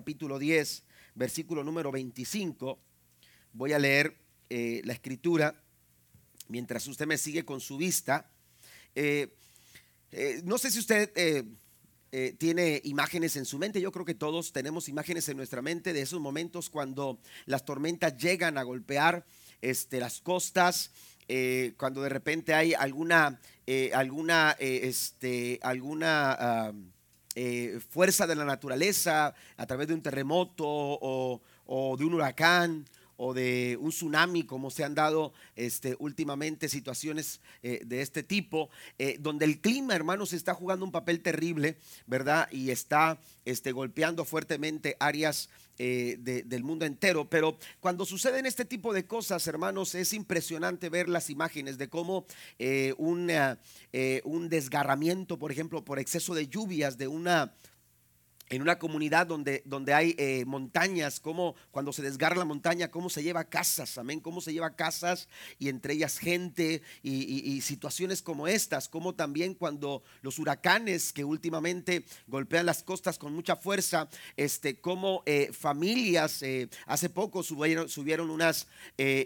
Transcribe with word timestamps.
capítulo 0.00 0.38
10, 0.38 0.82
versículo 1.14 1.62
número 1.62 1.92
25. 1.92 2.78
Voy 3.52 3.74
a 3.74 3.78
leer 3.78 4.16
eh, 4.48 4.80
la 4.86 4.94
escritura 4.94 5.62
mientras 6.48 6.86
usted 6.86 7.06
me 7.06 7.18
sigue 7.18 7.44
con 7.44 7.60
su 7.60 7.76
vista. 7.76 8.30
Eh, 8.94 9.36
eh, 10.10 10.40
no 10.42 10.56
sé 10.56 10.70
si 10.70 10.78
usted 10.78 11.12
tiene 12.38 12.80
imágenes 12.84 13.36
en 13.36 13.44
su 13.44 13.58
mente. 13.58 13.78
Yo 13.78 13.92
creo 13.92 14.06
que 14.06 14.14
todos 14.14 14.52
tenemos 14.52 14.88
imágenes 14.88 15.28
en 15.28 15.36
nuestra 15.36 15.60
mente 15.60 15.92
de 15.92 16.00
esos 16.00 16.18
momentos 16.18 16.70
cuando 16.70 17.20
las 17.44 17.66
tormentas 17.66 18.16
llegan 18.16 18.56
a 18.56 18.62
golpear 18.62 19.26
este, 19.60 20.00
las 20.00 20.22
costas. 20.22 20.92
cuando 21.76 22.00
de 22.00 22.08
repente 22.08 22.54
hay 22.54 22.72
alguna, 22.72 23.38
alguna, 23.92 24.56
este, 24.58 25.58
alguna 25.62 26.72
ah, 27.40 27.80
fuerza 27.88 28.26
de 28.26 28.34
la 28.34 28.44
naturaleza 28.44 29.34
a 29.56 29.66
través 29.66 29.88
de 29.88 29.94
un 29.94 30.02
terremoto 30.02 30.64
o, 30.66 31.40
o 31.66 31.96
de 31.96 32.04
un 32.04 32.14
huracán 32.14 32.84
o 33.22 33.34
de 33.34 33.76
un 33.78 33.90
tsunami, 33.90 34.44
como 34.44 34.70
se 34.70 34.82
han 34.82 34.94
dado 34.94 35.34
este, 35.54 35.94
últimamente 35.98 36.70
situaciones 36.70 37.42
eh, 37.62 37.82
de 37.84 38.00
este 38.00 38.22
tipo, 38.22 38.70
eh, 38.98 39.18
donde 39.20 39.44
el 39.44 39.60
clima, 39.60 39.94
hermanos, 39.94 40.32
está 40.32 40.54
jugando 40.54 40.86
un 40.86 40.90
papel 40.90 41.20
terrible, 41.20 41.76
¿verdad? 42.06 42.48
Y 42.50 42.70
está 42.70 43.20
este, 43.44 43.72
golpeando 43.72 44.24
fuertemente 44.24 44.96
áreas 45.00 45.50
eh, 45.76 46.16
del 46.18 46.64
mundo 46.64 46.86
entero. 46.86 47.28
Pero 47.28 47.58
cuando 47.80 48.06
suceden 48.06 48.46
este 48.46 48.64
tipo 48.64 48.94
de 48.94 49.04
cosas, 49.04 49.46
hermanos, 49.46 49.94
es 49.94 50.14
impresionante 50.14 50.88
ver 50.88 51.10
las 51.10 51.28
imágenes 51.28 51.76
de 51.76 51.90
cómo 51.90 52.24
un 53.04 54.48
desgarramiento, 54.48 55.38
por 55.38 55.52
ejemplo, 55.52 55.84
por 55.84 55.98
exceso 55.98 56.34
de 56.34 56.48
lluvias 56.48 56.96
de 56.96 57.06
una 57.06 57.52
en 58.50 58.62
una 58.62 58.78
comunidad 58.78 59.28
donde, 59.28 59.62
donde 59.64 59.94
hay 59.94 60.16
eh, 60.18 60.44
montañas, 60.44 61.20
como 61.20 61.54
cuando 61.70 61.92
se 61.92 62.02
desgarra 62.02 62.36
la 62.36 62.44
montaña, 62.44 62.90
cómo 62.90 63.08
se 63.08 63.22
lleva 63.22 63.44
casas, 63.44 63.96
amén, 63.96 64.18
cómo 64.18 64.40
se 64.40 64.52
lleva 64.52 64.74
casas 64.74 65.28
y 65.60 65.68
entre 65.68 65.94
ellas 65.94 66.18
gente 66.18 66.82
y, 67.02 67.60
situaciones 67.60 68.22
como 68.22 68.48
estas, 68.48 68.88
como 68.88 69.14
también 69.14 69.54
cuando 69.54 70.02
los 70.22 70.38
huracanes 70.38 71.12
que 71.12 71.24
últimamente 71.24 72.04
golpean 72.26 72.66
las 72.66 72.82
costas 72.82 73.18
con 73.18 73.32
mucha 73.32 73.54
fuerza, 73.54 74.08
este, 74.36 74.80
como 74.80 75.22
eh, 75.26 75.50
familias, 75.52 76.42
eh, 76.42 76.68
hace 76.86 77.08
poco 77.08 77.42
subieron, 77.42 77.88
subieron 77.88 78.30
unas 78.30 78.66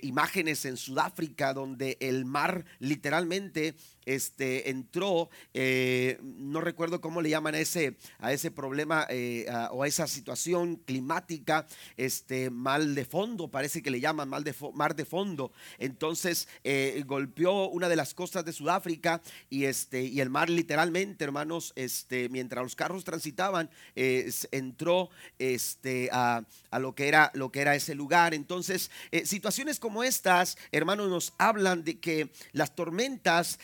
imágenes 0.03 0.65
en 0.67 0.77
Sudáfrica 0.77 1.55
donde 1.55 1.97
el 2.01 2.25
mar 2.25 2.65
literalmente 2.79 3.75
este, 4.07 4.71
entró, 4.71 5.31
eh, 5.53 6.19
no 6.23 6.61
recuerdo 6.61 7.01
cómo 7.01 7.23
le 7.23 7.31
llaman 7.31 7.55
a 7.55 7.59
ese, 7.59 7.97
a 8.19 8.33
ese 8.33 8.51
problema 8.51 9.07
eh, 9.09 9.47
o 9.71 9.83
a 9.83 9.89
esa 9.89 10.07
situación 10.07 10.77
climática, 10.77 11.67
este, 11.97 12.51
mal 12.51 12.95
de 12.95 13.05
fondo, 13.05 13.49
parece 13.49 13.83
que 13.83 13.91
le 13.91 14.01
llaman 14.01 14.29
mal 14.29 14.45
de 14.45 14.55
mar 14.75 14.95
de 14.95 15.05
fondo. 15.05 15.53
Entonces 15.79 16.49
eh, 16.65 17.03
golpeó 17.07 17.69
una 17.69 17.89
de 17.89 17.97
las 17.97 18.15
costas 18.15 18.45
de 18.45 18.53
Sudáfrica 18.53 19.23
y, 19.51 19.65
este, 19.65 20.03
y 20.03 20.21
el 20.21 20.31
mar 20.31 20.51
literalmente, 20.51 21.25
hermanos, 21.25 21.73
este, 21.77 22.29
mientras 22.29 22.63
los 22.63 22.77
carros 22.77 23.05
transitaban, 23.05 23.71
entró 23.95 25.11
este, 25.39 26.09
a, 26.13 26.45
a, 26.71 26.79
lo, 26.79 26.95
que 26.95 27.09
era, 27.09 27.31
lo 27.35 27.51
que 27.51 27.61
era 27.61 27.75
ese 27.75 27.95
lugar. 27.95 28.35
Entonces, 28.35 28.91
situaciones 29.25 29.79
como 29.79 30.05
estas, 30.05 30.57
hermanos, 30.73 31.09
nos 31.09 31.33
hablan 31.39 31.85
de 31.85 31.99
que 31.99 32.31
las 32.53 32.75
tormentas, 32.75 33.59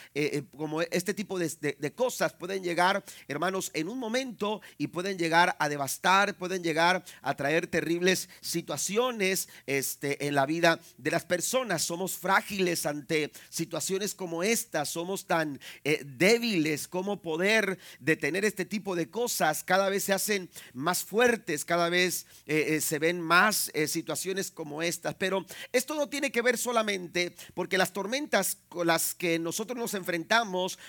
como 0.57 0.83
este 0.83 1.15
tipo 1.15 1.39
de, 1.39 1.93
cosas 1.95 2.33
pueden 2.33 2.63
llegar, 2.63 3.05
hermanos, 3.29 3.71
en 3.75 3.89
un 3.89 3.99
momento 3.99 4.61
y 4.79 4.89
pueden 4.89 5.19
llegar 5.19 5.57
a 5.59 5.69
devastar, 5.69 6.37
pueden 6.37 6.63
llegar 6.63 7.05
a 7.23 7.35
traer 7.35 7.67
terribles 7.67 8.29
situaciones 8.41 9.49
este, 9.67 10.27
en 10.27 10.35
la 10.35 10.47
vida 10.47 10.81
de 10.99 11.11
las 11.11 11.25
personas. 11.25 11.83
Somos 11.83 12.13
frágiles 12.13 12.87
ante 12.87 13.33
situaciones 13.49 14.15
como 14.15 14.43
esta, 14.43 14.85
somos 14.85 15.27
tan 15.27 15.61
eh, 15.85 16.03
débiles 16.05 16.89
como 16.89 17.21
poder 17.21 17.79
detener 17.99 18.45
este 18.45 18.65
tipo 18.65 18.95
de 18.95 19.11
cosas. 19.11 19.65
Cada 19.65 19.89
vez 19.89 20.05
se 20.05 20.13
hacen 20.13 20.49
más 20.73 21.05
fuertes, 21.05 21.65
cada 21.65 21.89
vez 21.89 22.27
eh, 22.47 22.81
se 22.81 22.99
ven 22.99 23.21
más 23.21 23.71
situaciones 23.87 24.51
como 24.51 24.83
estas. 24.83 25.15
Pero 25.15 25.45
esto 25.73 25.95
no 25.95 26.09
tiene 26.09 26.31
que 26.31 26.43
ver 26.43 26.59
solamente 26.59 27.35
porque 27.55 27.79
las 27.79 27.93
tormentas 27.93 28.59
con 28.69 28.87
las 28.87 29.15
que 29.15 29.39
nosotros 29.39 29.79
nos 29.79 29.95
enfrentamos, 29.95 30.20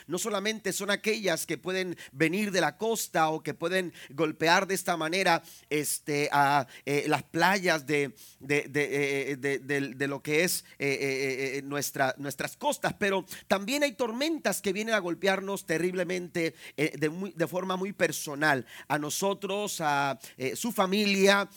no 0.08 0.18
solamente 0.18 0.74
son 0.74 0.92
aquellas 0.92 1.46
que 1.46 1.58
pueden 1.58 1.98
venir 2.12 2.52
de 2.52 2.62
la 2.62 2.78
costa 2.78 3.30
o 3.30 3.42
que 3.44 3.54
pueden 3.54 3.94
golpear 4.10 4.68
de 4.68 4.76
esta 4.76 4.98
manera 4.98 5.44
este, 5.70 6.30
a 6.32 6.68
eh, 6.86 7.06
las 7.08 7.24
playas 7.24 7.86
de, 7.86 8.14
de, 8.40 8.64
de, 8.70 9.38
eh, 9.70 10.08
lo 10.08 10.22
que 10.22 10.44
es 10.44 10.66
eh, 10.80 11.62
nuestra, 11.64 12.16
nuestras 12.18 12.58
costas, 12.58 12.94
pero 12.98 13.26
también 13.48 13.84
hay 13.84 13.94
tormentas 13.94 14.62
que 14.62 14.74
vienen 14.74 14.96
a 14.96 15.00
golpearnos 15.00 15.66
terriblemente 15.66 16.56
de, 16.76 17.48
forma 17.48 17.76
muy 17.76 17.94
personal, 17.94 18.66
a 18.88 18.98
nosotros, 18.98 19.82
a 19.82 20.18
su 20.56 20.72
familia, 20.72 21.50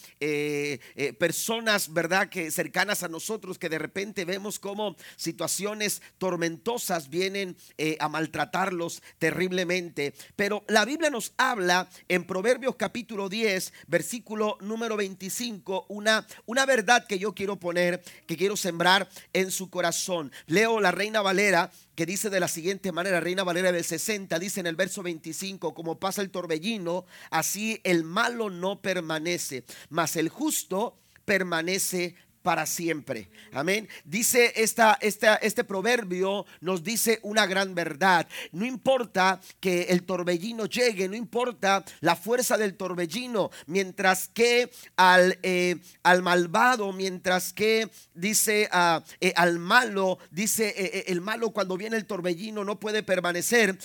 personas, 1.18 1.92
¿verdad?, 1.92 2.28
que 2.28 2.50
cercanas 2.50 3.02
a 3.02 3.08
nosotros, 3.08 3.58
que 3.58 3.68
de 3.68 3.78
repente 3.78 4.24
vemos 4.24 4.58
como 4.58 4.96
situaciones 5.16 6.02
tormentosas 6.18 7.08
vienen 7.08 7.56
eh, 7.78 7.96
a 8.00 8.08
maltratarlos 8.08 9.02
terriblemente. 9.18 10.14
Pero 10.36 10.64
la 10.68 10.84
Biblia 10.84 11.10
nos 11.10 11.32
habla 11.36 11.88
en 12.08 12.24
Proverbios 12.24 12.76
capítulo 12.76 13.28
10, 13.28 13.72
versículo 13.86 14.56
número 14.60 14.96
25, 14.96 15.86
una, 15.88 16.26
una 16.46 16.66
verdad 16.66 17.06
que 17.06 17.18
yo 17.18 17.34
quiero 17.34 17.56
poner, 17.56 18.02
que 18.26 18.36
quiero 18.36 18.56
sembrar 18.56 19.08
en 19.32 19.50
su 19.50 19.70
corazón. 19.70 20.32
Leo 20.46 20.80
la 20.80 20.90
Reina 20.90 21.22
Valera 21.22 21.70
que 21.94 22.06
dice 22.06 22.30
de 22.30 22.40
la 22.40 22.48
siguiente 22.48 22.92
manera, 22.92 23.20
Reina 23.20 23.44
Valera 23.44 23.70
del 23.70 23.84
60, 23.84 24.38
dice 24.38 24.60
en 24.60 24.66
el 24.66 24.76
verso 24.76 25.02
25, 25.02 25.74
como 25.74 25.98
pasa 25.98 26.22
el 26.22 26.30
torbellino, 26.30 27.06
así 27.30 27.80
el 27.84 28.02
malo 28.04 28.50
no 28.50 28.80
permanece, 28.80 29.64
mas 29.90 30.16
el 30.16 30.28
justo 30.28 30.98
permanece 31.24 32.16
para 32.44 32.66
siempre. 32.66 33.30
Amén. 33.52 33.88
Dice 34.04 34.52
esta, 34.54 34.98
esta, 35.00 35.36
este 35.36 35.64
proverbio, 35.64 36.44
nos 36.60 36.84
dice 36.84 37.18
una 37.22 37.46
gran 37.46 37.74
verdad. 37.74 38.28
No 38.52 38.66
importa 38.66 39.40
que 39.60 39.84
el 39.84 40.02
torbellino 40.02 40.66
llegue, 40.66 41.08
no 41.08 41.16
importa 41.16 41.82
la 42.00 42.14
fuerza 42.14 42.58
del 42.58 42.76
torbellino, 42.76 43.50
mientras 43.66 44.28
que 44.28 44.70
al, 44.94 45.38
eh, 45.42 45.76
al 46.02 46.20
malvado, 46.20 46.92
mientras 46.92 47.54
que 47.54 47.88
dice 48.12 48.68
uh, 48.74 49.00
eh, 49.22 49.32
al 49.36 49.58
malo, 49.58 50.18
dice 50.30 50.74
eh, 50.76 51.04
el 51.06 51.22
malo 51.22 51.50
cuando 51.50 51.78
viene 51.78 51.96
el 51.96 52.04
torbellino 52.04 52.62
no 52.62 52.78
puede 52.78 53.02
permanecer. 53.02 53.78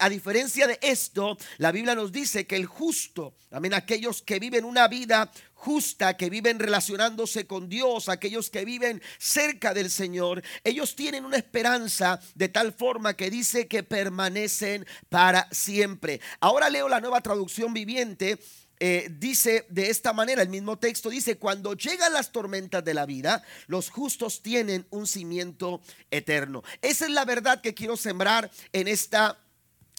a 0.00 0.08
diferencia 0.08 0.66
de 0.66 0.80
esto, 0.82 1.38
la 1.58 1.70
Biblia 1.70 1.94
nos 1.94 2.10
dice 2.10 2.44
que 2.44 2.56
el 2.56 2.66
justo, 2.66 3.34
amén, 3.52 3.72
aquellos 3.72 4.20
que 4.20 4.40
viven 4.40 4.64
una 4.64 4.88
vida 4.88 5.30
justa, 5.62 6.16
que 6.16 6.28
viven 6.28 6.58
relacionándose 6.58 7.46
con 7.46 7.68
Dios, 7.68 8.08
aquellos 8.08 8.50
que 8.50 8.64
viven 8.64 9.00
cerca 9.18 9.72
del 9.72 9.92
Señor, 9.92 10.42
ellos 10.64 10.96
tienen 10.96 11.24
una 11.24 11.36
esperanza 11.36 12.18
de 12.34 12.48
tal 12.48 12.72
forma 12.72 13.14
que 13.14 13.30
dice 13.30 13.68
que 13.68 13.84
permanecen 13.84 14.84
para 15.08 15.46
siempre. 15.52 16.20
Ahora 16.40 16.68
leo 16.68 16.88
la 16.88 17.00
nueva 17.00 17.20
traducción 17.20 17.72
viviente. 17.72 18.40
Eh, 18.80 19.08
dice 19.20 19.64
de 19.68 19.90
esta 19.90 20.12
manera, 20.12 20.42
el 20.42 20.48
mismo 20.48 20.80
texto 20.80 21.08
dice, 21.08 21.38
cuando 21.38 21.74
llegan 21.74 22.12
las 22.12 22.32
tormentas 22.32 22.84
de 22.84 22.94
la 22.94 23.06
vida, 23.06 23.44
los 23.68 23.88
justos 23.88 24.42
tienen 24.42 24.84
un 24.90 25.06
cimiento 25.06 25.80
eterno. 26.10 26.64
Esa 26.80 27.04
es 27.04 27.12
la 27.12 27.24
verdad 27.24 27.60
que 27.60 27.74
quiero 27.74 27.96
sembrar 27.96 28.50
en 28.72 28.88
esta 28.88 29.38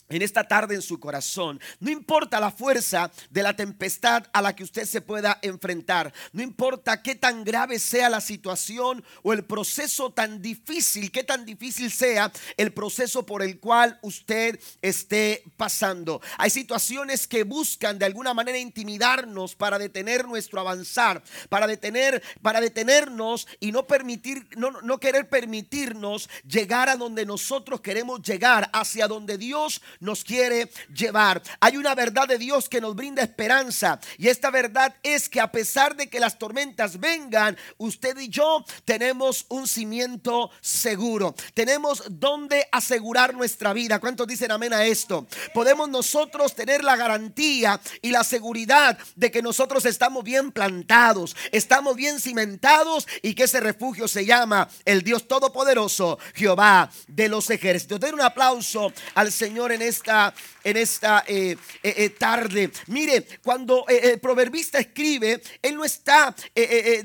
en 0.10 0.22
esta 0.22 0.48
tarde 0.48 0.76
en 0.76 0.82
su 0.82 1.00
corazón. 1.00 1.60
No 1.80 1.90
importa 1.90 2.40
la 2.40 2.52
fuerza 2.52 3.12
de 3.30 3.44
la 3.44 3.56
tempestad 3.56 4.26
a 4.34 4.42
la 4.42 4.56
que 4.56 4.64
usted 4.64 4.86
se 4.86 5.02
pueda 5.02 5.40
enfrentar. 5.42 6.14
No 6.32 6.44
importa 6.44 7.02
qué 7.02 7.16
tan 7.16 7.44
grave 7.44 7.80
sea 7.80 8.10
la 8.10 8.22
situación 8.22 9.04
o 9.24 9.34
el 9.34 9.44
proceso 9.44 10.12
tan 10.12 10.42
difícil, 10.42 11.12
qué 11.12 11.24
tan 11.24 11.46
difícil 11.46 11.92
sea 11.92 12.32
el 12.58 12.74
proceso 12.74 13.26
por 13.26 13.42
el 13.42 13.60
cual 13.60 14.00
usted 14.02 14.60
esté 14.82 15.44
pasando. 15.58 16.22
Hay 16.38 16.50
situaciones 16.50 17.28
que 17.28 17.44
buscan 17.44 17.98
de 17.98 18.06
alguna 18.06 18.34
manera 18.34 18.58
intimidarnos 18.58 19.56
para 19.56 19.80
detener 19.80 20.28
nuestro 20.28 20.60
avanzar, 20.60 21.24
para 21.50 21.68
detener, 21.68 22.22
para 22.42 22.62
detenernos 22.62 23.48
y 23.60 23.72
no 23.72 23.88
permitir, 23.88 24.48
no, 24.58 24.82
no 24.82 25.00
querer 25.00 25.30
permitirnos 25.30 26.30
llegar 26.48 26.90
a 26.90 26.96
donde 26.96 27.26
nosotros 27.26 27.82
queremos 27.82 28.22
llegar, 28.22 28.70
hacia 28.74 29.08
donde 29.08 29.38
Dios 29.38 29.82
nos 30.00 30.24
quiere 30.24 30.70
llevar. 30.94 31.42
Hay 31.60 31.78
una 31.78 31.96
verdad 31.96 32.28
de 32.28 32.38
Dios 32.38 32.70
que 32.70 32.82
nos 32.82 32.96
brinda 32.96 33.24
esperanza 33.24 34.00
y 34.18 34.28
esta 34.28 34.50
verdad 34.50 34.96
es 35.04 35.30
que 35.30 35.40
a 35.40 35.52
pesar 35.52 35.96
de 35.96 36.08
que 36.10 36.20
las 36.20 36.38
tormentas 36.38 37.00
vengan, 37.00 37.58
usted 37.78 38.18
y 38.18 38.30
yo 38.30 38.66
tenemos 38.86 39.46
un 39.50 39.68
cimiento 39.68 40.52
seguro. 40.62 41.36
Tenemos 41.54 42.04
donde 42.10 42.68
asegurar 42.72 43.34
nuestra 43.34 43.74
vida. 43.74 44.00
¿Cuántos 44.00 44.28
dicen 44.28 44.52
amén 44.52 44.74
a 44.74 44.86
esto? 44.86 45.28
Podemos 45.54 45.90
nosotros 45.90 46.56
tener 46.56 46.84
la 46.84 46.96
garantía 46.96 47.80
y 48.02 48.12
la 48.12 48.24
seguridad 48.24 48.98
de 49.16 49.32
que 49.32 49.42
nosotros 49.42 49.86
estamos 49.86 50.24
bien 50.24 50.52
plantados, 50.52 51.36
estamos 51.52 51.96
bien 51.96 52.20
cimentados 52.20 53.08
y 53.22 53.36
que 53.36 53.44
ese 53.44 53.60
refugio 53.60 54.08
se 54.08 54.26
llama 54.26 54.70
el 54.86 55.04
Dios 55.04 55.28
Todopoderoso, 55.28 56.18
Jehová 56.34 56.90
de 57.08 57.30
los 57.30 57.50
ejércitos. 57.50 58.00
Den 58.00 58.16
un 58.16 58.22
aplauso 58.22 58.92
al 59.16 59.32
Señor 59.32 59.72
en 59.72 59.82
esta, 59.88 60.34
en 60.64 60.78
esta 60.78 61.24
eh, 61.28 61.58
eh, 61.84 61.94
eh, 61.98 62.10
tarde. 62.10 62.72
Mire, 62.88 63.26
cuando 63.44 63.86
el 63.88 64.20
proverbista 64.20 64.80
escribe, 64.80 65.42
él 65.62 65.76
no 65.76 65.84
está 65.84 66.36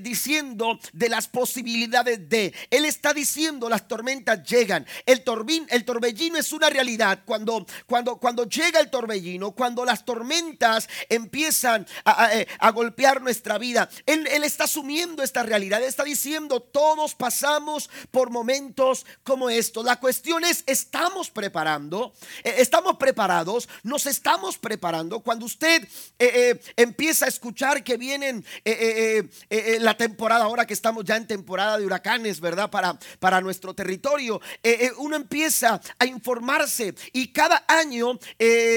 diciendo 0.00 0.78
de 0.92 1.08
las 1.08 1.28
posibilidades 1.28 2.28
de, 2.28 2.54
él 2.70 2.84
está 2.84 3.12
diciendo 3.12 3.68
las 3.68 3.88
tormentas 3.88 4.42
llegan. 4.44 4.86
El, 5.04 5.22
el 5.70 5.84
torbellino 5.84 6.38
es 6.38 6.52
una 6.52 6.70
realidad. 6.70 7.20
Cuando, 7.24 7.66
cuando, 7.86 8.16
cuando 8.16 8.44
llega 8.44 8.80
el 8.80 8.90
torbellino, 8.90 9.52
cuando 9.52 9.84
las 9.84 10.04
tormentas 10.04 10.88
empiezan 11.08 11.86
a, 12.04 12.70
golpear 12.70 13.22
nuestra 13.22 13.58
vida, 13.58 13.88
él, 14.06 14.26
él 14.28 14.44
está 14.44 14.64
asumiendo 14.64 15.22
esta 15.22 15.42
realidad, 15.42 15.82
está 15.82 16.04
diciendo, 16.04 16.60
todos 16.60 17.14
pasamos 17.14 17.90
por 18.10 18.30
momentos 18.30 19.04
como 19.24 19.50
estos. 19.50 19.84
La 19.84 19.98
cuestión 19.98 20.44
es, 20.44 20.62
¿estamos 20.66 21.30
preparando? 21.30 22.12
¿Estamos 22.44 22.96
preparados? 22.96 23.47
¿Nos 23.82 24.04
estamos 24.06 24.58
preparando? 24.58 25.20
Cuando 25.20 25.46
usted 25.46 25.82
eh, 25.82 25.88
eh, 26.18 26.60
empieza 26.76 27.24
a 27.24 27.28
escuchar 27.28 27.82
que 27.82 27.96
vienen 27.96 28.44
la 29.80 29.96
temporada, 29.96 30.44
ahora 30.44 30.66
que 30.66 30.74
estamos 30.74 31.04
ya 31.04 31.16
en 31.16 31.26
temporada 31.26 31.78
de 31.78 31.86
huracanes, 31.86 32.40
¿verdad? 32.40 32.70
Para, 32.70 32.98
para 33.18 33.40
nuestro 33.40 33.74
territorio, 33.74 34.40
uno 34.98 35.16
empieza 35.16 35.80
a 35.98 36.04
informarse 36.04 36.94
y 37.12 37.28
cada 37.28 37.64
año 37.66 38.18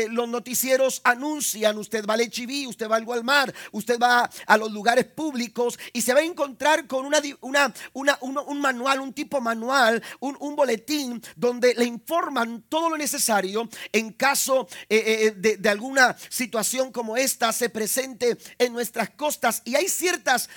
los 0.10 0.30
noticieros 0.30 1.02
anuncian, 1.04 1.78
usted 1.78 2.06
va 2.06 2.14
al 2.14 2.22
HIV, 2.22 2.70
usted 2.70 2.90
va 2.90 2.96
al 2.96 3.04
Walmart, 3.04 3.54
usted 3.72 4.00
va 4.00 4.30
a 4.48 4.58
los 4.58 4.72
lugares 4.72 5.06
públicos 5.06 5.78
y 5.92 6.02
se 6.02 6.14
va 6.14 6.22
a 6.22 6.24
encontrar 6.24 6.88
con 6.88 7.06
una, 7.06 7.22
una, 7.42 7.74
una, 7.94 8.18
un 8.22 8.62
manual, 8.62 9.02
un 9.02 9.14
tipo 9.14 9.42
manual, 9.42 10.02
un, 10.20 10.38
un 10.40 10.56
boletín 10.56 11.22
donde 11.36 11.74
le 11.76 11.86
informan 11.86 12.64
todo 12.70 12.92
lo 12.92 12.98
necesario 12.98 13.68
en 13.92 14.14
caso 14.14 14.61
eh, 14.90 14.98
eh, 14.98 15.36
eh, 15.44 15.58
de, 15.58 15.70
alguna 15.70 16.16
situación 16.30 16.92
como 16.92 17.18
esta 17.18 17.52
se 17.54 17.70
presente 17.70 18.38
en 18.58 18.74
nuestras 18.74 19.10
costas. 19.12 19.62
Y 19.66 19.76
hay 19.76 19.88
ciertas 19.88 20.50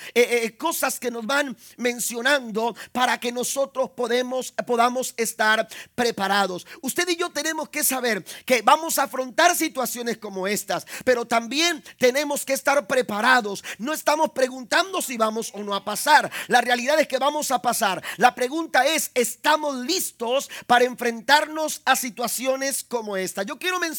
cosas 0.58 0.98
que 0.98 1.10
nos 1.10 1.26
van 1.26 1.56
mencionando 1.76 2.74
para 2.92 3.18
que 3.18 3.32
nosotros 3.32 3.90
podamos 3.96 5.14
estar 5.16 5.68
preparados. 5.94 6.66
Usted 6.82 7.08
y 7.08 7.16
yo 7.16 7.30
tenemos 7.30 7.68
que 7.68 7.84
saber 7.84 8.24
que 8.44 8.62
vamos 8.62 8.98
a 8.98 9.04
afrontar 9.04 9.54
situaciones 9.56 10.18
como 10.18 10.46
estas, 10.46 10.86
pero 11.04 11.24
también 11.24 11.82
tenemos 11.98 12.44
que 12.44 12.52
estar 12.52 12.86
preparados. 12.86 13.64
No 13.78 13.92
estamos 13.92 14.30
preguntando 14.32 15.00
si 15.02 15.16
vamos 15.16 15.50
o 15.54 15.62
no 15.62 15.74
a 15.74 15.84
pasar. 15.84 16.30
La 16.48 16.60
realidad 16.60 16.98
es 17.00 17.08
que 17.08 17.18
vamos 17.18 17.50
a 17.50 17.62
pasar. 17.62 18.02
La 18.16 18.34
pregunta 18.34 18.86
es, 18.86 19.10
¿estamos 19.14 19.76
listos 19.76 20.50
para 20.66 20.84
enfrentarnos 20.84 21.82
a 21.84 21.96
situaciones 21.96 22.84
como 22.84 23.16
esta? 23.16 23.42
Yo 23.42 23.58
quiero 23.58 23.78
mencionar 23.78 23.93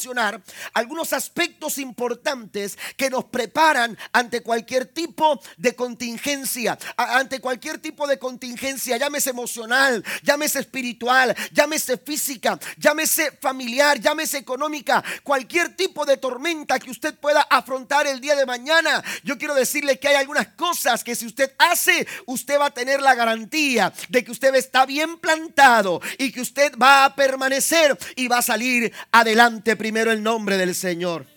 algunos 0.73 1.13
aspectos 1.13 1.77
importantes 1.77 2.77
que 2.97 3.09
nos 3.09 3.25
preparan 3.25 3.97
ante 4.11 4.41
cualquier 4.41 4.85
tipo 4.85 5.41
de 5.57 5.75
contingencia, 5.75 6.77
ante 6.97 7.39
cualquier 7.39 7.79
tipo 7.79 8.07
de 8.07 8.19
contingencia, 8.19 8.97
llámese 8.97 9.29
emocional, 9.29 10.03
llámese 10.23 10.59
espiritual, 10.59 11.35
llámese 11.51 11.97
física, 11.97 12.59
llámese 12.77 13.31
familiar, 13.41 13.99
llámese 13.99 14.37
económica, 14.37 15.03
cualquier 15.23 15.75
tipo 15.75 16.05
de 16.05 16.17
tormenta 16.17 16.79
que 16.79 16.91
usted 16.91 17.15
pueda 17.15 17.41
afrontar 17.41 18.07
el 18.07 18.19
día 18.19 18.35
de 18.35 18.45
mañana. 18.45 19.03
Yo 19.23 19.37
quiero 19.37 19.55
decirle 19.55 19.99
que 19.99 20.09
hay 20.09 20.15
algunas 20.15 20.47
cosas 20.49 21.03
que 21.03 21.15
si 21.15 21.25
usted 21.25 21.53
hace, 21.57 22.07
usted 22.25 22.59
va 22.59 22.67
a 22.67 22.73
tener 22.73 23.01
la 23.01 23.15
garantía 23.15 23.93
de 24.09 24.23
que 24.23 24.31
usted 24.31 24.53
está 24.55 24.85
bien 24.85 25.17
plantado 25.17 26.01
y 26.17 26.31
que 26.31 26.41
usted 26.41 26.73
va 26.77 27.05
a 27.05 27.15
permanecer 27.15 27.97
y 28.15 28.27
va 28.27 28.39
a 28.39 28.41
salir 28.41 28.93
adelante 29.11 29.75
primero 29.85 30.11
el 30.11 30.23
nombre 30.23 30.57
del 30.57 30.73
Señor. 30.73 31.27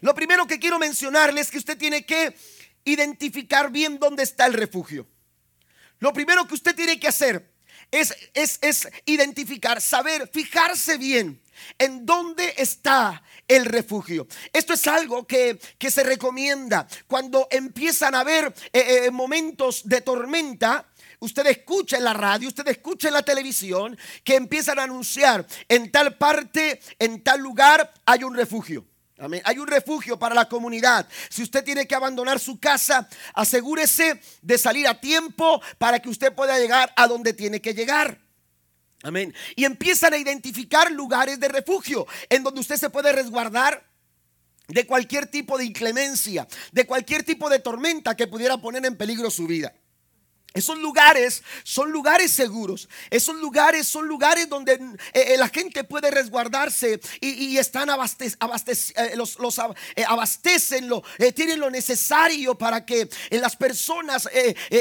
Lo 0.00 0.14
primero 0.14 0.46
que 0.46 0.58
quiero 0.58 0.78
mencionarle 0.78 1.42
es 1.42 1.50
que 1.50 1.58
usted 1.58 1.76
tiene 1.76 2.06
que 2.06 2.34
identificar 2.82 3.70
bien 3.70 3.98
dónde 3.98 4.22
está 4.22 4.46
el 4.46 4.54
refugio. 4.54 5.06
Lo 5.98 6.14
primero 6.14 6.48
que 6.48 6.54
usted 6.54 6.74
tiene 6.74 6.98
que 6.98 7.08
hacer 7.08 7.52
es, 7.90 8.16
es, 8.32 8.58
es 8.62 8.88
identificar, 9.04 9.82
saber, 9.82 10.30
fijarse 10.32 10.96
bien 10.96 11.42
en 11.76 12.06
dónde 12.06 12.54
está 12.56 13.22
el 13.46 13.66
refugio. 13.66 14.26
Esto 14.50 14.72
es 14.72 14.86
algo 14.86 15.26
que, 15.26 15.58
se 15.90 16.02
recomienda 16.04 16.88
cuando 17.06 17.48
empiezan 17.50 18.14
a 18.14 18.20
haber 18.20 18.46
eh, 18.72 19.04
eh, 19.04 19.10
momentos 19.10 19.86
de 19.86 20.00
tormenta. 20.00 20.88
Usted 21.20 21.46
escucha 21.46 21.96
en 21.96 22.04
la 22.04 22.12
radio, 22.12 22.48
usted 22.48 22.66
escucha 22.68 23.08
en 23.08 23.14
la 23.14 23.22
televisión 23.22 23.98
que 24.22 24.36
empiezan 24.36 24.78
a 24.78 24.84
anunciar 24.84 25.46
en 25.68 25.90
tal 25.90 26.16
parte, 26.16 26.80
en 26.98 27.22
tal 27.22 27.40
lugar 27.40 27.92
hay 28.06 28.22
un 28.24 28.34
refugio. 28.34 28.86
Hay 29.44 29.58
un 29.58 29.66
refugio 29.66 30.16
para 30.16 30.34
la 30.34 30.48
comunidad. 30.48 31.08
Si 31.28 31.42
usted 31.42 31.64
tiene 31.64 31.88
que 31.88 31.94
abandonar 31.96 32.38
su 32.38 32.60
casa, 32.60 33.08
asegúrese 33.34 34.20
de 34.42 34.58
salir 34.58 34.86
a 34.86 35.00
tiempo 35.00 35.60
para 35.76 35.98
que 35.98 36.08
usted 36.08 36.32
pueda 36.32 36.56
llegar 36.56 36.92
a 36.94 37.08
donde 37.08 37.32
tiene 37.32 37.60
que 37.60 37.74
llegar. 37.74 38.20
Amén. 39.02 39.34
Y 39.56 39.64
empiezan 39.64 40.14
a 40.14 40.18
identificar 40.18 40.90
lugares 40.92 41.40
de 41.40 41.48
refugio 41.48 42.06
en 42.28 42.44
donde 42.44 42.60
usted 42.60 42.76
se 42.76 42.90
puede 42.90 43.12
resguardar 43.12 43.84
de 44.68 44.86
cualquier 44.86 45.26
tipo 45.26 45.58
de 45.58 45.64
inclemencia, 45.64 46.46
de 46.70 46.86
cualquier 46.86 47.24
tipo 47.24 47.48
de 47.48 47.58
tormenta 47.58 48.16
que 48.16 48.28
pudiera 48.28 48.58
poner 48.58 48.84
en 48.86 48.96
peligro 48.96 49.30
su 49.30 49.48
vida. 49.48 49.74
Esos 50.58 50.78
lugares 50.78 51.44
son 51.62 51.92
lugares 51.92 52.32
seguros. 52.32 52.88
Esos 53.10 53.36
lugares 53.36 53.86
son 53.86 54.08
lugares 54.08 54.48
donde 54.48 54.72
eh, 54.72 54.88
eh, 55.12 55.36
la 55.38 55.48
gente 55.48 55.84
puede 55.84 56.10
resguardarse 56.10 57.00
y, 57.20 57.56
están 57.58 57.88
eh, 57.88 59.14
los, 59.14 59.60
abastecen, 60.06 60.90
tienen 61.34 61.60
lo 61.60 61.70
necesario 61.70 62.56
para 62.58 62.84
que 62.84 63.08
las 63.30 63.54
personas 63.54 64.28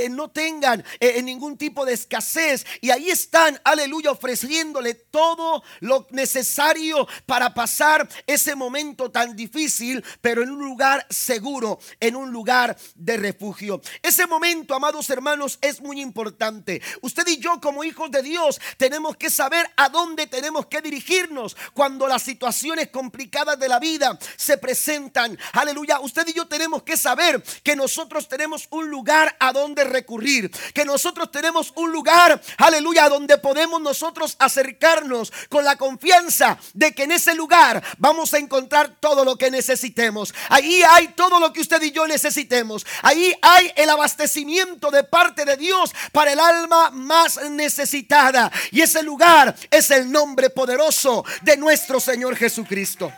no 0.10 0.30
tengan 0.32 0.84
ningún 1.24 1.58
tipo 1.58 1.86
de 1.86 1.94
escasez. 1.94 2.66
Y 2.82 2.90
ahí 2.90 3.12
están, 3.12 3.60
aleluya, 3.64 4.12
ofreciéndole 4.12 4.96
todo 4.96 5.64
lo 5.82 6.08
necesario 6.12 7.08
para 7.26 7.54
pasar 7.54 8.08
ese 8.26 8.56
momento 8.56 9.12
tan 9.12 9.36
difícil, 9.36 10.04
pero 10.22 10.42
en 10.42 10.50
un 10.50 10.66
lugar 10.66 11.06
seguro, 11.10 11.80
en 12.00 12.16
un 12.16 12.32
lugar 12.32 12.76
de 12.96 13.18
refugio. 13.18 13.82
Ese 14.02 14.26
momento, 14.26 14.74
amados 14.74 15.10
hermanos, 15.10 15.60
es 15.68 15.82
muy 15.82 16.02
importante. 16.02 16.82
Usted 17.02 17.28
y 17.28 17.38
yo 17.38 17.60
como 17.62 17.84
hijos 17.84 18.12
de 18.12 18.22
Dios 18.22 18.60
tenemos 18.78 19.18
que 19.18 19.30
saber 19.30 19.70
a 19.76 19.90
dónde 19.90 20.28
tenemos 20.28 20.68
que 20.68 20.82
dirigirnos 20.82 21.56
cuando 21.74 22.08
las 22.08 22.24
situaciones 22.24 22.90
complicadas 22.90 23.60
de 23.60 23.68
la 23.68 23.80
vida 23.80 24.18
se 24.36 24.58
presentan. 24.58 25.38
Aleluya, 25.54 26.00
usted 26.00 26.28
y 26.28 26.34
yo 26.34 26.48
tenemos 26.48 26.84
que 26.84 26.98
saber 26.98 27.44
que 27.64 27.76
nosotros 27.76 28.28
tenemos 28.28 28.68
un 28.72 28.90
lugar 28.90 29.36
a 29.40 29.54
donde 29.54 29.84
recurrir, 29.84 30.52
que 30.74 30.86
nosotros 30.86 31.32
tenemos 31.32 31.72
un 31.76 31.92
lugar, 31.92 32.42
aleluya, 32.58 33.06
a 33.06 33.10
donde 33.10 33.38
podemos 33.38 33.82
nosotros 33.82 34.36
acercarnos 34.40 35.32
con 35.50 35.64
la 35.64 35.76
confianza 35.76 36.58
de 36.74 36.94
que 36.94 37.04
en 37.04 37.12
ese 37.12 37.34
lugar 37.36 37.84
vamos 37.98 38.34
a 38.34 38.38
encontrar 38.38 38.98
todo 39.00 39.24
lo 39.26 39.38
que 39.38 39.52
necesitemos. 39.52 40.34
Ahí 40.50 40.82
hay 40.90 41.10
todo 41.10 41.40
lo 41.40 41.54
que 41.54 41.62
usted 41.62 41.82
y 41.82 41.92
yo 41.92 42.08
necesitemos. 42.08 42.86
Ahí 43.02 43.34
hay 43.42 43.72
el 43.76 43.90
abastecimiento 43.90 44.92
de 44.92 45.04
parte 45.04 45.46
de 45.48 45.58
Dios 45.58 45.92
para 46.12 46.34
el 46.34 46.40
alma 46.40 46.92
más 46.92 47.42
necesitada. 47.50 48.52
Y 48.72 48.82
ese 48.82 49.02
lugar 49.02 49.56
es 49.72 49.90
el 49.90 50.12
nombre 50.12 50.52
poderoso 50.52 51.26
de 51.42 51.58
nuestro 51.58 52.00
Señor 52.00 52.36
Jesucristo. 52.36 53.12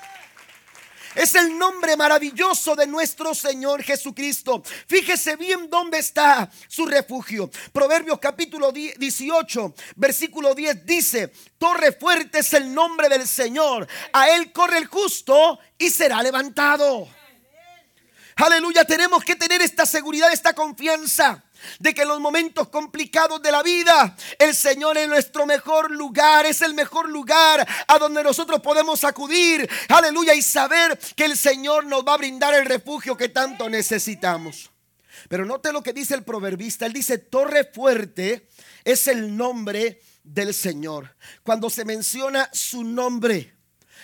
Es 1.16 1.34
el 1.36 1.58
nombre 1.58 1.98
maravilloso 1.98 2.76
de 2.76 2.86
nuestro 2.86 3.34
Señor 3.34 3.82
Jesucristo. 3.84 4.64
Fíjese 4.88 5.36
bien 5.36 5.70
dónde 5.70 5.98
está 5.98 6.50
su 6.68 6.86
refugio. 6.86 7.50
Proverbios 7.74 8.20
capítulo 8.20 8.72
18, 8.72 9.74
versículo 9.96 10.54
10 10.54 10.86
dice, 10.86 11.34
Torre 11.58 11.94
fuerte 11.94 12.40
es 12.40 12.54
el 12.54 12.74
nombre 12.74 13.10
del 13.10 13.28
Señor. 13.28 13.88
A 14.14 14.30
él 14.30 14.52
corre 14.52 14.78
el 14.78 14.86
justo 14.86 15.60
y 15.78 15.90
será 15.90 16.22
levantado. 16.22 17.08
Aleluya, 18.36 18.86
tenemos 18.86 19.24
que 19.24 19.36
tener 19.36 19.62
esta 19.62 19.86
seguridad, 19.86 20.32
esta 20.32 20.54
confianza 20.54 21.44
de 21.80 21.94
que 21.94 22.04
en 22.04 22.08
los 22.08 22.20
momentos 22.20 22.70
complicados 22.70 23.42
de 23.42 23.52
la 23.52 23.64
vida, 23.64 24.16
el 24.38 24.56
Señor 24.56 24.98
es 24.98 25.08
nuestro 25.08 25.46
mejor 25.46 25.92
lugar, 25.92 26.46
es 26.46 26.62
el 26.62 26.74
mejor 26.74 27.10
lugar 27.10 27.68
a 27.88 28.00
donde 28.00 28.24
nosotros 28.24 28.60
podemos 28.62 29.04
acudir, 29.04 29.70
aleluya, 29.90 30.34
y 30.34 30.42
saber 30.42 30.98
que 31.16 31.26
el 31.26 31.38
Señor 31.38 31.86
nos 31.86 32.06
va 32.06 32.14
a 32.14 32.18
brindar 32.18 32.54
el 32.54 32.66
refugio 32.66 33.18
que 33.18 33.30
tanto 33.30 33.70
necesitamos. 33.70 34.72
Pero 35.28 35.46
note 35.46 35.74
lo 35.74 35.84
que 35.84 35.94
dice 35.94 36.16
el 36.16 36.24
proverbista, 36.24 36.86
él 36.86 36.94
dice, 36.94 37.18
torre 37.18 37.70
fuerte 37.74 38.48
es 38.84 39.08
el 39.08 39.36
nombre 39.36 40.02
del 40.24 40.54
Señor. 40.54 41.16
Cuando 41.44 41.70
se 41.70 41.86
menciona 41.86 42.50
su 42.54 42.84
nombre, 42.84 43.60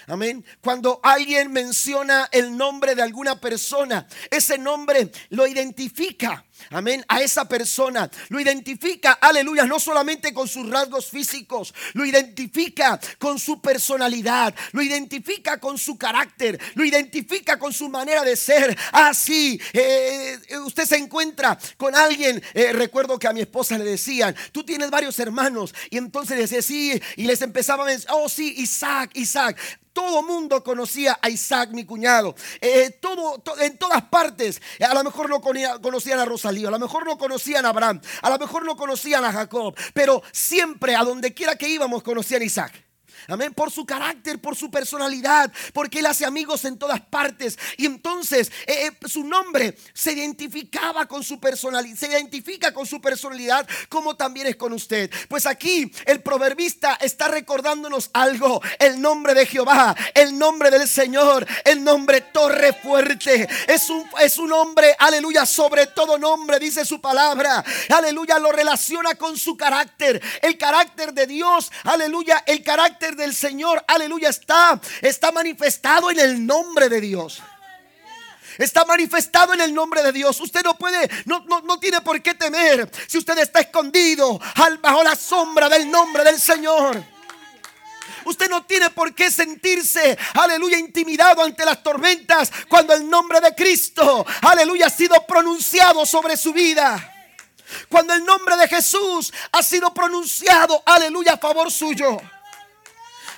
Amén. 0.08 0.46
Cuando 0.62 1.00
alguien 1.02 1.52
menciona 1.52 2.30
el 2.32 2.56
nombre 2.56 2.94
de 2.94 3.02
alguna 3.02 3.42
persona, 3.42 4.08
ese 4.30 4.58
nombre 4.58 5.12
lo 5.30 5.48
identifica. 5.48 6.46
Amén. 6.70 7.06
A 7.08 7.22
esa 7.22 7.48
persona 7.48 8.10
lo 8.30 8.40
identifica, 8.40 9.14
aleluya, 9.14 9.66
no 9.66 9.80
solamente 9.80 10.34
con 10.34 10.48
sus 10.48 10.70
rasgos 10.70 11.10
físicos, 11.10 11.74
lo 11.94 12.06
identifica 12.06 13.00
con 13.20 13.38
su 13.38 13.62
personalidad, 13.62 14.54
lo 14.72 14.82
identifica 14.82 15.60
con 15.60 15.78
su 15.78 15.98
carácter, 15.98 16.60
lo 16.76 16.84
identifica 16.84 17.60
con 17.60 17.74
su 17.74 17.90
manera 17.90 18.24
de 18.24 18.36
ser. 18.36 18.78
Así, 18.92 19.60
ah, 19.62 19.70
eh, 19.74 20.40
usted 20.66 20.86
se 20.86 20.98
encuentra 20.98 21.58
con 21.78 21.96
alguien. 21.96 22.42
Eh, 22.54 22.74
recuerdo 22.74 23.20
que 23.20 23.28
a 23.28 23.34
mi 23.34 23.42
esposa 23.42 23.78
le 23.78 23.86
decían, 23.86 24.36
tú 24.52 24.64
tienes 24.64 24.90
varios 24.90 25.20
hermanos, 25.20 25.74
y 25.90 25.98
entonces 25.98 26.38
decía, 26.38 26.62
sí, 26.62 27.02
y 27.16 27.26
les 27.26 27.42
empezaba 27.42 27.86
a 27.86 27.88
decir, 27.88 28.08
oh, 28.12 28.30
sí, 28.30 28.56
Isaac, 28.58 29.12
Isaac. 29.14 29.58
Todo 29.96 30.24
mundo 30.24 30.62
conocía 30.62 31.18
a 31.22 31.30
Isaac, 31.30 31.70
mi 31.72 31.86
cuñado. 31.86 32.36
Eh, 32.60 32.90
todo, 33.00 33.42
en 33.62 33.78
todas 33.78 34.02
partes. 34.04 34.62
A 34.82 34.94
lo 34.94 35.06
mejor 35.06 35.30
no 35.30 35.40
conocían 35.40 36.20
a 36.20 36.26
A 36.46 36.72
lo 36.72 36.80
mejor 36.80 37.06
no 37.06 37.18
conocían 37.18 37.66
a 37.66 37.70
Abraham, 37.70 38.02
a 38.22 38.30
lo 38.30 38.38
mejor 38.38 38.66
no 38.66 38.76
conocían 38.76 39.26
a 39.26 39.32
Jacob, 39.32 39.76
pero 39.94 40.22
siempre 40.32 40.96
a 40.96 41.04
donde 41.04 41.34
quiera 41.34 41.56
que 41.56 41.68
íbamos 41.68 42.04
conocían 42.04 42.42
a 42.42 42.46
Isaac. 42.46 42.85
Amén. 43.28 43.54
Por 43.54 43.72
su 43.72 43.86
carácter, 43.86 44.40
por 44.40 44.56
su 44.56 44.70
personalidad, 44.70 45.52
porque 45.74 46.00
él 46.00 46.06
hace 46.06 46.26
amigos 46.26 46.66
en 46.66 46.78
todas 46.78 47.02
partes. 47.02 47.58
Y 47.78 47.86
entonces 47.86 48.52
eh, 48.68 48.88
eh, 48.88 49.08
su 49.08 49.24
nombre 49.24 49.78
se 49.94 50.14
identificaba 50.14 51.06
con 51.06 51.24
su 51.24 51.40
personalidad, 51.40 51.98
se 51.98 52.08
identifica 52.08 52.74
con 52.74 52.86
su 52.86 53.02
personalidad 53.02 53.68
como 53.90 54.16
también 54.16 54.48
es 54.48 54.56
con 54.56 54.74
usted. 54.74 55.10
Pues 55.28 55.46
aquí 55.46 55.92
el 56.06 56.22
proverbista 56.22 56.98
está 57.02 57.28
recordándonos 57.28 58.10
algo. 58.14 58.62
El 58.80 59.02
nombre 59.02 59.34
de 59.34 59.46
Jehová, 59.46 59.96
el 60.14 60.38
nombre 60.38 60.70
del 60.70 60.88
Señor, 60.88 61.46
el 61.64 61.84
nombre 61.84 62.22
torre 62.22 62.74
fuerte. 62.74 63.48
Es 63.68 63.90
un, 63.90 64.06
es 64.22 64.38
un 64.38 64.50
nombre, 64.50 64.96
aleluya, 65.00 65.46
sobre 65.46 65.88
todo 65.88 66.18
nombre, 66.18 66.60
dice 66.60 66.86
su 66.86 67.02
palabra. 67.02 67.64
Aleluya, 67.90 68.40
lo 68.40 68.52
relaciona 68.52 69.16
con 69.16 69.38
su 69.38 69.58
carácter. 69.58 70.22
El 70.42 70.58
carácter 70.58 71.14
de 71.14 71.28
Dios, 71.28 71.72
aleluya, 71.84 72.44
el 72.46 72.64
carácter 72.64 73.15
del 73.16 73.36
Señor, 73.36 73.84
aleluya, 73.88 74.30
está, 74.30 74.80
está 75.02 75.32
manifestado 75.32 76.12
en 76.12 76.20
el 76.20 76.46
nombre 76.46 76.90
de 76.90 77.02
Dios. 77.02 77.42
Está 78.58 78.86
manifestado 78.86 79.54
en 79.54 79.62
el 79.62 79.74
nombre 79.74 80.02
de 80.02 80.12
Dios. 80.12 80.40
Usted 80.40 80.64
no 80.64 80.78
puede, 80.78 81.10
no, 81.26 81.46
no, 81.46 81.80
tiene 81.80 82.02
por 82.02 82.22
qué 82.22 82.34
temer 82.36 82.90
si 83.08 83.18
usted 83.18 83.38
está 83.40 83.60
escondido 83.60 84.40
bajo 84.82 85.04
la 85.04 85.16
sombra 85.16 85.68
del 85.68 85.90
nombre 85.90 86.24
del 86.24 86.40
Señor. 86.40 87.04
Usted 88.26 88.50
no 88.50 88.64
tiene 88.64 88.90
por 88.90 89.14
qué 89.14 89.30
sentirse, 89.30 90.18
aleluya, 90.34 90.80
intimidado 90.80 91.44
ante 91.44 91.64
las 91.64 91.84
tormentas 91.84 92.52
cuando 92.68 92.94
el 92.94 93.08
nombre 93.08 93.40
de 93.40 93.54
Cristo, 93.54 94.26
aleluya, 94.42 94.88
ha 94.88 94.90
sido 94.90 95.16
pronunciado 95.28 96.06
sobre 96.06 96.36
su 96.36 96.52
vida. 96.52 97.12
Cuando 97.90 98.14
el 98.14 98.24
nombre 98.24 98.58
de 98.58 98.68
Jesús 98.68 99.32
ha 99.52 99.62
sido 99.62 99.94
pronunciado, 99.94 100.82
aleluya, 100.86 101.34
a 101.34 101.38
favor 101.38 101.72
suyo. 101.72 102.20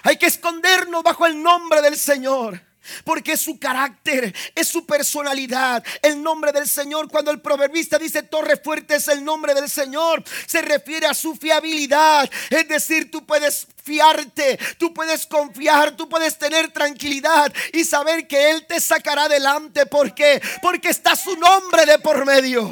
Hay 0.07 0.15
que 0.15 0.27
escondernos 0.27 1.03
bajo 1.03 1.25
el 1.25 1.43
nombre 1.43 1.81
del 1.81 1.97
Señor. 1.97 2.61
Porque 3.03 3.33
es 3.33 3.41
su 3.41 3.59
carácter, 3.59 4.33
es 4.55 4.69
su 4.69 4.85
personalidad, 4.85 5.83
el 6.01 6.23
nombre 6.23 6.53
del 6.53 6.65
Señor. 6.65 7.09
Cuando 7.09 7.29
el 7.29 7.41
proverbista 7.41 7.99
dice 7.99 8.23
torre 8.23 8.55
fuerte 8.55 8.95
es 8.95 9.09
el 9.09 9.25
nombre 9.25 9.53
del 9.53 9.69
Señor, 9.69 10.23
se 10.45 10.61
refiere 10.61 11.07
a 11.07 11.13
su 11.13 11.35
fiabilidad. 11.35 12.31
Es 12.49 12.69
decir, 12.69 13.11
tú 13.11 13.25
puedes 13.25 13.67
fiarte, 13.83 14.57
tú 14.77 14.93
puedes 14.93 15.25
confiar, 15.25 15.97
tú 15.97 16.07
puedes 16.07 16.39
tener 16.39 16.71
tranquilidad 16.71 17.53
y 17.73 17.83
saber 17.83 18.29
que 18.29 18.51
Él 18.51 18.65
te 18.65 18.79
sacará 18.79 19.23
adelante. 19.23 19.87
¿Por 19.87 20.15
qué? 20.15 20.41
Porque 20.61 20.87
está 20.87 21.17
su 21.17 21.35
nombre 21.35 21.85
de 21.85 21.99
por 21.99 22.25
medio. 22.25 22.71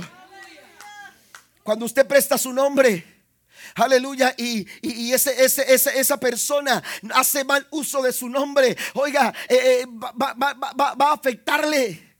Cuando 1.63 1.83
usted 1.83 2.07
presta 2.07 2.37
su 2.37 2.53
nombre, 2.53 3.14
Aleluya. 3.75 4.33
Y, 4.37 4.65
ese, 5.11 5.43
esa 5.43 6.17
persona 6.17 6.81
hace 7.13 7.43
mal 7.43 7.67
uso 7.71 8.01
de 8.01 8.13
su 8.13 8.29
nombre. 8.29 8.75
Oiga, 8.93 9.33
eh, 9.49 9.83
eh, 9.83 9.85
va 9.87 10.95
a 10.97 11.13
afectarle. 11.13 12.14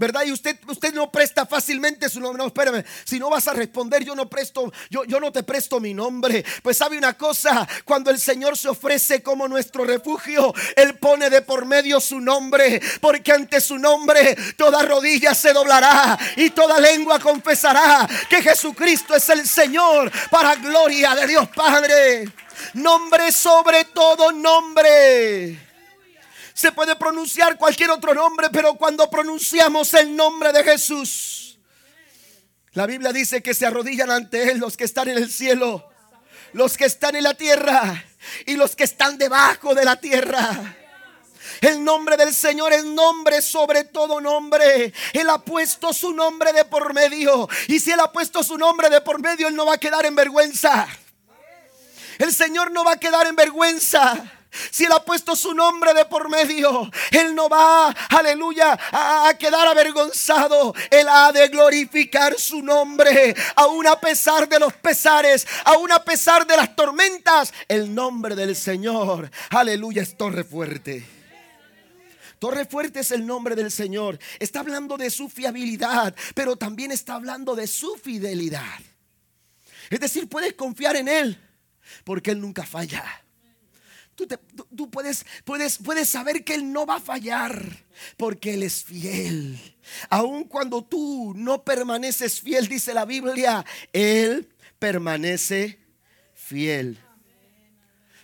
¿Verdad? 0.00 0.22
Y 0.24 0.32
usted, 0.32 0.56
usted 0.66 0.94
no 0.94 1.12
presta 1.12 1.44
fácilmente 1.44 2.08
su 2.08 2.20
nombre. 2.20 2.42
No, 2.42 2.46
espérame, 2.46 2.82
si 3.04 3.18
no 3.18 3.28
vas 3.28 3.46
a 3.48 3.52
responder, 3.52 4.02
yo 4.02 4.14
no 4.14 4.30
presto, 4.30 4.72
yo, 4.88 5.04
yo 5.04 5.20
no 5.20 5.30
te 5.30 5.42
presto 5.42 5.78
mi 5.78 5.92
nombre. 5.92 6.42
Pues 6.62 6.78
sabe 6.78 6.96
una 6.96 7.18
cosa, 7.18 7.68
cuando 7.84 8.10
el 8.10 8.18
Señor 8.18 8.56
se 8.56 8.70
ofrece 8.70 9.22
como 9.22 9.46
nuestro 9.46 9.84
refugio, 9.84 10.54
Él 10.74 10.94
pone 10.94 11.28
de 11.28 11.42
por 11.42 11.66
medio 11.66 12.00
su 12.00 12.18
nombre, 12.18 12.80
porque 13.02 13.30
ante 13.30 13.60
su 13.60 13.76
nombre 13.76 14.34
toda 14.56 14.82
rodilla 14.82 15.34
se 15.34 15.52
doblará 15.52 16.18
y 16.36 16.48
toda 16.48 16.80
lengua 16.80 17.18
confesará 17.18 18.08
que 18.30 18.40
Jesucristo 18.40 19.14
es 19.14 19.28
el 19.28 19.46
Señor 19.46 20.10
para 20.30 20.54
gloria 20.54 21.14
de 21.14 21.26
Dios 21.26 21.46
Padre. 21.54 22.24
Nombre 22.72 23.32
sobre 23.32 23.84
todo 23.84 24.32
nombre. 24.32 25.69
Se 26.60 26.72
puede 26.72 26.94
pronunciar 26.94 27.56
cualquier 27.56 27.90
otro 27.90 28.12
nombre, 28.12 28.48
pero 28.52 28.74
cuando 28.74 29.08
pronunciamos 29.08 29.94
el 29.94 30.14
nombre 30.14 30.52
de 30.52 30.62
Jesús, 30.62 31.58
la 32.72 32.84
Biblia 32.84 33.14
dice 33.14 33.42
que 33.42 33.54
se 33.54 33.64
arrodillan 33.64 34.10
ante 34.10 34.50
Él 34.50 34.58
los 34.58 34.76
que 34.76 34.84
están 34.84 35.08
en 35.08 35.16
el 35.16 35.32
cielo, 35.32 35.88
los 36.52 36.76
que 36.76 36.84
están 36.84 37.16
en 37.16 37.22
la 37.24 37.32
tierra 37.32 38.04
y 38.44 38.56
los 38.56 38.76
que 38.76 38.84
están 38.84 39.16
debajo 39.16 39.74
de 39.74 39.86
la 39.86 39.96
tierra. 39.96 40.76
El 41.62 41.82
nombre 41.82 42.18
del 42.18 42.34
Señor 42.34 42.74
es 42.74 42.84
nombre 42.84 43.40
sobre 43.40 43.84
todo 43.84 44.20
nombre. 44.20 44.92
Él 45.14 45.30
ha 45.30 45.38
puesto 45.38 45.94
su 45.94 46.12
nombre 46.12 46.52
de 46.52 46.66
por 46.66 46.92
medio. 46.92 47.48
Y 47.68 47.80
si 47.80 47.90
Él 47.90 48.00
ha 48.00 48.12
puesto 48.12 48.42
su 48.42 48.58
nombre 48.58 48.90
de 48.90 49.00
por 49.00 49.18
medio, 49.18 49.48
Él 49.48 49.56
no 49.56 49.64
va 49.64 49.76
a 49.76 49.78
quedar 49.78 50.04
en 50.04 50.14
vergüenza. 50.14 50.86
El 52.18 52.34
Señor 52.34 52.70
no 52.70 52.84
va 52.84 52.92
a 52.92 53.00
quedar 53.00 53.26
en 53.26 53.34
vergüenza. 53.34 54.39
Si 54.70 54.84
Él 54.84 54.92
ha 54.92 55.04
puesto 55.04 55.36
su 55.36 55.54
nombre 55.54 55.94
de 55.94 56.04
por 56.06 56.28
medio, 56.28 56.90
Él 57.10 57.34
no 57.34 57.48
va, 57.48 57.90
aleluya, 58.08 58.78
a, 58.92 59.32
quedar 59.38 59.68
avergonzado. 59.68 60.74
Él 60.90 61.06
ha 61.08 61.30
de 61.32 61.48
glorificar 61.48 62.38
su 62.38 62.62
nombre, 62.62 63.34
aún 63.56 63.86
a 63.86 64.00
pesar 64.00 64.48
de 64.48 64.58
los 64.58 64.72
pesares, 64.74 65.46
aún 65.64 65.92
a 65.92 66.02
pesar 66.02 66.46
de 66.46 66.56
las 66.56 66.74
tormentas. 66.74 67.52
El 67.68 67.94
nombre 67.94 68.34
del 68.34 68.56
Señor, 68.56 69.30
aleluya, 69.50 70.02
es 70.02 70.16
torre 70.16 70.42
fuerte. 70.42 71.06
Torre 72.40 72.64
fuerte 72.64 73.00
es 73.00 73.10
el 73.10 73.26
nombre 73.26 73.54
del 73.54 73.70
Señor. 73.70 74.18
Está 74.38 74.60
hablando 74.60 74.96
de 74.96 75.10
su 75.10 75.28
fiabilidad, 75.28 76.14
pero 76.34 76.56
también 76.56 76.90
está 76.90 77.14
hablando 77.14 77.54
de 77.54 77.66
su 77.66 77.96
fidelidad. 77.96 78.80
Es 79.90 80.00
decir, 80.00 80.28
puedes 80.28 80.54
confiar 80.54 80.96
en 80.96 81.06
Él, 81.06 81.38
porque 82.02 82.30
Él 82.30 82.40
nunca 82.40 82.64
falla. 82.64 83.04
Tú, 84.76 84.90
puedes, 84.90 85.24
puedes, 85.44 85.78
puedes 85.78 86.08
saber 86.08 86.44
que 86.44 86.54
Él 86.54 86.72
no 86.72 86.86
va 86.86 86.96
a 86.96 87.00
fallar 87.00 87.84
porque 88.16 88.54
Él 88.54 88.62
es 88.62 88.84
fiel. 88.84 89.58
Aun 90.08 90.44
cuando 90.44 90.82
tú 90.82 91.32
no 91.36 91.64
permaneces 91.64 92.40
fiel, 92.40 92.68
dice 92.68 92.94
la 92.94 93.04
Biblia, 93.04 93.64
Él 93.92 94.48
permanece 94.78 95.78
fiel. 96.34 96.98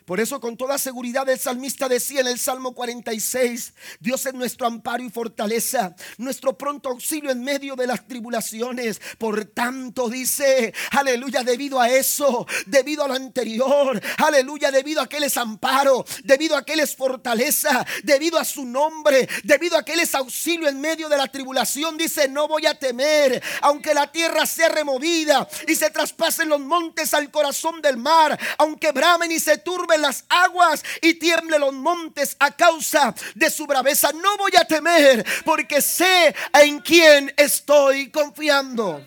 Por 0.07 0.21
eso 0.21 0.41
con 0.41 0.57
toda 0.57 0.79
seguridad 0.79 1.29
el 1.29 1.39
salmista 1.39 1.89
decía 1.89 2.21
en 2.21 2.29
el 2.29 2.39
Salmo 2.39 2.75
46, 2.75 3.75
Dios 3.99 4.25
es 4.25 4.35
nuestro 4.35 4.69
amparo 4.69 5.03
y 5.03 5.11
fortaleza, 5.11 5.97
nuestro 6.17 6.57
pronto 6.57 6.91
auxilio 6.91 7.33
en 7.33 7.43
medio 7.43 7.75
de 7.75 7.89
las 7.89 8.07
tribulaciones. 8.07 9.01
Por 9.19 9.47
tanto 9.47 10.09
dice, 10.09 10.73
aleluya, 10.93 11.43
debido 11.43 11.81
a 11.81 11.91
eso, 11.91 12.47
debido 12.67 13.03
a 13.03 13.09
lo 13.09 13.15
anterior, 13.15 14.01
aleluya, 14.19 14.71
debido 14.71 15.01
a 15.01 15.09
que 15.09 15.17
Él 15.17 15.25
es 15.25 15.37
amparo, 15.37 16.05
debido 16.23 16.57
a 16.57 16.65
que 16.65 16.75
Él 16.75 16.81
es 16.81 16.95
fortaleza, 16.95 17.85
debido 18.05 18.39
a 18.39 18.45
su 18.45 18.65
nombre, 18.65 19.29
debido 19.43 19.77
a 19.77 19.85
que 19.85 19.95
Él 19.95 20.01
es 20.01 20.15
auxilio 20.15 20.69
en 20.69 20.81
medio 20.81 21.09
de 21.09 21.17
la 21.17 21.27
tribulación, 21.27 21.99
dice, 21.99 22.29
no 22.29 22.47
voy 22.47 22.67
a 22.67 22.79
temer, 22.79 23.43
aunque 23.61 23.93
la 23.93 24.13
tierra 24.13 24.47
sea 24.47 24.69
removida 24.69 25.49
y 25.67 25.75
se 25.75 25.91
traspasen 25.91 26.49
los 26.49 26.61
montes 26.61 27.13
al 27.13 27.29
corazón 27.33 27.83
del 27.83 27.97
mar, 27.97 28.39
aunque 28.59 28.93
bramen 28.93 29.33
y 29.33 29.41
se 29.41 29.59
turbe 29.59 29.96
las 30.01 30.25
aguas 30.29 30.83
y 31.03 31.15
tiemble 31.15 31.59
los 31.59 31.73
montes 31.73 32.37
a 32.39 32.51
causa 32.51 33.15
de 33.35 33.51
su 33.51 33.67
braveza. 33.67 34.13
No 34.13 34.37
voy 34.37 34.53
a 34.59 34.65
temer 34.65 35.25
porque 35.45 35.81
sé 35.81 36.35
en 36.53 36.81
quién 36.81 37.33
estoy 37.37 38.11
confiando. 38.11 39.05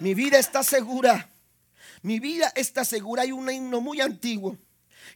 Mi 0.00 0.14
vida 0.14 0.38
está 0.38 0.62
segura. 0.62 1.28
Mi 2.02 2.20
vida 2.20 2.52
está 2.54 2.84
segura. 2.84 3.22
Hay 3.22 3.32
un 3.32 3.50
himno 3.50 3.80
muy 3.80 4.00
antiguo 4.00 4.56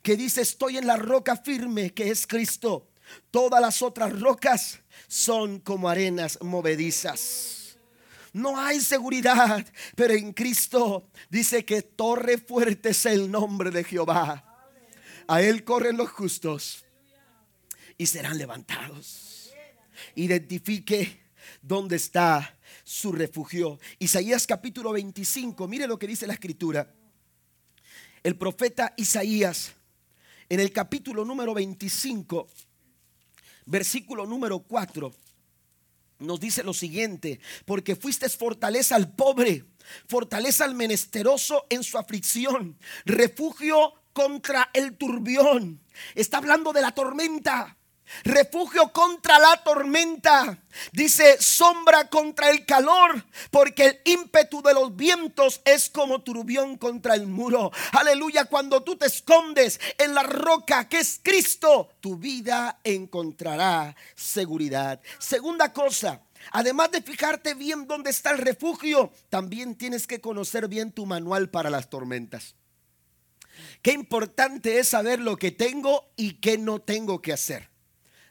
que 0.03 0.17
dice, 0.17 0.43
estoy 0.43 0.79
en 0.79 0.87
la 0.87 0.97
roca 0.97 1.37
firme 1.37 1.93
que 1.93 2.11
es 2.11 2.27
Cristo. 2.27 2.89
Todas 3.31 3.61
las 3.61 3.83
otras 3.83 4.19
rocas 4.19 4.81
son 5.07 5.61
como 5.61 5.89
arenas 5.89 6.39
movedizas. 6.41 7.77
No 8.33 8.59
hay 8.59 8.81
seguridad, 8.81 9.65
pero 9.95 10.15
en 10.15 10.33
Cristo 10.33 11.11
dice 11.29 11.65
que 11.65 11.83
torre 11.83 12.39
fuerte 12.39 12.91
es 12.91 13.05
el 13.07 13.31
nombre 13.31 13.71
de 13.71 13.85
Jehová. 13.85 14.52
A 15.27 15.43
Él 15.43 15.65
corren 15.65 15.97
los 15.97 16.11
justos 16.11 16.85
y 17.97 18.07
serán 18.07 18.39
levantados. 18.39 19.53
Identifique 20.15 21.23
dónde 21.61 21.97
está 21.97 22.59
su 22.85 23.13
refugio. 23.13 23.79
Isaías 23.99 24.47
capítulo 24.47 24.93
25, 24.93 25.69
mire 25.69 25.87
lo 25.87 25.99
que 25.99 26.07
dice 26.07 26.27
la 26.27 26.35
escritura. 26.35 26.93
El 28.23 28.37
profeta 28.37 28.95
Isaías 28.97 29.73
en 30.49 30.61
el 30.61 30.71
capítulo 30.71 31.25
número 31.25 31.55
25, 31.55 32.47
versículo 33.67 34.27
número 34.27 34.61
4, 34.61 35.13
nos 36.19 36.41
dice 36.41 36.63
lo 36.63 36.75
siguiente, 36.75 37.41
porque 37.65 37.97
fuiste 37.97 38.29
fortaleza 38.29 38.97
al 38.97 39.15
pobre, 39.15 39.65
fortaleza 40.07 40.65
al 40.65 40.75
menesteroso 40.75 41.67
en 41.71 41.83
su 41.83 41.97
aflicción, 41.99 42.79
refugio 43.05 43.95
contra 44.13 44.71
el 44.73 44.97
turbión. 44.97 45.81
Está 46.15 46.39
hablando 46.39 46.73
de 46.73 46.83
la 46.83 46.93
tormenta 46.93 47.77
refugio 48.25 48.93
contra 48.93 49.39
la 49.39 49.63
tormenta. 49.63 50.59
Dice 50.93 51.37
sombra 51.41 52.09
contra 52.09 52.51
el 52.51 52.65
calor, 52.65 53.25
porque 53.51 53.87
el 53.87 54.01
ímpetu 54.05 54.63
de 54.63 54.75
los 54.75 54.97
vientos 54.97 55.61
es 55.65 55.91
como 55.91 56.23
turbión 56.23 56.77
contra 56.79 57.15
el 57.15 57.27
muro. 57.27 57.71
Aleluya, 57.93 58.47
cuando 58.47 58.83
tú 58.83 58.97
te 58.97 59.07
escondes 59.07 59.81
en 59.99 60.15
la 60.15 60.23
roca 60.23 60.89
que 60.89 61.01
es 61.01 61.21
Cristo, 61.23 61.91
tu 62.01 62.17
vida 62.17 62.81
encontrará 62.85 63.95
seguridad. 64.15 65.01
Segunda 65.19 65.73
cosa, 65.73 66.21
Además 66.51 66.91
de 66.91 67.03
fijarte 67.03 67.55
bien 67.55 67.87
dónde 67.87 68.11
está 68.11 68.33
el 68.33 68.39
refugio, 68.39 69.13
también 69.29 69.77
tienes 69.77 70.09
que 70.09 70.21
conocer 70.21 70.67
bien 70.67 70.91
tu 70.91 71.07
manual 71.07 71.51
para 71.51 71.71
las 71.71 71.89
tormentas. 71.89 72.57
Qué 73.83 73.93
importante 73.93 74.79
es 74.79 74.89
saber 74.89 75.21
lo 75.21 75.37
que 75.37 75.51
tengo 75.51 76.13
y 76.17 76.35
qué 76.35 76.57
no 76.57 76.81
tengo 76.81 77.21
que 77.21 77.33
hacer. 77.33 77.69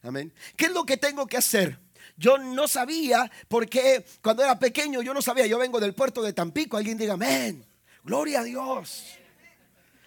Amén. 0.01 0.33
¿Qué 0.55 0.65
es 0.65 0.71
lo 0.71 0.85
que 0.85 0.95
tengo 0.97 1.27
que 1.27 1.37
hacer? 1.37 1.77
Yo 2.15 2.37
no 2.37 2.67
sabía 2.67 3.29
porque 3.49 4.05
cuando 4.21 4.43
era 4.43 4.57
pequeño 4.57 5.01
yo 5.01 5.13
no 5.13 5.21
sabía. 5.21 5.45
Yo 5.47 5.59
vengo 5.59 5.79
del 5.79 5.93
puerto 5.93 6.21
de 6.21 6.31
Tampico. 6.31 6.77
Alguien 6.77 6.97
diga, 6.97 7.13
amén. 7.13 7.65
Gloria 8.03 8.39
a 8.39 8.43
Dios. 8.43 9.05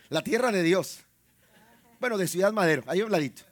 La 0.09 0.23
tierra 0.23 0.51
de 0.51 0.63
Dios. 0.63 1.01
Bueno, 2.01 2.19
de 2.19 2.27
Ciudad 2.27 2.53
Madero, 2.53 2.83
ahí 2.87 3.03
un 3.03 3.11
ladito. 3.11 3.43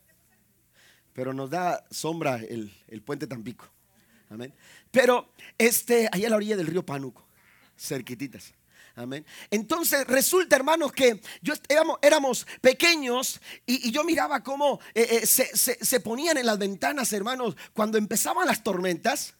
Pero 1.12 1.32
nos 1.32 1.50
da 1.50 1.84
sombra 1.90 2.37
el, 2.37 2.72
el 2.88 3.02
puente 3.02 3.26
Tampico. 3.26 3.70
Amén. 4.30 4.54
Pero 4.90 5.32
este, 5.58 6.08
allá 6.11 6.28
a 6.28 6.30
la 6.30 6.37
orilla 6.37 6.56
del 6.56 6.66
río 6.66 6.84
Pánuco, 6.84 7.26
cerquititas. 7.76 8.54
Amén. 8.94 9.25
Entonces 9.50 10.06
resulta, 10.06 10.56
hermanos, 10.56 10.92
que 10.92 11.20
yo 11.40 11.54
éramos, 12.00 12.46
pequeños 12.61 13.40
y, 13.64 13.90
yo 13.90 14.04
miraba 14.04 14.42
cómo 14.42 14.80
eh, 14.94 15.22
eh, 15.22 15.26
se, 15.26 16.00
ponían 16.00 16.37
en 16.37 16.46
las 16.46 16.58
ventanas, 16.58 17.12
hermanos, 17.12 17.56
cuando 17.72 17.96
empezaban 17.96 18.46
las 18.46 18.62
tormentas. 18.62 19.34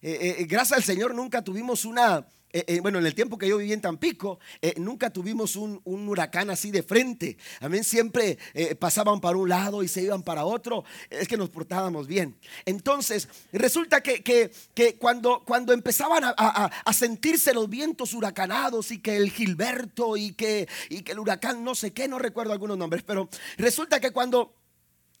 Eh, 0.00 0.46
gracias 0.48 0.78
al 0.78 0.84
Señor 0.84 1.14
nunca 1.14 1.42
tuvimos 1.42 1.84
una, 1.84 2.26
eh, 2.54 2.64
eh, 2.68 2.80
bueno, 2.80 3.00
en 3.00 3.06
el 3.06 3.16
tiempo 3.16 3.36
que 3.36 3.48
yo 3.48 3.58
viví 3.58 3.72
en 3.72 3.80
Tampico, 3.80 4.38
eh, 4.62 4.74
nunca 4.76 5.10
tuvimos 5.10 5.56
un, 5.56 5.82
huracán 5.84 6.50
así 6.50 6.70
de 6.70 6.84
frente. 6.84 7.36
Amén, 7.60 7.82
siempre 7.82 8.38
pasaban 8.78 9.20
para 9.20 9.36
un 9.36 9.48
lado 9.48 9.82
y 9.82 9.88
se 9.88 10.02
iban 10.02 10.22
para 10.22 10.44
otro. 10.44 10.84
Es 11.10 11.26
que 11.26 11.36
nos 11.36 11.50
portábamos 11.50 12.06
bien. 12.06 12.36
Entonces, 12.64 13.28
resulta 13.52 14.02
que, 14.02 14.22
que, 14.22 14.96
cuando, 14.98 15.42
cuando 15.44 15.72
empezaban 15.72 16.22
a, 16.24 16.92
sentirse 16.92 17.52
los 17.52 17.68
vientos 17.68 18.14
huracanados 18.14 18.92
y 18.92 19.00
que 19.00 19.16
el 19.16 19.32
Gilberto 19.32 20.16
y 20.16 20.32
que, 20.32 20.68
y 20.90 21.02
que 21.02 21.12
el 21.12 21.18
huracán 21.18 21.64
no 21.64 21.74
sé 21.74 21.92
qué, 21.92 22.06
no 22.06 22.20
recuerdo 22.20 22.52
algunos 22.52 22.78
nombres, 22.78 23.02
pero 23.02 23.28
resulta 23.58 23.98
que 23.98 24.12
cuando 24.12 24.54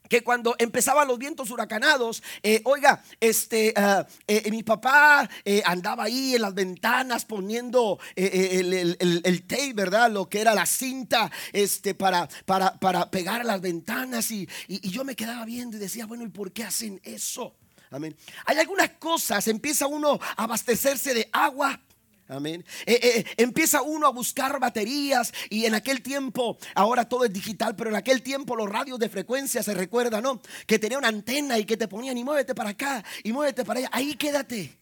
que 0.08 0.22
cuando 0.22 0.54
empezaban 0.58 1.08
los 1.08 1.18
vientos 1.18 1.50
huracanados, 1.50 2.22
eh, 2.42 2.60
oiga, 2.64 3.02
este, 3.20 3.72
ah, 3.76 4.06
eh, 4.26 4.50
mi 4.50 4.62
papá 4.62 5.28
eh, 5.44 5.62
andaba 5.64 6.04
ahí 6.04 6.34
en 6.34 6.42
las 6.42 6.54
ventanas 6.54 7.24
poniendo 7.24 7.98
el, 8.14 9.44
tape, 9.46 9.72
¿verdad? 9.74 10.10
Lo 10.10 10.28
que 10.28 10.40
era 10.40 10.54
la 10.54 10.66
cinta, 10.66 11.30
este, 11.52 11.94
para, 11.94 12.28
para, 12.44 12.78
para 12.78 13.10
pegar 13.10 13.40
a 13.40 13.44
las 13.44 13.60
ventanas 13.60 14.30
y, 14.30 14.48
y 14.68 14.90
yo 14.90 15.04
me 15.04 15.16
quedaba 15.16 15.44
viendo 15.44 15.76
y 15.76 15.80
decía, 15.80 16.06
bueno, 16.06 16.24
¿y 16.24 16.28
por 16.28 16.52
qué 16.52 16.64
hacen 16.64 17.00
eso? 17.02 17.54
Amén. 17.90 18.16
Hay 18.46 18.58
algunas 18.58 18.90
cosas, 18.90 19.46
empieza 19.46 19.86
uno 19.86 20.18
a 20.36 20.44
abastecerse 20.44 21.14
de 21.14 21.28
agua 21.32 21.80
Amén. 22.28 22.64
Eh, 22.86 22.98
eh, 23.02 23.24
empieza 23.36 23.82
uno 23.82 24.06
a 24.06 24.10
buscar 24.10 24.58
baterías 24.58 25.32
y 25.50 25.66
en 25.66 25.74
aquel 25.74 26.00
tiempo, 26.00 26.56
ahora 26.74 27.06
todo 27.06 27.26
es 27.26 27.32
digital, 27.32 27.76
pero 27.76 27.90
en 27.90 27.96
aquel 27.96 28.22
tiempo 28.22 28.56
los 28.56 28.68
radios 28.68 28.98
de 28.98 29.10
frecuencia 29.10 29.62
se 29.62 29.74
recuerda, 29.74 30.22
¿no? 30.22 30.40
Que 30.66 30.78
tenía 30.78 30.96
una 30.96 31.08
antena 31.08 31.58
y 31.58 31.66
que 31.66 31.76
te 31.76 31.86
ponían 31.86 32.16
y 32.16 32.24
muévete 32.24 32.54
para 32.54 32.70
acá 32.70 33.04
y 33.22 33.32
muévete 33.32 33.64
para 33.64 33.80
allá. 33.80 33.90
Ahí 33.92 34.14
quédate. 34.14 34.74